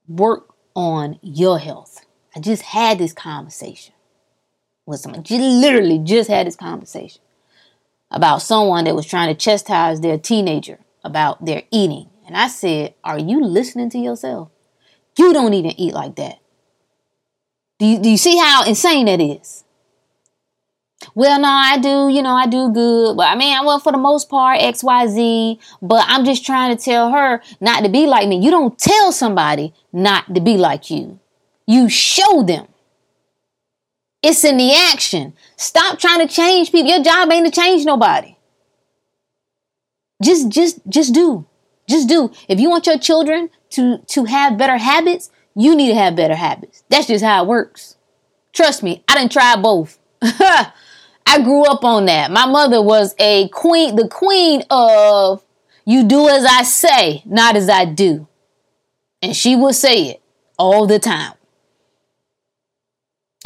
Work 0.07 0.53
on 0.75 1.18
your 1.22 1.59
health. 1.59 2.05
I 2.35 2.41
just 2.41 2.62
had 2.62 2.99
this 2.99 3.12
conversation 3.12 3.95
with 4.87 5.01
someone. 5.01 5.22
Just 5.22 5.41
literally 5.41 5.99
just 5.99 6.29
had 6.29 6.47
this 6.47 6.57
conversation 6.57 7.22
about 8.11 8.43
someone 8.43 8.85
that 8.85 8.95
was 8.95 9.07
trying 9.07 9.35
to 9.35 9.39
chastise 9.39 10.01
their 10.01 10.18
teenager 10.18 10.79
about 11.03 11.45
their 11.45 11.62
eating. 11.70 12.09
And 12.27 12.37
I 12.37 12.49
said, 12.49 12.95
Are 13.03 13.18
you 13.18 13.45
listening 13.45 13.91
to 13.91 13.99
yourself? 13.99 14.51
You 15.16 15.33
don't 15.33 15.55
even 15.55 15.79
eat 15.79 15.95
like 15.95 16.16
that. 16.16 16.39
Do 17.79 17.87
you, 17.87 17.99
do 17.99 18.09
you 18.09 18.16
see 18.16 18.39
how 18.39 18.64
insane 18.64 19.07
that 19.07 19.20
is? 19.20 19.63
Well, 21.14 21.38
no, 21.38 21.48
I 21.48 21.78
do, 21.78 22.08
you 22.08 22.22
know, 22.22 22.34
I 22.34 22.46
do 22.46 22.70
good. 22.72 23.16
But 23.16 23.28
I 23.28 23.36
mean, 23.36 23.56
well, 23.64 23.78
for 23.78 23.92
the 23.92 23.98
most 23.98 24.28
part, 24.28 24.58
XYZ. 24.60 25.58
But 25.80 26.04
I'm 26.08 26.24
just 26.24 26.44
trying 26.44 26.76
to 26.76 26.82
tell 26.82 27.12
her 27.12 27.40
not 27.60 27.84
to 27.84 27.88
be 27.88 28.06
like 28.06 28.28
me. 28.28 28.40
You 28.40 28.50
don't 28.50 28.76
tell 28.78 29.12
somebody 29.12 29.72
not 29.92 30.34
to 30.34 30.40
be 30.40 30.56
like 30.56 30.90
you, 30.90 31.20
you 31.66 31.88
show 31.88 32.42
them. 32.42 32.66
It's 34.22 34.42
in 34.42 34.56
the 34.56 34.74
action. 34.74 35.34
Stop 35.56 35.98
trying 35.98 36.26
to 36.26 36.32
change 36.34 36.72
people. 36.72 36.90
Your 36.90 37.04
job 37.04 37.30
ain't 37.30 37.44
to 37.46 37.52
change 37.52 37.84
nobody. 37.84 38.36
Just, 40.22 40.48
just, 40.48 40.80
just 40.88 41.12
do. 41.12 41.46
Just 41.86 42.08
do. 42.08 42.32
If 42.48 42.58
you 42.58 42.70
want 42.70 42.86
your 42.86 42.98
children 42.98 43.50
to, 43.70 43.98
to 43.98 44.24
have 44.24 44.56
better 44.56 44.78
habits, 44.78 45.30
you 45.54 45.76
need 45.76 45.88
to 45.88 45.94
have 45.94 46.16
better 46.16 46.36
habits. 46.36 46.84
That's 46.88 47.08
just 47.08 47.22
how 47.22 47.44
it 47.44 47.46
works. 47.48 47.96
Trust 48.54 48.82
me, 48.82 49.04
I 49.06 49.14
didn't 49.14 49.32
try 49.32 49.56
both. 49.56 49.98
I 51.27 51.43
grew 51.43 51.64
up 51.64 51.85
on 51.85 52.07
that. 52.07 52.31
My 52.31 52.47
mother 52.47 52.83
was 52.83 53.14
a 53.18 53.49
queen, 53.49 53.97
the 53.97 54.09
queen 54.09 54.62
of 54.70 55.43
you 55.85 56.05
do 56.05 56.29
as 56.29 56.45
I 56.45 56.62
say, 56.62 57.22
not 57.25 57.57
as 57.57 57.68
I 57.68 57.85
do. 57.85 58.27
And 59.22 59.35
she 59.35 59.57
would 59.57 59.75
say 59.75 60.11
it 60.11 60.22
all 60.59 60.87
the 60.87 60.99
time. 60.99 61.33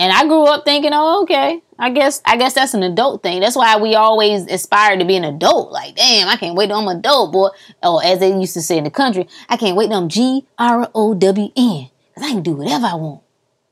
And 0.01 0.13
I 0.13 0.27
grew 0.27 0.45
up 0.45 0.65
thinking, 0.65 0.93
oh, 0.93 1.23
okay. 1.23 1.61
I 1.79 1.91
guess 1.91 2.21
I 2.25 2.37
guess 2.37 2.55
that's 2.55 2.75
an 2.75 2.83
adult 2.83 3.23
thing. 3.23 3.41
That's 3.41 3.57
why 3.57 3.77
we 3.79 3.95
always 3.95 4.47
aspire 4.47 4.97
to 4.97 5.05
be 5.05 5.17
an 5.17 5.25
adult. 5.25 5.73
Like, 5.73 5.97
damn, 5.97 6.29
I 6.29 6.37
can't 6.37 6.57
wait 6.57 6.69
till 6.69 6.77
I'm 6.79 6.89
an 6.89 6.99
adult, 6.99 7.33
boy. 7.33 7.49
Or 7.83 8.05
as 8.05 8.19
they 8.21 8.33
used 8.33 8.55
to 8.55 8.63
say 8.63 8.79
in 8.79 8.85
the 8.85 8.91
country, 8.91 9.29
I 9.49 9.57
can't 9.57 9.77
wait 9.77 9.89
till 9.89 9.97
I'm 9.97 10.09
G 10.09 10.47
R 10.59 10.89
O 10.95 11.15
W 11.15 11.49
N. 11.57 11.91
Because 12.15 12.29
I 12.29 12.33
can 12.33 12.43
do 12.43 12.53
whatever 12.53 12.87
I 12.87 12.95
want. 12.95 13.23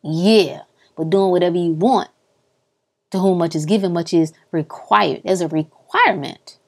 Yeah. 0.02 0.62
But 0.96 1.10
doing 1.10 1.30
whatever 1.30 1.56
you 1.56 1.72
want 1.72 2.08
to 3.10 3.18
whom 3.18 3.38
much 3.38 3.54
is 3.54 3.66
given, 3.66 3.92
much 3.92 4.12
is 4.12 4.32
required. 4.52 5.22
There's 5.24 5.40
a 5.40 5.48
requirement. 5.48 6.58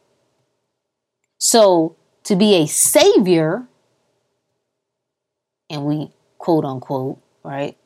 So 1.39 1.97
to 2.25 2.37
be 2.37 2.55
a 2.55 2.67
savior, 2.67 3.67
and 5.71 5.85
we 5.85 6.11
quote 6.39 6.65
unquote, 6.65 7.21
right? 7.43 7.77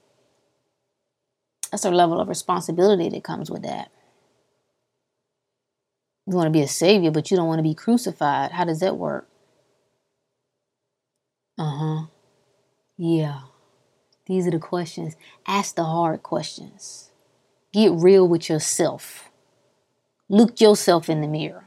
That's 1.71 1.85
a 1.85 1.91
level 1.91 2.21
of 2.21 2.29
responsibility 2.29 3.09
that 3.09 3.25
comes 3.25 3.51
with 3.51 3.63
that. 3.63 3.91
You 6.27 6.37
want 6.37 6.47
to 6.47 6.51
be 6.51 6.63
a 6.63 6.69
savior, 6.69 7.11
but 7.11 7.31
you 7.31 7.37
don't 7.37 7.49
want 7.49 7.59
to 7.59 7.63
be 7.63 7.75
crucified. 7.75 8.53
How 8.53 8.65
does 8.65 8.81
that 8.81 8.97
work? 8.97 9.29
Uh 11.59 11.77
huh. 11.79 12.07
Yeah. 12.97 13.41
These 14.27 14.47
are 14.47 14.53
the 14.53 14.59
questions. 14.59 15.17
Ask 15.47 15.77
the 15.77 15.85
hard 15.85 16.23
questions. 16.23 17.12
Get 17.73 17.93
real 17.93 18.29
with 18.29 18.49
yourself. 18.49 19.31
Look 20.29 20.61
yourself 20.61 21.09
in 21.09 21.20
the 21.20 21.27
mirror. 21.27 21.64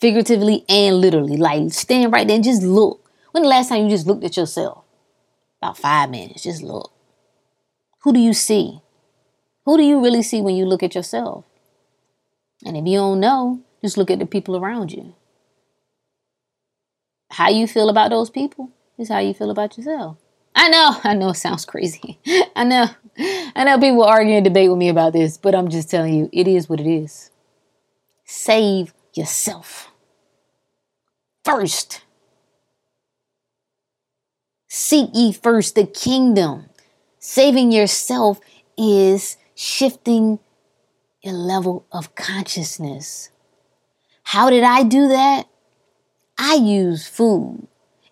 Figuratively 0.00 0.64
and 0.68 0.96
literally. 1.00 1.36
Like 1.36 1.72
stand 1.72 2.12
right 2.12 2.26
there 2.26 2.36
and 2.36 2.44
just 2.44 2.62
look. 2.62 3.10
When 3.32 3.42
the 3.42 3.48
last 3.48 3.68
time 3.68 3.84
you 3.84 3.90
just 3.90 4.06
looked 4.06 4.24
at 4.24 4.36
yourself? 4.36 4.84
About 5.60 5.76
five 5.76 6.10
minutes. 6.10 6.44
Just 6.44 6.62
look. 6.62 6.92
Who 8.02 8.12
do 8.12 8.20
you 8.20 8.32
see? 8.32 8.80
Who 9.64 9.76
do 9.76 9.82
you 9.82 10.02
really 10.02 10.22
see 10.22 10.40
when 10.40 10.56
you 10.56 10.64
look 10.64 10.82
at 10.82 10.94
yourself? 10.94 11.44
And 12.64 12.76
if 12.76 12.86
you 12.86 12.98
don't 12.98 13.20
know, 13.20 13.60
just 13.82 13.98
look 13.98 14.10
at 14.10 14.18
the 14.18 14.26
people 14.26 14.56
around 14.56 14.92
you. 14.92 15.14
How 17.30 17.50
you 17.50 17.66
feel 17.66 17.90
about 17.90 18.10
those 18.10 18.30
people 18.30 18.70
is 18.98 19.10
how 19.10 19.18
you 19.18 19.34
feel 19.34 19.50
about 19.50 19.76
yourself. 19.76 20.16
I 20.54 20.68
know, 20.68 20.96
I 21.04 21.14
know 21.14 21.30
it 21.30 21.34
sounds 21.34 21.64
crazy. 21.64 22.18
I 22.56 22.64
know. 22.64 22.86
I 23.20 23.64
know 23.64 23.78
people 23.78 24.04
argue 24.04 24.34
and 24.34 24.44
debate 24.44 24.70
with 24.70 24.78
me 24.78 24.88
about 24.88 25.12
this, 25.12 25.36
but 25.36 25.54
I'm 25.54 25.68
just 25.68 25.90
telling 25.90 26.14
you, 26.14 26.30
it 26.32 26.46
is 26.48 26.68
what 26.68 26.80
it 26.80 26.86
is. 26.86 27.30
Save 28.24 28.92
yourself. 29.14 29.90
First. 31.44 32.02
Seek 34.68 35.10
ye 35.14 35.32
first 35.32 35.74
the 35.74 35.86
kingdom. 35.86 36.66
Saving 37.18 37.72
yourself 37.72 38.40
is 38.76 39.36
shifting 39.54 40.38
your 41.22 41.34
level 41.34 41.86
of 41.90 42.14
consciousness. 42.14 43.30
How 44.24 44.50
did 44.50 44.64
I 44.64 44.82
do 44.82 45.08
that? 45.08 45.48
I 46.36 46.54
use 46.54 47.06
food. 47.08 47.67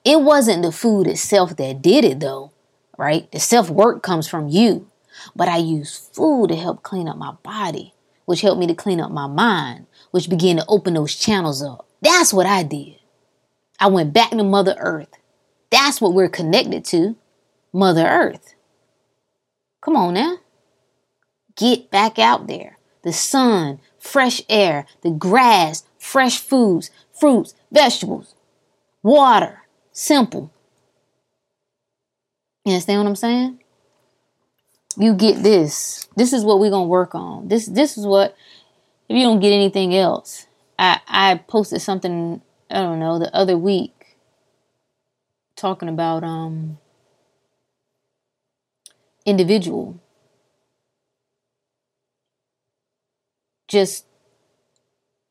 It 0.06 0.22
wasn't 0.22 0.62
the 0.62 0.70
food 0.72 1.08
itself 1.08 1.56
that 1.56 1.82
did 1.82 2.04
it 2.04 2.20
though, 2.20 2.52
right? 2.96 3.30
The 3.32 3.40
self 3.40 3.68
work 3.70 4.04
comes 4.04 4.28
from 4.28 4.48
you. 4.48 4.88
but 5.34 5.48
I 5.48 5.56
used 5.58 6.14
food 6.14 6.50
to 6.50 6.56
help 6.56 6.84
clean 6.84 7.08
up 7.08 7.16
my 7.18 7.32
body, 7.42 7.94
which 8.26 8.42
helped 8.42 8.60
me 8.60 8.68
to 8.68 8.74
clean 8.74 9.00
up 9.00 9.10
my 9.10 9.26
mind, 9.26 9.86
which 10.12 10.30
began 10.30 10.58
to 10.58 10.64
open 10.68 10.94
those 10.94 11.16
channels 11.16 11.62
up. 11.62 11.88
That's 12.02 12.32
what 12.32 12.46
I 12.46 12.62
did. 12.62 13.00
I 13.80 13.88
went 13.88 14.12
back 14.12 14.30
to 14.30 14.44
Mother 14.44 14.76
Earth. 14.78 15.08
That's 15.70 16.00
what 16.00 16.14
we're 16.14 16.28
connected 16.28 16.84
to 16.86 17.16
Mother 17.72 18.06
Earth. 18.06 18.54
Come 19.80 19.96
on 19.96 20.14
now. 20.14 20.38
Get 21.56 21.90
back 21.90 22.18
out 22.18 22.46
there. 22.46 22.78
The 23.02 23.12
sun, 23.12 23.80
fresh 23.98 24.42
air, 24.48 24.86
the 25.02 25.10
grass, 25.10 25.84
fresh 25.98 26.38
foods, 26.38 26.90
fruits, 27.18 27.54
vegetables, 27.72 28.34
water. 29.02 29.65
Simple. 29.98 30.52
You 32.66 32.72
understand 32.74 33.00
what 33.00 33.08
I'm 33.08 33.16
saying? 33.16 33.60
You 34.98 35.14
get 35.14 35.42
this. 35.42 36.06
This 36.16 36.34
is 36.34 36.44
what 36.44 36.60
we're 36.60 36.70
gonna 36.70 36.86
work 36.86 37.14
on. 37.14 37.48
This 37.48 37.64
this 37.64 37.96
is 37.96 38.06
what 38.06 38.36
if 39.08 39.16
you 39.16 39.22
don't 39.22 39.40
get 39.40 39.54
anything 39.54 39.94
else. 39.94 40.48
I 40.78 41.00
I 41.08 41.36
posted 41.36 41.80
something, 41.80 42.42
I 42.70 42.82
don't 42.82 42.98
know, 42.98 43.18
the 43.18 43.34
other 43.34 43.56
week 43.56 44.18
talking 45.56 45.88
about 45.88 46.22
um 46.22 46.76
individual. 49.24 49.98
Just 53.66 54.04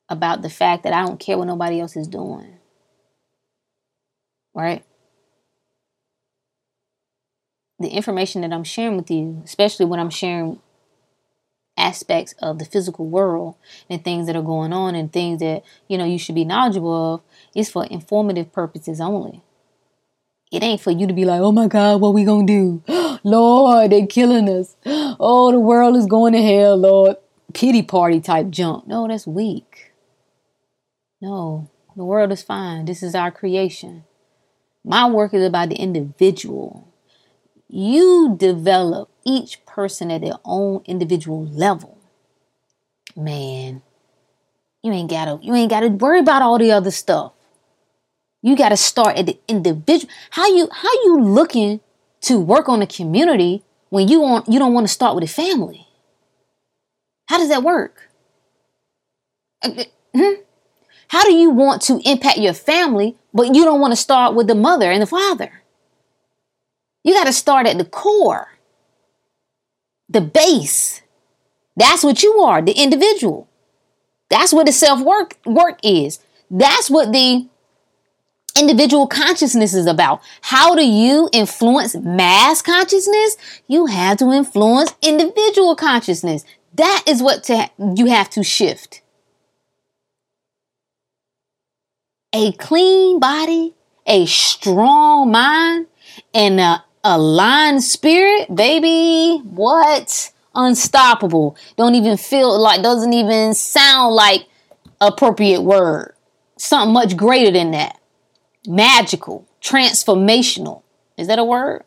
about 0.09 0.41
the 0.41 0.49
fact 0.49 0.81
that 0.83 0.93
I 0.93 1.05
don't 1.05 1.19
care 1.19 1.37
what 1.37 1.45
nobody 1.45 1.79
else 1.79 1.95
is 1.95 2.07
doing. 2.07 2.57
Right? 4.55 4.83
The 7.79 7.89
information 7.89 8.41
that 8.41 8.53
I'm 8.53 8.63
sharing 8.63 8.95
with 8.95 9.11
you, 9.11 9.41
especially 9.45 9.85
when 9.85 9.99
I'm 9.99 10.09
sharing 10.09 10.59
aspects 11.77 12.33
of 12.41 12.57
the 12.57 12.65
physical 12.65 13.05
world 13.05 13.55
and 13.89 14.03
things 14.03 14.27
that 14.27 14.35
are 14.35 14.41
going 14.41 14.71
on 14.71 14.95
and 14.95 15.11
things 15.11 15.41
that, 15.41 15.63
you 15.89 15.97
know, 15.97 16.05
you 16.05 16.17
should 16.17 16.35
be 16.35 16.45
knowledgeable 16.45 17.15
of, 17.15 17.21
is 17.53 17.69
for 17.69 17.85
informative 17.85 18.53
purposes 18.53 19.01
only. 19.01 19.43
It 20.51 20.63
ain't 20.63 20.79
for 20.79 20.91
you 20.91 21.05
to 21.05 21.13
be 21.13 21.25
like, 21.25 21.41
oh 21.41 21.51
my 21.51 21.67
God, 21.67 21.99
what 21.99 22.13
we 22.13 22.23
gonna 22.23 22.45
do? 22.45 22.81
Lord, 23.23 23.91
they 23.91 24.05
killing 24.05 24.49
us. 24.49 24.75
Oh, 25.17 25.49
the 25.49 25.59
world 25.59 25.95
is 25.95 26.07
going 26.07 26.33
to 26.33 26.41
hell, 26.41 26.75
Lord. 26.75 27.15
Pity 27.53 27.83
party 27.83 28.19
type 28.19 28.49
junk. 28.49 28.85
No, 28.85 29.07
that's 29.07 29.25
weak. 29.25 29.93
No, 31.21 31.69
the 31.95 32.03
world 32.03 32.33
is 32.33 32.43
fine. 32.43 32.83
This 32.83 33.01
is 33.01 33.15
our 33.15 33.31
creation. 33.31 34.03
My 34.85 35.09
work 35.09 35.33
is 35.33 35.43
about 35.43 35.69
the 35.69 35.75
individual. 35.75 36.87
You 37.67 38.35
develop 38.37 39.09
each 39.25 39.65
person 39.65 40.11
at 40.11 40.21
their 40.21 40.37
own 40.45 40.83
individual 40.85 41.43
level. 41.47 41.97
Man, 43.15 43.81
you 44.83 44.91
ain't 44.91 45.09
gotta 45.09 45.39
you 45.41 45.55
ain't 45.55 45.71
gotta 45.71 45.87
worry 45.87 46.19
about 46.19 46.43
all 46.43 46.59
the 46.59 46.71
other 46.71 46.91
stuff. 46.91 47.31
You 48.43 48.55
gotta 48.55 48.77
start 48.77 49.17
at 49.17 49.25
the 49.25 49.39
individual. 49.47 50.13
How 50.29 50.47
you 50.47 50.69
how 50.71 50.93
you 51.03 51.19
looking 51.19 51.79
to 52.21 52.39
work 52.39 52.69
on 52.69 52.83
a 52.83 52.87
community 52.87 53.63
when 53.89 54.07
you 54.07 54.21
want 54.21 54.47
you 54.47 54.59
don't 54.59 54.73
want 54.73 54.85
to 54.87 54.93
start 54.93 55.15
with 55.15 55.23
a 55.23 55.27
family? 55.27 55.87
How 57.27 57.39
does 57.39 57.49
that 57.49 57.63
work? 57.63 58.11
Uh, 59.63 59.71
uh, 59.79 59.83
hmm? 60.15 60.44
How 61.07 61.23
do 61.23 61.33
you 61.33 61.49
want 61.49 61.81
to 61.83 62.01
impact 62.05 62.37
your 62.37 62.53
family, 62.53 63.15
but 63.33 63.53
you 63.53 63.63
don't 63.63 63.81
want 63.81 63.91
to 63.91 63.97
start 63.97 64.35
with 64.35 64.47
the 64.47 64.55
mother 64.55 64.91
and 64.91 65.01
the 65.01 65.07
father? 65.07 65.61
You 67.03 67.13
got 67.13 67.25
to 67.25 67.33
start 67.33 67.67
at 67.67 67.77
the 67.77 67.85
core, 67.85 68.47
the 70.09 70.21
base. 70.21 71.01
That's 71.75 72.03
what 72.03 72.23
you 72.23 72.39
are, 72.39 72.61
the 72.61 72.71
individual. 72.71 73.47
That's 74.29 74.53
what 74.53 74.65
the 74.65 74.71
self 74.71 75.01
work 75.01 75.37
work 75.45 75.79
is. 75.83 76.19
That's 76.49 76.89
what 76.89 77.11
the 77.11 77.47
individual 78.57 79.07
consciousness 79.07 79.73
is 79.73 79.85
about. 79.85 80.21
How 80.41 80.75
do 80.75 80.85
you 80.85 81.29
influence 81.31 81.95
mass 81.95 82.61
consciousness? 82.61 83.37
You 83.67 83.87
have 83.87 84.17
to 84.17 84.31
influence 84.31 84.93
individual 85.01 85.75
consciousness. 85.75 86.45
That 86.73 87.03
is 87.05 87.21
what 87.21 87.43
to, 87.45 87.69
you 87.95 88.07
have 88.07 88.29
to 88.31 88.43
shift. 88.43 89.01
A 92.35 92.51
clean 92.51 93.17
body, 93.17 93.75
a 94.05 94.25
strong 94.25 95.31
mind, 95.31 95.87
and 96.33 96.59
a 96.59 96.83
aligned 97.01 97.81
spirit, 97.81 98.53
baby, 98.53 99.41
what? 99.45 100.33
Unstoppable. 100.53 101.55
Don't 101.77 101.95
even 101.95 102.17
feel 102.17 102.59
like, 102.59 102.83
doesn't 102.83 103.13
even 103.13 103.53
sound 103.53 104.15
like 104.15 104.47
appropriate 104.99 105.61
word. 105.61 106.13
Something 106.57 106.91
much 106.91 107.15
greater 107.15 107.51
than 107.51 107.71
that 107.71 108.01
magical, 108.67 109.47
transformational. 109.61 110.83
Is 111.17 111.27
that 111.27 111.39
a 111.39 111.43
word? 111.45 111.85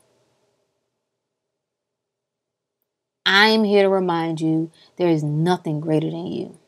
I 3.27 3.49
am 3.49 3.65
here 3.65 3.83
to 3.83 3.91
remind 3.91 4.41
you 4.41 4.71
there 4.97 5.09
is 5.09 5.23
nothing 5.23 5.81
greater 5.81 6.11
than 6.11 6.27
you. 6.27 6.59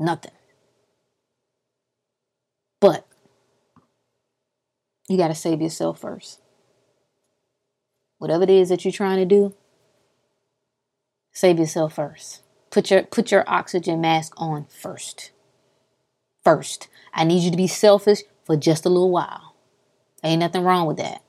Nothing. 0.00 0.32
But 2.84 3.06
you 5.08 5.16
got 5.16 5.28
to 5.28 5.34
save 5.34 5.60
yourself 5.60 6.00
first. 6.00 6.40
Whatever 8.18 8.44
it 8.44 8.50
is 8.50 8.68
that 8.68 8.84
you're 8.84 8.92
trying 8.92 9.18
to 9.18 9.24
do, 9.24 9.54
save 11.32 11.58
yourself 11.58 11.94
first. 11.94 12.42
Put 12.70 12.90
your 12.90 13.02
put 13.02 13.30
your 13.30 13.44
oxygen 13.46 14.00
mask 14.00 14.32
on 14.36 14.66
first. 14.66 15.30
First. 16.42 16.88
I 17.12 17.24
need 17.24 17.42
you 17.42 17.50
to 17.50 17.56
be 17.56 17.66
selfish 17.66 18.22
for 18.44 18.56
just 18.56 18.84
a 18.84 18.88
little 18.88 19.10
while. 19.10 19.54
Ain't 20.22 20.40
nothing 20.40 20.62
wrong 20.62 20.86
with 20.86 20.96
that. 20.96 21.22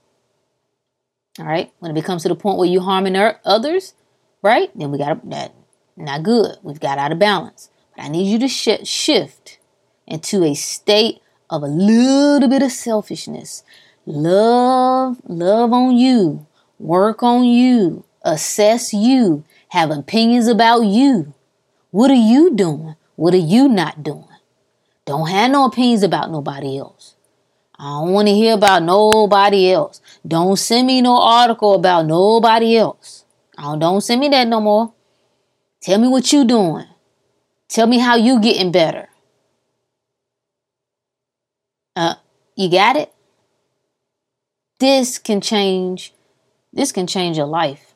All 1.40 1.46
right. 1.46 1.72
When 1.80 1.96
it 1.96 2.06
comes 2.06 2.24
to 2.24 2.30
the 2.30 2.36
point 2.36 2.58
where 2.58 2.68
you're 2.68 2.82
harming 2.82 3.16
others, 3.44 3.94
right? 4.42 4.72
Then 4.76 4.92
we 4.92 4.98
got 4.98 5.30
that 5.30 5.54
not 5.98 6.24
good. 6.24 6.58
We've 6.64 6.80
got 6.80 6.98
out 6.98 7.12
of 7.12 7.20
balance. 7.20 7.70
But 7.96 8.06
I 8.06 8.08
need 8.08 8.32
you 8.32 8.40
to 8.40 8.48
sh- 8.48 8.88
shift 8.88 9.60
into 10.08 10.44
a 10.44 10.54
state 10.54 11.20
of 11.50 11.64
a 11.64 11.68
little 11.68 12.50
bit 12.50 12.62
of 12.62 12.72
selfishness. 12.72 13.64
Love, 14.06 15.20
love 15.26 15.74
on 15.74 15.96
you, 15.96 16.46
work 16.80 17.24
on 17.24 17.44
you, 17.44 18.04
assess 18.24 18.94
you, 18.94 19.44
have 19.70 19.92
opinions 19.92 20.48
about 20.48 20.82
you. 20.82 21.34
What 21.92 22.12
are 22.12 22.14
you 22.14 22.54
doing? 22.54 22.96
What 23.16 23.34
are 23.34 23.38
you 23.38 23.68
not 23.68 24.04
doing? 24.04 24.28
Don't 25.06 25.30
have 25.30 25.52
no 25.52 25.66
opinions 25.66 26.04
about 26.04 26.32
nobody 26.32 26.78
else. 26.78 27.16
I 27.78 28.02
don't 28.02 28.14
want 28.14 28.28
to 28.28 28.34
hear 28.34 28.54
about 28.54 28.84
nobody 28.84 29.72
else. 29.72 30.02
Don't 30.26 30.58
send 30.58 30.88
me 30.88 31.02
no 31.02 31.22
article 31.22 31.76
about 31.76 32.06
nobody 32.06 32.78
else. 32.78 33.26
Oh, 33.58 33.78
don't 33.78 34.02
send 34.02 34.22
me 34.22 34.30
that 34.30 34.48
no 34.48 34.62
more. 34.62 34.94
Tell 35.82 36.00
me 36.00 36.08
what 36.08 36.32
you 36.34 36.46
doing. 36.46 36.88
Tell 37.68 37.88
me 37.88 38.00
how 38.00 38.16
you 38.16 38.40
getting 38.40 38.72
better. 38.72 39.10
Uh, 41.96 42.16
you 42.56 42.70
got 42.70 42.96
it? 42.96 43.14
This 44.80 45.18
can 45.18 45.40
change. 45.40 46.14
This 46.74 46.92
can 46.92 47.08
change 47.08 47.38
your 47.38 47.46
life. 47.46 47.94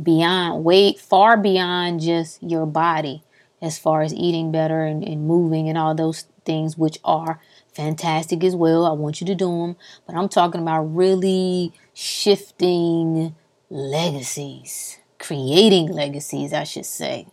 Beyond, 0.00 0.64
weight, 0.64 0.98
far 0.98 1.36
beyond 1.36 2.00
just 2.00 2.42
your 2.42 2.64
body 2.64 3.22
as 3.60 3.78
far 3.78 4.00
as 4.00 4.14
eating 4.14 4.50
better 4.50 4.84
and, 4.84 5.04
and 5.04 5.26
moving 5.26 5.68
and 5.68 5.76
all 5.76 5.94
those 5.94 6.24
things, 6.46 6.78
which 6.78 6.98
are 7.04 7.40
fantastic 7.74 8.42
as 8.42 8.56
well. 8.56 8.86
I 8.86 8.92
want 8.92 9.20
you 9.20 9.26
to 9.26 9.34
do 9.34 9.48
them. 9.48 9.76
But 10.06 10.16
I'm 10.16 10.30
talking 10.30 10.62
about 10.62 10.84
really 10.84 11.74
shifting 11.92 13.34
legacies, 13.68 14.98
creating 15.18 15.88
legacies, 15.88 16.54
I 16.54 16.64
should 16.64 16.86
say. 16.86 17.26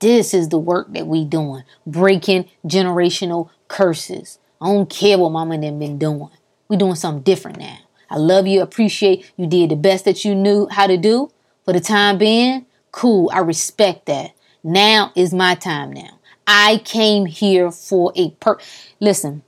This 0.00 0.34
is 0.34 0.48
the 0.48 0.58
work 0.58 0.92
that 0.94 1.06
we 1.06 1.24
doing, 1.24 1.62
breaking 1.86 2.48
generational 2.66 3.50
curses. 3.72 4.38
I 4.60 4.66
don't 4.66 4.88
care 4.88 5.18
what 5.18 5.32
mama 5.32 5.54
and 5.54 5.64
them 5.64 5.78
been 5.78 5.98
doing. 5.98 6.28
We 6.68 6.76
doing 6.76 6.94
something 6.94 7.22
different 7.22 7.58
now. 7.58 7.78
I 8.10 8.18
love 8.18 8.46
you, 8.46 8.60
appreciate 8.60 9.32
you 9.36 9.46
did 9.46 9.70
the 9.70 9.76
best 9.76 10.04
that 10.04 10.24
you 10.24 10.34
knew 10.34 10.68
how 10.70 10.86
to 10.86 10.98
do 10.98 11.32
for 11.64 11.72
the 11.72 11.80
time 11.80 12.18
being. 12.18 12.66
Cool, 12.92 13.30
I 13.32 13.38
respect 13.38 14.06
that. 14.06 14.32
Now 14.62 15.10
is 15.16 15.32
my 15.32 15.54
time 15.54 15.90
now. 15.90 16.20
I 16.46 16.82
came 16.84 17.24
here 17.24 17.70
for 17.70 18.12
a 18.14 18.30
per. 18.32 18.58
Listen, 19.00 19.42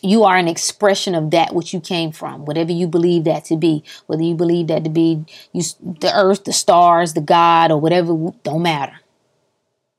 you 0.00 0.24
are 0.24 0.36
an 0.36 0.48
expression 0.48 1.14
of 1.14 1.30
that 1.32 1.54
which 1.54 1.74
you 1.74 1.80
came 1.80 2.12
from, 2.12 2.46
whatever 2.46 2.72
you 2.72 2.86
believe 2.86 3.24
that 3.24 3.44
to 3.46 3.56
be. 3.56 3.84
Whether 4.06 4.22
you 4.22 4.34
believe 4.34 4.68
that 4.68 4.84
to 4.84 4.90
be 4.90 5.24
you, 5.52 5.62
the 5.80 6.12
earth, 6.16 6.44
the 6.44 6.52
stars, 6.52 7.12
the 7.12 7.20
God, 7.20 7.70
or 7.70 7.78
whatever, 7.78 8.16
don't 8.42 8.62
matter. 8.62 9.00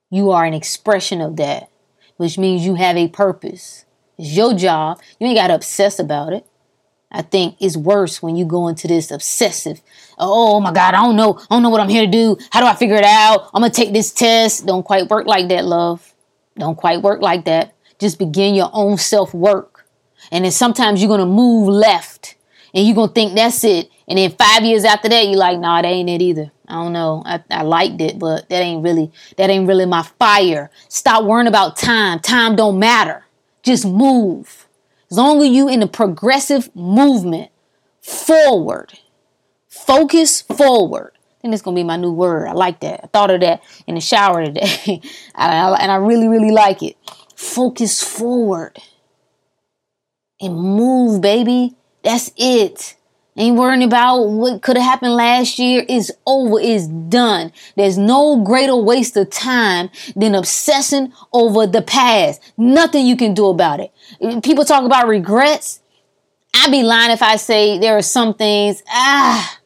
You 0.10 0.32
are 0.32 0.46
an 0.46 0.54
expression 0.56 1.22
of 1.22 1.36
that, 1.38 1.70
which 2.18 2.38
means 2.38 2.66
you 2.66 2.76
have 2.76 2.98
a 2.98 3.08
purpose. 3.08 3.86
It's 4.18 4.32
your 4.32 4.54
job. 4.54 5.02
You 5.20 5.28
ain't 5.28 5.38
got 5.38 5.48
to 5.48 5.56
obsess 5.56 6.00
about 6.00 6.34
it. 6.34 6.46
I 7.14 7.22
think 7.22 7.58
it's 7.60 7.78
worse 7.78 8.24
when 8.24 8.36
you 8.36 8.44
go 8.44 8.68
into 8.68 8.88
this 8.88 9.12
obsessive. 9.12 9.82
Oh 10.18 10.60
my 10.60 10.72
God, 10.72 10.96
I 10.96 11.04
don't 11.04 11.16
know. 11.16 11.38
I 11.38 11.56
don't 11.56 11.62
know 11.62 11.70
what 11.70 11.80
I'm 11.80 11.90
here 11.90 12.06
to 12.06 12.12
do. 12.12 12.38
How 12.52 12.60
do 12.60 12.66
I 12.66 12.76
figure 12.76 12.96
it 12.96 13.04
out? 13.04 13.52
I'm 13.54 13.62
gonna 13.62 13.72
take 13.72 13.94
this 13.94 14.12
test. 14.12 14.66
Don't 14.66 14.84
quite 14.84 15.10
work 15.10 15.28
like 15.28 15.48
that, 15.50 15.64
love. 15.64 16.14
Don't 16.58 16.76
quite 16.76 17.04
work 17.04 17.22
like 17.22 17.46
that. 17.46 17.76
Just 18.00 18.18
begin 18.18 18.56
your 18.56 18.72
own 18.74 18.98
self 18.98 19.32
work. 19.34 19.86
And 20.32 20.44
then 20.44 20.52
sometimes 20.52 21.02
you're 21.02 21.10
gonna 21.10 21.28
move 21.28 21.68
left 21.68 22.36
and 22.74 22.86
you're 22.86 22.96
gonna 22.96 23.12
think 23.12 23.36
that's 23.36 23.64
it. 23.64 23.90
And 24.08 24.18
then 24.18 24.32
five 24.32 24.64
years 24.64 24.84
after 24.84 25.08
that, 25.10 25.28
you're 25.28 25.38
like, 25.38 25.60
nah, 25.60 25.82
that 25.84 25.88
ain't 25.88 26.10
it 26.10 26.22
either. 26.22 26.52
I 26.68 26.74
don't 26.76 26.94
know. 26.94 27.24
I, 27.26 27.44
I 27.50 27.64
liked 27.64 28.00
it, 28.02 28.18
but 28.20 28.48
that 28.50 28.62
ain't 28.62 28.84
really 28.84 29.12
that 29.38 29.50
ain't 29.50 29.68
really 29.68 29.86
my 29.86 30.04
fire. 30.20 30.72
Stop 30.90 31.26
worrying 31.26 31.48
about 31.48 31.76
time. 31.76 32.20
Time 32.20 32.56
don't 32.56 32.80
matter. 32.80 33.26
Just 33.64 33.86
move. 33.86 34.68
As 35.12 35.18
long 35.18 35.42
as 35.42 35.50
you 35.50 35.68
in 35.68 35.80
the 35.82 35.88
progressive 35.88 36.74
movement 36.76 37.52
forward, 38.02 38.94
focus 39.68 40.42
forward. 40.42 41.12
I 41.16 41.42
think 41.42 41.54
it's 41.54 41.62
gonna 41.62 41.76
be 41.76 41.84
my 41.84 41.98
new 41.98 42.12
word. 42.12 42.48
I 42.48 42.54
like 42.54 42.80
that. 42.80 43.02
I 43.04 43.08
thought 43.08 43.30
of 43.32 43.42
that 43.42 43.62
in 43.86 43.96
the 43.96 44.02
shower 44.02 44.46
today, 44.46 45.02
and 45.36 45.92
I 45.92 45.96
really, 45.98 46.28
really 46.28 46.52
like 46.52 46.82
it. 46.82 46.98
Focus 47.36 48.02
forward 48.02 48.78
and 50.40 50.56
move, 50.56 51.22
baby. 51.22 51.76
That's 52.04 52.32
it. 52.38 52.96
Ain't 53.36 53.58
worrying 53.58 53.82
about 53.82 54.26
what 54.26 54.62
could 54.62 54.78
have 54.78 54.86
happened 54.86 55.14
last 55.14 55.58
year. 55.58 55.84
It's 55.90 56.12
over. 56.28 56.60
It's 56.60 56.86
done. 56.88 57.52
There's 57.76 57.98
no 57.98 58.44
greater 58.44 58.76
waste 58.76 59.18
of 59.18 59.32
time 59.32 59.90
than 60.16 60.36
obsessing 60.36 61.12
over 61.34 61.66
the 61.66 61.82
past. 61.82 62.42
Nothing 62.58 63.08
you 63.08 63.18
can 63.18 63.34
do 63.34 63.48
about 63.48 63.80
it. 63.80 63.92
People 64.44 64.66
talk 64.66 64.84
about 64.84 65.08
regrets. 65.08 65.82
I'd 66.54 66.70
be 66.70 66.84
lying 66.84 67.10
if 67.10 67.24
I 67.24 67.38
say 67.38 67.80
there 67.80 67.98
are 67.98 68.04
some 68.04 68.36
things, 68.36 68.84
ah, 68.88 69.60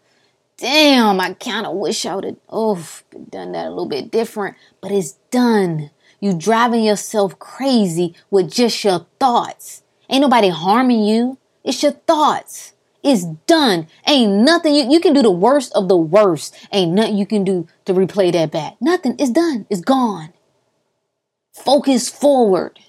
damn, 0.56 1.20
I 1.20 1.34
kind 1.34 1.66
of 1.66 1.76
wish 1.76 2.06
I 2.06 2.16
would 2.16 2.24
have, 2.24 2.38
oh, 2.50 2.90
done 3.30 3.52
that 3.52 3.66
a 3.66 3.70
little 3.70 3.90
bit 3.90 4.10
different, 4.10 4.56
but 4.80 4.92
it's 4.92 5.14
done. 5.30 5.92
You 6.22 6.34
driving 6.34 6.84
yourself 6.84 7.38
crazy 7.38 8.16
with 8.32 8.50
just 8.50 8.82
your 8.86 9.06
thoughts. 9.20 9.84
Ain't 10.10 10.22
nobody 10.22 10.48
harming 10.48 11.04
you. 11.04 11.38
It's 11.66 11.84
your 11.84 11.92
thoughts. 11.92 12.74
It's 13.08 13.24
done. 13.24 13.88
Ain't 14.06 14.34
nothing 14.44 14.76
you, 14.76 14.92
you 14.92 15.00
can 15.00 15.14
do 15.14 15.22
the 15.22 15.32
worst 15.32 15.72
of 15.72 15.88
the 15.88 15.96
worst. 15.96 16.54
Ain't 16.74 16.92
nothing 16.92 17.18
you 17.18 17.26
can 17.26 17.46
do 17.46 17.66
to 17.86 17.94
replay 17.94 18.34
that 18.34 18.52
back. 18.52 18.76
Nothing. 18.82 19.16
It's 19.18 19.32
done. 19.32 19.66
It's 19.70 19.80
gone. 19.80 20.34
Focus 21.54 22.10
forward 22.10 22.80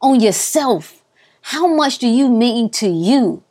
on 0.00 0.20
yourself. 0.20 1.04
How 1.42 1.66
much 1.66 1.98
do 1.98 2.08
you 2.08 2.30
mean 2.30 2.70
to 2.80 2.88
you? 2.88 3.44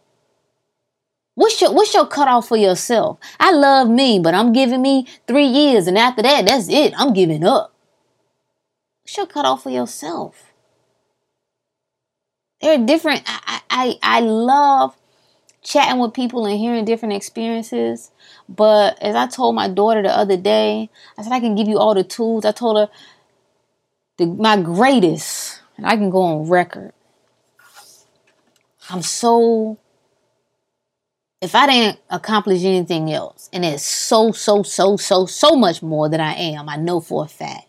What's 1.36 1.61
your 1.61 1.72
what's 1.72 1.93
your 1.93 2.07
cutoff 2.07 2.47
for 2.47 2.57
yourself? 2.57 3.20
I 3.39 3.51
love 3.51 3.88
me, 3.88 4.18
but 4.18 4.34
I'm 4.34 4.53
giving 4.53 4.82
me 4.82 5.05
three 5.28 5.45
years, 5.45 5.86
and 5.86 5.99
after 5.99 6.24
that, 6.24 6.47
that's 6.47 6.68
it. 6.68 6.95
I'm 6.97 7.13
giving 7.13 7.45
up. 7.45 7.76
What's 9.03 9.18
your 9.18 9.28
cutoff 9.28 9.61
for 9.61 9.70
yourself? 9.70 10.51
There 12.59 12.74
are 12.74 12.84
different. 12.84 13.22
I 13.28 13.61
I 13.70 13.99
I 14.01 14.20
love 14.22 14.95
chatting 15.68 15.99
with 15.99 16.13
people 16.13 16.45
and 16.45 16.57
hearing 16.57 16.86
different 16.86 17.13
experiences. 17.13 18.09
But 18.47 18.97
as 19.01 19.15
I 19.15 19.28
told 19.28 19.53
my 19.53 19.68
daughter 19.68 20.01
the 20.01 20.18
other 20.18 20.38
day, 20.38 20.89
I 21.18 21.24
said 21.24 21.34
I 21.34 21.41
can 21.41 21.55
give 21.55 21.68
you 21.68 21.78
all 21.78 21.93
the 21.93 22.05
tools. 22.05 22.45
I 22.45 22.53
told 22.53 22.78
her 22.78 22.89
the, 24.18 24.28
my 24.28 24.59
greatest, 24.61 25.61
and 25.76 25.86
I 25.86 25.97
can 25.97 26.09
go 26.09 26.22
on 26.22 26.49
record. 26.49 26.93
I'm 28.89 29.01
so 29.01 29.78
if 31.41 31.53
I 31.53 31.68
didn't 31.68 31.99
accomplish 32.09 32.63
anything 32.63 33.11
else, 33.11 33.49
and 33.53 33.63
it's 33.63 33.84
so, 33.84 34.32
so, 34.32 34.63
so, 34.63 34.97
so, 34.97 35.26
so 35.28 35.55
much 35.55 35.84
more 35.84 36.09
than 36.09 36.20
I 36.20 36.34
am, 36.34 36.68
I 36.68 36.78
know 36.78 36.99
for 36.99 37.26
a 37.26 37.28
fact. 37.28 37.68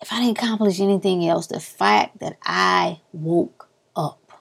If 0.00 0.12
I 0.12 0.20
didn't 0.20 0.38
accomplish 0.38 0.80
anything 0.80 1.26
else, 1.26 1.48
the 1.48 1.58
fact 1.58 2.20
that 2.20 2.38
I 2.42 3.00
woke 3.12 3.68
up 3.96 4.32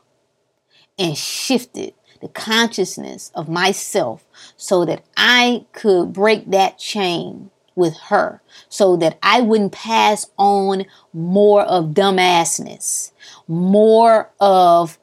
and 0.99 1.17
shifted 1.17 1.93
the 2.22 2.28
consciousness 2.28 3.32
of 3.36 3.47
myself 3.49 4.26
so 4.57 4.86
that 4.86 5.03
I 5.15 5.65
could 5.72 6.13
break 6.13 6.51
that 6.51 6.78
chain 6.78 7.51
with 7.80 7.97
her 8.09 8.41
so 8.67 8.95
that 8.97 9.17
I 9.24 9.41
wouldn't 9.41 9.72
pass 9.72 10.30
on 10.38 10.86
more 11.13 11.63
of 11.63 11.91
dumbassness, 11.91 13.11
more 13.47 14.30
of 14.39 14.99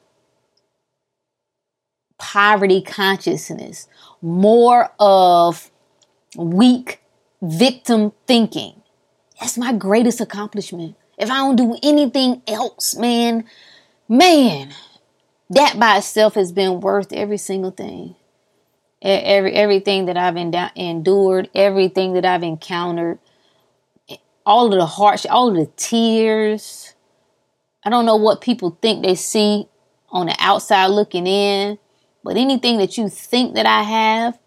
poverty 2.17 2.81
consciousness, 2.81 3.87
more 4.21 4.91
of 4.99 5.71
weak 6.37 7.01
victim 7.41 8.13
thinking. 8.27 8.81
That's 9.39 9.57
my 9.57 9.73
greatest 9.73 10.21
accomplishment. 10.21 10.95
If 11.17 11.31
I 11.31 11.37
don't 11.37 11.55
do 11.55 11.77
anything 11.83 12.41
else, 12.47 12.95
man, 12.95 13.45
man, 14.07 14.73
that 15.49 15.79
by 15.79 15.97
itself 15.97 16.35
has 16.35 16.51
been 16.51 16.81
worth 16.81 17.13
every 17.13 17.37
single 17.37 17.71
thing. 17.71 18.15
Every 19.01 19.53
everything 19.53 20.05
that 20.07 20.17
I've 20.17 20.35
endured, 20.75 21.49
everything 21.53 22.13
that 22.13 22.25
I've 22.25 22.43
encountered, 22.43 23.19
all 24.45 24.73
of 24.73 24.79
the 24.79 24.85
hardship, 24.85 25.31
all 25.31 25.49
of 25.49 25.55
the 25.55 25.71
tears. 25.77 26.95
I 27.83 27.89
don't 27.89 28.05
know 28.05 28.15
what 28.15 28.41
people 28.41 28.77
think 28.81 29.03
they 29.03 29.15
see 29.15 29.67
on 30.09 30.25
the 30.25 30.35
outside 30.39 30.87
looking 30.87 31.27
in, 31.27 31.77
but 32.23 32.37
anything 32.37 32.79
that 32.79 32.97
you 32.97 33.07
think 33.07 33.55
that 33.55 33.65
I 33.65 33.83
have, 33.83 34.39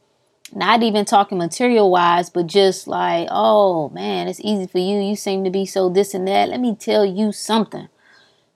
not 0.53 0.83
even 0.83 1.05
talking 1.05 1.39
material 1.39 1.91
wise, 1.91 2.29
but 2.29 2.49
just 2.49 2.89
like, 2.89 3.29
oh 3.31 3.89
man, 3.91 4.27
it's 4.27 4.41
easy 4.41 4.67
for 4.67 4.79
you. 4.79 5.01
You 5.01 5.15
seem 5.17 5.45
to 5.45 5.51
be 5.51 5.65
so 5.65 5.89
this 5.89 6.13
and 6.13 6.27
that. 6.27 6.49
Let 6.49 6.61
me 6.61 6.75
tell 6.75 7.07
you 7.07 7.31
something. 7.31 7.89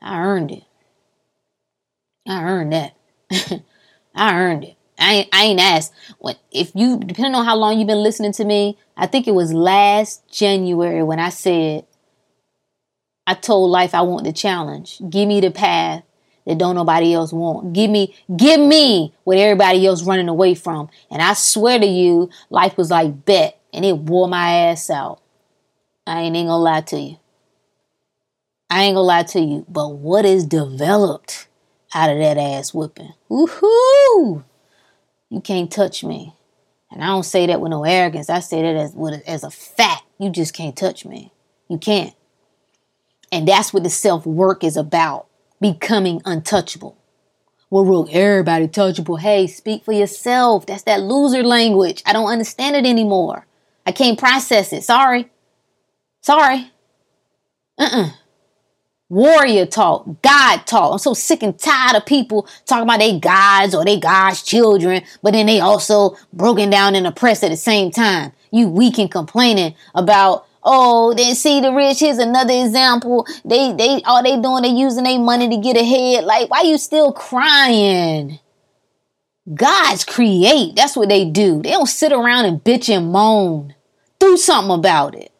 I 0.02 0.20
earned 0.20 0.50
it. 0.50 0.64
I 2.26 2.42
earned 2.42 2.72
that. 2.72 2.96
I 4.14 4.34
earned 4.38 4.64
it. 4.64 4.76
I 4.98 5.12
ain't, 5.14 5.28
I 5.32 5.44
ain't 5.44 5.60
asked. 5.60 5.92
If 6.52 6.72
you, 6.74 6.98
depending 6.98 7.34
on 7.34 7.44
how 7.44 7.56
long 7.56 7.78
you've 7.78 7.88
been 7.88 8.02
listening 8.02 8.32
to 8.32 8.44
me, 8.44 8.78
I 8.96 9.06
think 9.06 9.26
it 9.26 9.34
was 9.34 9.52
last 9.52 10.26
January 10.30 11.02
when 11.02 11.18
I 11.18 11.30
said, 11.30 11.86
I 13.26 13.34
told 13.34 13.70
life 13.70 13.94
I 13.94 14.02
want 14.02 14.24
the 14.24 14.32
challenge. 14.32 15.00
Give 15.08 15.26
me 15.26 15.40
the 15.40 15.50
path 15.50 16.04
that 16.46 16.58
don't 16.58 16.74
nobody 16.74 17.14
else 17.14 17.32
want. 17.32 17.72
Give 17.72 17.90
me, 17.90 18.14
give 18.36 18.60
me 18.60 19.14
what 19.24 19.38
everybody 19.38 19.86
else 19.86 20.02
running 20.04 20.28
away 20.28 20.54
from. 20.54 20.88
And 21.10 21.22
I 21.22 21.34
swear 21.34 21.78
to 21.78 21.86
you, 21.86 22.30
life 22.50 22.76
was 22.76 22.90
like 22.90 23.24
bet 23.24 23.58
and 23.72 23.84
it 23.84 23.98
wore 23.98 24.28
my 24.28 24.50
ass 24.50 24.90
out. 24.90 25.20
I 26.06 26.22
ain't, 26.22 26.36
ain't 26.36 26.48
gonna 26.48 26.62
lie 26.62 26.82
to 26.82 27.00
you. 27.00 27.18
I 28.70 28.82
ain't 28.84 28.94
gonna 28.94 29.06
lie 29.06 29.22
to 29.22 29.40
you. 29.40 29.64
But 29.68 29.88
what 29.94 30.24
is 30.24 30.44
developed? 30.44 31.48
Out 31.94 32.10
of 32.10 32.18
that 32.18 32.36
ass 32.36 32.74
whipping. 32.74 33.12
Woohoo! 33.30 34.44
You 35.30 35.40
can't 35.40 35.70
touch 35.70 36.04
me. 36.04 36.34
And 36.90 37.02
I 37.02 37.06
don't 37.06 37.24
say 37.24 37.46
that 37.46 37.60
with 37.60 37.70
no 37.70 37.84
arrogance. 37.84 38.30
I 38.30 38.40
say 38.40 38.62
that 38.62 38.76
as, 38.76 38.94
as 39.26 39.44
a 39.44 39.50
fact. 39.50 40.02
You 40.18 40.30
just 40.30 40.54
can't 40.54 40.76
touch 40.76 41.04
me. 41.04 41.32
You 41.68 41.78
can't. 41.78 42.14
And 43.32 43.48
that's 43.48 43.72
what 43.72 43.82
the 43.82 43.90
self 43.90 44.26
work 44.26 44.62
is 44.62 44.76
about 44.76 45.26
becoming 45.60 46.20
untouchable. 46.24 46.96
Well, 47.70 47.86
look, 47.86 48.14
everybody 48.14 48.68
touchable. 48.68 49.18
Hey, 49.18 49.48
speak 49.48 49.84
for 49.84 49.92
yourself. 49.92 50.66
That's 50.66 50.84
that 50.84 51.00
loser 51.00 51.42
language. 51.42 52.02
I 52.06 52.12
don't 52.12 52.30
understand 52.30 52.76
it 52.76 52.86
anymore. 52.88 53.46
I 53.84 53.90
can't 53.90 54.18
process 54.18 54.72
it. 54.72 54.84
Sorry. 54.84 55.30
Sorry. 56.20 56.70
Uh 57.76 57.82
uh-uh. 57.82 58.02
uh 58.02 58.10
warrior 59.08 59.66
talk, 59.66 60.22
God 60.22 60.66
talk. 60.66 60.92
I'm 60.92 60.98
so 60.98 61.14
sick 61.14 61.42
and 61.42 61.58
tired 61.58 61.96
of 61.96 62.06
people 62.06 62.48
talking 62.66 62.84
about 62.84 63.00
they 63.00 63.18
gods 63.18 63.74
or 63.74 63.84
they 63.84 63.98
God's 63.98 64.42
children, 64.42 65.02
but 65.22 65.32
then 65.32 65.46
they 65.46 65.60
also 65.60 66.16
broken 66.32 66.70
down 66.70 66.94
and 66.94 67.06
oppressed 67.06 67.44
at 67.44 67.50
the 67.50 67.56
same 67.56 67.90
time. 67.90 68.32
You 68.50 68.68
weak 68.68 68.98
and 68.98 69.10
complaining 69.10 69.74
about 69.94 70.46
Oh, 70.66 71.12
they 71.12 71.34
see 71.34 71.60
the 71.60 71.72
rich. 71.72 72.00
Here's 72.00 72.16
another 72.16 72.54
example. 72.54 73.26
They 73.44 73.74
they 73.74 74.00
all 74.06 74.22
they 74.22 74.40
doing, 74.40 74.62
they 74.62 74.70
using 74.70 75.04
their 75.04 75.18
money 75.18 75.48
to 75.50 75.58
get 75.58 75.76
ahead. 75.76 76.24
Like, 76.24 76.50
why 76.50 76.62
you 76.62 76.78
still 76.78 77.12
crying? 77.12 78.38
Gods 79.52 80.04
create. 80.04 80.74
That's 80.74 80.96
what 80.96 81.10
they 81.10 81.26
do. 81.26 81.60
They 81.60 81.72
don't 81.72 81.86
sit 81.86 82.12
around 82.12 82.46
and 82.46 82.64
bitch 82.64 82.88
and 82.88 83.12
moan. 83.12 83.74
Do 84.18 84.38
something 84.38 84.74
about 84.74 85.14
it. 85.14 85.33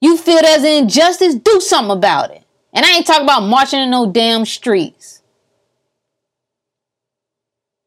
You 0.00 0.16
feel 0.16 0.40
there's 0.42 0.62
an 0.62 0.84
injustice? 0.84 1.34
Do 1.34 1.60
something 1.60 1.96
about 1.96 2.30
it. 2.30 2.42
And 2.72 2.84
I 2.84 2.96
ain't 2.96 3.06
talking 3.06 3.24
about 3.24 3.40
marching 3.40 3.80
in 3.80 3.90
no 3.90 4.10
damn 4.10 4.44
streets. 4.44 5.22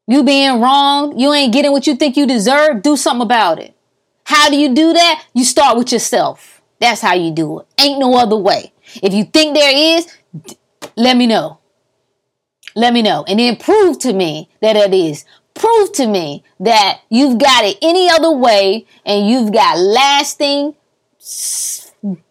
You 0.07 0.24
being 0.24 0.60
wrong, 0.60 1.20
you 1.20 1.32
ain't 1.34 1.53
getting 1.53 1.72
what 1.72 1.86
you 1.86 1.95
think 1.95 2.18
you 2.18 2.26
deserve, 2.26 2.82
do 2.82 2.97
something 2.97 3.22
about 3.22 3.60
it. 3.60 3.76
How 4.24 4.49
do 4.49 4.57
you 4.60 4.74
do 4.74 4.93
that? 4.93 5.26
You 5.34 5.43
start 5.43 5.78
with 5.78 5.91
yourself. 5.91 6.62
That's 6.80 7.01
how 7.01 7.14
you 7.14 7.32
do 7.32 7.60
it. 7.60 7.68
Ain't 7.80 7.99
no 7.99 8.16
other 8.16 8.36
way. 8.36 8.74
If 9.03 9.14
you 9.14 9.26
think 9.26 9.55
there 9.55 9.97
is, 9.97 10.07
let 10.95 11.16
me 11.16 11.28
know. 11.28 11.60
Let 12.76 12.93
me 12.93 13.01
know. 13.01 13.24
And 13.28 13.39
then 13.39 13.57
prove 13.57 13.99
to 13.99 14.14
me 14.14 14.49
that 14.62 14.76
it 14.76 14.93
is. 14.93 15.26
Prove 15.53 15.91
to 15.93 16.07
me 16.07 16.43
that 16.60 17.01
you've 17.10 17.38
got 17.38 17.66
it 17.66 17.78
any 17.82 18.10
other 18.10 18.32
way 18.32 18.88
and 19.05 19.28
you've 19.28 19.51
got 19.51 19.78
lasting, 19.78 20.76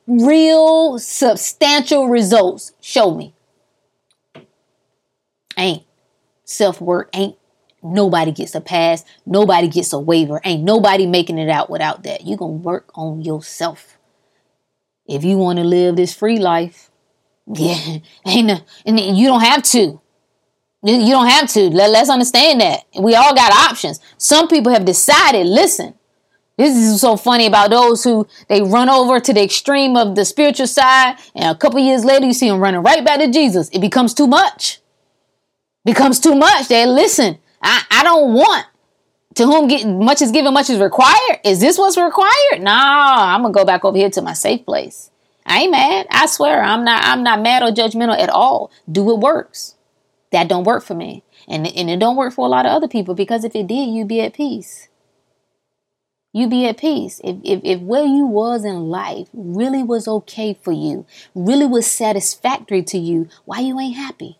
real, 0.08 0.98
substantial 0.98 2.08
results. 2.08 2.72
Show 2.80 3.14
me. 3.14 3.34
Ain't 5.56 5.84
self 6.44 6.80
work, 6.80 7.10
ain't 7.12 7.36
nobody 7.82 8.32
gets 8.32 8.54
a 8.54 8.60
pass, 8.60 9.04
nobody 9.26 9.68
gets 9.68 9.92
a 9.92 9.98
waiver, 9.98 10.40
ain't 10.44 10.62
nobody 10.62 11.06
making 11.06 11.38
it 11.38 11.50
out 11.50 11.68
without 11.68 12.02
that. 12.04 12.26
You're 12.26 12.38
going 12.38 12.58
to 12.58 12.66
work 12.66 12.90
on 12.94 13.22
yourself. 13.22 13.98
If 15.06 15.24
you 15.24 15.36
want 15.36 15.58
to 15.58 15.64
live 15.64 15.96
this 15.96 16.14
free 16.14 16.38
life, 16.38 16.90
yeah, 17.54 17.98
ain't 18.26 18.62
and 18.86 19.00
you 19.18 19.26
don't 19.26 19.40
have 19.40 19.62
to. 19.64 20.00
You 20.82 21.10
don't 21.10 21.26
have 21.26 21.48
to. 21.50 21.70
Let, 21.70 21.90
let's 21.90 22.08
understand 22.08 22.60
that. 22.60 22.84
We 22.98 23.14
all 23.16 23.34
got 23.34 23.52
options. 23.52 24.00
Some 24.16 24.46
people 24.46 24.72
have 24.72 24.84
decided, 24.84 25.46
listen, 25.46 25.94
this 26.58 26.76
is 26.76 27.00
so 27.00 27.16
funny 27.16 27.46
about 27.46 27.70
those 27.70 28.04
who 28.04 28.26
they 28.48 28.60
run 28.60 28.90
over 28.90 29.20
to 29.20 29.32
the 29.32 29.42
extreme 29.42 29.96
of 29.96 30.16
the 30.16 30.24
spiritual 30.24 30.66
side, 30.66 31.16
and 31.34 31.44
a 31.44 31.54
couple 31.54 31.78
years 31.78 32.04
later 32.04 32.26
you 32.26 32.34
see 32.34 32.48
them 32.48 32.60
running 32.60 32.82
right 32.82 33.04
back 33.04 33.20
to 33.20 33.30
Jesus. 33.30 33.68
It 33.70 33.78
becomes 33.78 34.12
too 34.12 34.26
much. 34.26 34.80
Becomes 35.84 36.20
too 36.20 36.34
much. 36.34 36.68
They 36.68 36.84
listen. 36.84 37.38
I, 37.62 37.82
I 37.90 38.02
don't 38.02 38.34
want 38.34 38.66
to 39.36 39.46
whom 39.46 39.68
get 39.68 39.86
much 39.86 40.20
is 40.20 40.32
given, 40.32 40.52
much 40.52 40.68
is 40.68 40.80
required. 40.80 41.40
Is 41.44 41.60
this 41.60 41.78
what's 41.78 41.96
required? 41.96 42.60
Nah, 42.60 43.34
I'm 43.34 43.42
gonna 43.42 43.54
go 43.54 43.64
back 43.64 43.84
over 43.84 43.96
here 43.96 44.10
to 44.10 44.20
my 44.20 44.32
safe 44.32 44.66
place. 44.66 45.10
I 45.46 45.60
ain't 45.60 45.70
mad. 45.70 46.08
I 46.10 46.26
swear, 46.26 46.62
I'm 46.62 46.84
not. 46.84 47.04
I'm 47.04 47.22
not 47.22 47.40
mad 47.40 47.62
or 47.62 47.70
judgmental 47.70 48.18
at 48.18 48.28
all. 48.28 48.70
Do 48.90 49.04
what 49.04 49.20
works 49.20 49.76
that 50.30 50.48
don't 50.48 50.64
work 50.64 50.84
for 50.84 50.94
me. 50.94 51.22
And, 51.48 51.66
and 51.66 51.88
it 51.88 51.98
don't 51.98 52.16
work 52.16 52.34
for 52.34 52.46
a 52.46 52.50
lot 52.50 52.66
of 52.66 52.72
other 52.72 52.88
people 52.88 53.14
because 53.14 53.44
if 53.44 53.54
it 53.54 53.66
did, 53.66 53.88
you'd 53.88 54.08
be 54.08 54.20
at 54.20 54.34
peace. 54.34 54.87
You'd 56.32 56.50
be 56.50 56.66
at 56.66 56.78
peace. 56.78 57.20
If, 57.24 57.36
if, 57.42 57.60
if 57.64 57.80
where 57.80 58.04
you 58.04 58.26
was 58.26 58.64
in 58.64 58.88
life 58.88 59.28
really 59.32 59.82
was 59.82 60.06
okay 60.06 60.58
for 60.62 60.72
you, 60.72 61.06
really 61.34 61.66
was 61.66 61.86
satisfactory 61.86 62.82
to 62.84 62.98
you, 62.98 63.28
why 63.44 63.60
you 63.60 63.78
ain't 63.80 63.96
happy? 63.96 64.38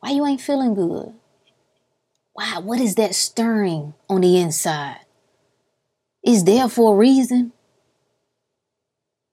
Why 0.00 0.10
you 0.10 0.24
ain't 0.24 0.40
feeling 0.40 0.74
good? 0.74 1.14
Why, 2.32 2.58
what 2.58 2.80
is 2.80 2.94
that 2.96 3.14
stirring 3.14 3.94
on 4.08 4.20
the 4.20 4.38
inside? 4.38 5.00
Is 6.24 6.44
there 6.44 6.68
for 6.68 6.94
a 6.94 6.96
reason? 6.96 7.52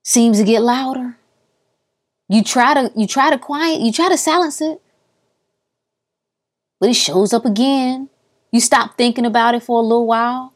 Seems 0.03 0.39
to 0.39 0.43
get 0.43 0.61
louder. 0.61 1.17
You 2.27 2.43
try 2.43 2.73
to 2.73 2.91
you 2.95 3.07
try 3.07 3.29
to 3.29 3.37
quiet, 3.37 3.81
you 3.81 3.91
try 3.91 4.09
to 4.09 4.17
silence 4.17 4.61
it. 4.61 4.81
But 6.79 6.89
it 6.89 6.95
shows 6.95 7.33
up 7.33 7.45
again. 7.45 8.09
You 8.51 8.59
stop 8.59 8.97
thinking 8.97 9.25
about 9.25 9.53
it 9.55 9.63
for 9.63 9.79
a 9.79 9.83
little 9.83 10.07
while 10.07 10.53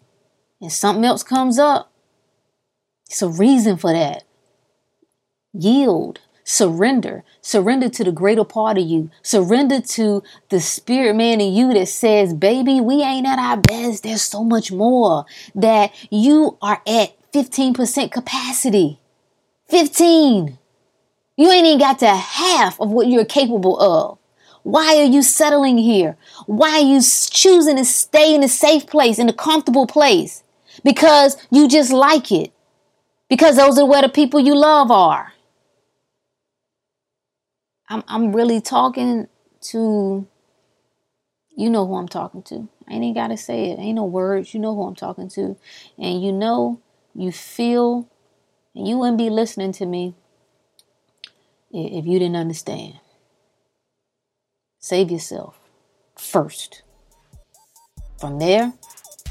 and 0.62 0.72
something 0.72 1.06
else 1.06 1.24
comes 1.24 1.60
up. 1.60 1.92
It's 3.08 3.22
a 3.22 3.30
reason 3.30 3.78
for 3.78 3.94
that. 3.94 4.24
Yield, 5.54 6.20
surrender, 6.44 7.24
surrender 7.42 7.90
to 7.90 8.04
the 8.04 8.12
greater 8.12 8.44
part 8.44 8.78
of 8.78 8.86
you, 8.86 9.10
surrender 9.22 9.82
to 9.82 10.24
the 10.50 10.60
spirit 10.60 11.16
man 11.16 11.42
in 11.42 11.54
you 11.54 11.74
that 11.74 11.88
says, 11.88 12.34
Baby, 12.34 12.82
we 12.82 13.02
ain't 13.02 13.28
at 13.28 13.40
our 13.40 13.58
best. 13.58 14.04
There's 14.04 14.22
so 14.22 14.44
much 14.44 14.72
more. 14.72 15.26
That 15.54 15.94
you 16.10 16.58
are 16.62 16.82
at 16.88 17.16
15% 17.32 18.12
capacity. 18.12 19.00
15. 19.70 20.58
You 21.38 21.52
ain't 21.52 21.68
even 21.68 21.80
got 21.80 22.00
to 22.00 22.08
half 22.08 22.80
of 22.80 22.92
what 22.92 23.08
you're 23.08 23.26
capable 23.26 23.80
of. 23.80 24.18
Why 24.64 24.98
are 24.98 25.06
you 25.06 25.22
settling 25.22 25.78
here? 25.78 26.18
Why 26.48 26.72
are 26.72 26.80
you 26.80 27.00
choosing 27.02 27.76
to 27.76 27.86
stay 27.86 28.34
in 28.34 28.42
a 28.42 28.48
safe 28.48 28.88
place, 28.88 29.20
in 29.20 29.30
a 29.30 29.34
comfortable 29.34 29.86
place? 29.86 30.44
Because 30.84 31.38
you 31.52 31.68
just 31.68 31.92
like 31.92 32.32
it. 32.32 32.52
Because 33.30 33.56
those 33.56 33.78
are 33.80 33.86
where 33.86 34.02
the 34.02 34.10
people 34.10 34.40
you 34.40 34.56
love 34.56 34.92
are. 34.92 35.34
I'm, 37.90 38.04
I'm 38.08 38.36
really 38.36 38.62
talking 38.62 39.28
to, 39.72 40.28
you 41.56 41.70
know 41.70 41.86
who 41.88 41.96
I'm 41.96 42.08
talking 42.08 42.44
to. 42.44 42.68
I 42.88 42.94
ain't 42.94 43.16
got 43.16 43.28
to 43.28 43.38
say 43.38 43.72
it. 43.72 43.80
Ain't 43.80 43.96
no 43.96 44.06
words. 44.06 44.54
You 44.54 44.60
know 44.60 44.76
who 44.76 44.84
I'm 44.84 44.96
talking 44.96 45.30
to. 45.30 45.58
And 45.98 46.24
you 46.24 46.32
know, 46.32 46.82
you 47.14 47.32
feel, 47.32 48.10
and 48.76 48.88
you 48.88 48.98
wouldn't 48.98 49.18
be 49.18 49.30
listening 49.30 49.72
to 49.74 49.86
me 49.86 50.16
if 51.72 52.06
you 52.06 52.20
didn't 52.20 52.36
understand. 52.36 53.00
Save 54.80 55.10
yourself 55.10 55.60
first. 56.18 56.84
From 58.20 58.40
there, 58.40 58.74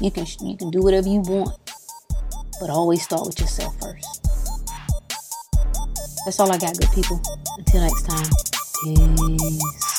you 0.01 0.11
can 0.11 0.25
you 0.41 0.57
can 0.57 0.69
do 0.71 0.81
whatever 0.81 1.07
you 1.07 1.21
want, 1.21 1.57
but 2.59 2.69
always 2.69 3.03
start 3.03 3.25
with 3.25 3.39
yourself 3.39 3.79
first. 3.79 4.23
That's 6.25 6.39
all 6.39 6.51
I 6.51 6.57
got, 6.57 6.77
good 6.77 6.91
people. 6.91 7.21
Until 7.57 7.81
next 7.81 8.03
time, 8.03 8.29
peace. 8.83 9.94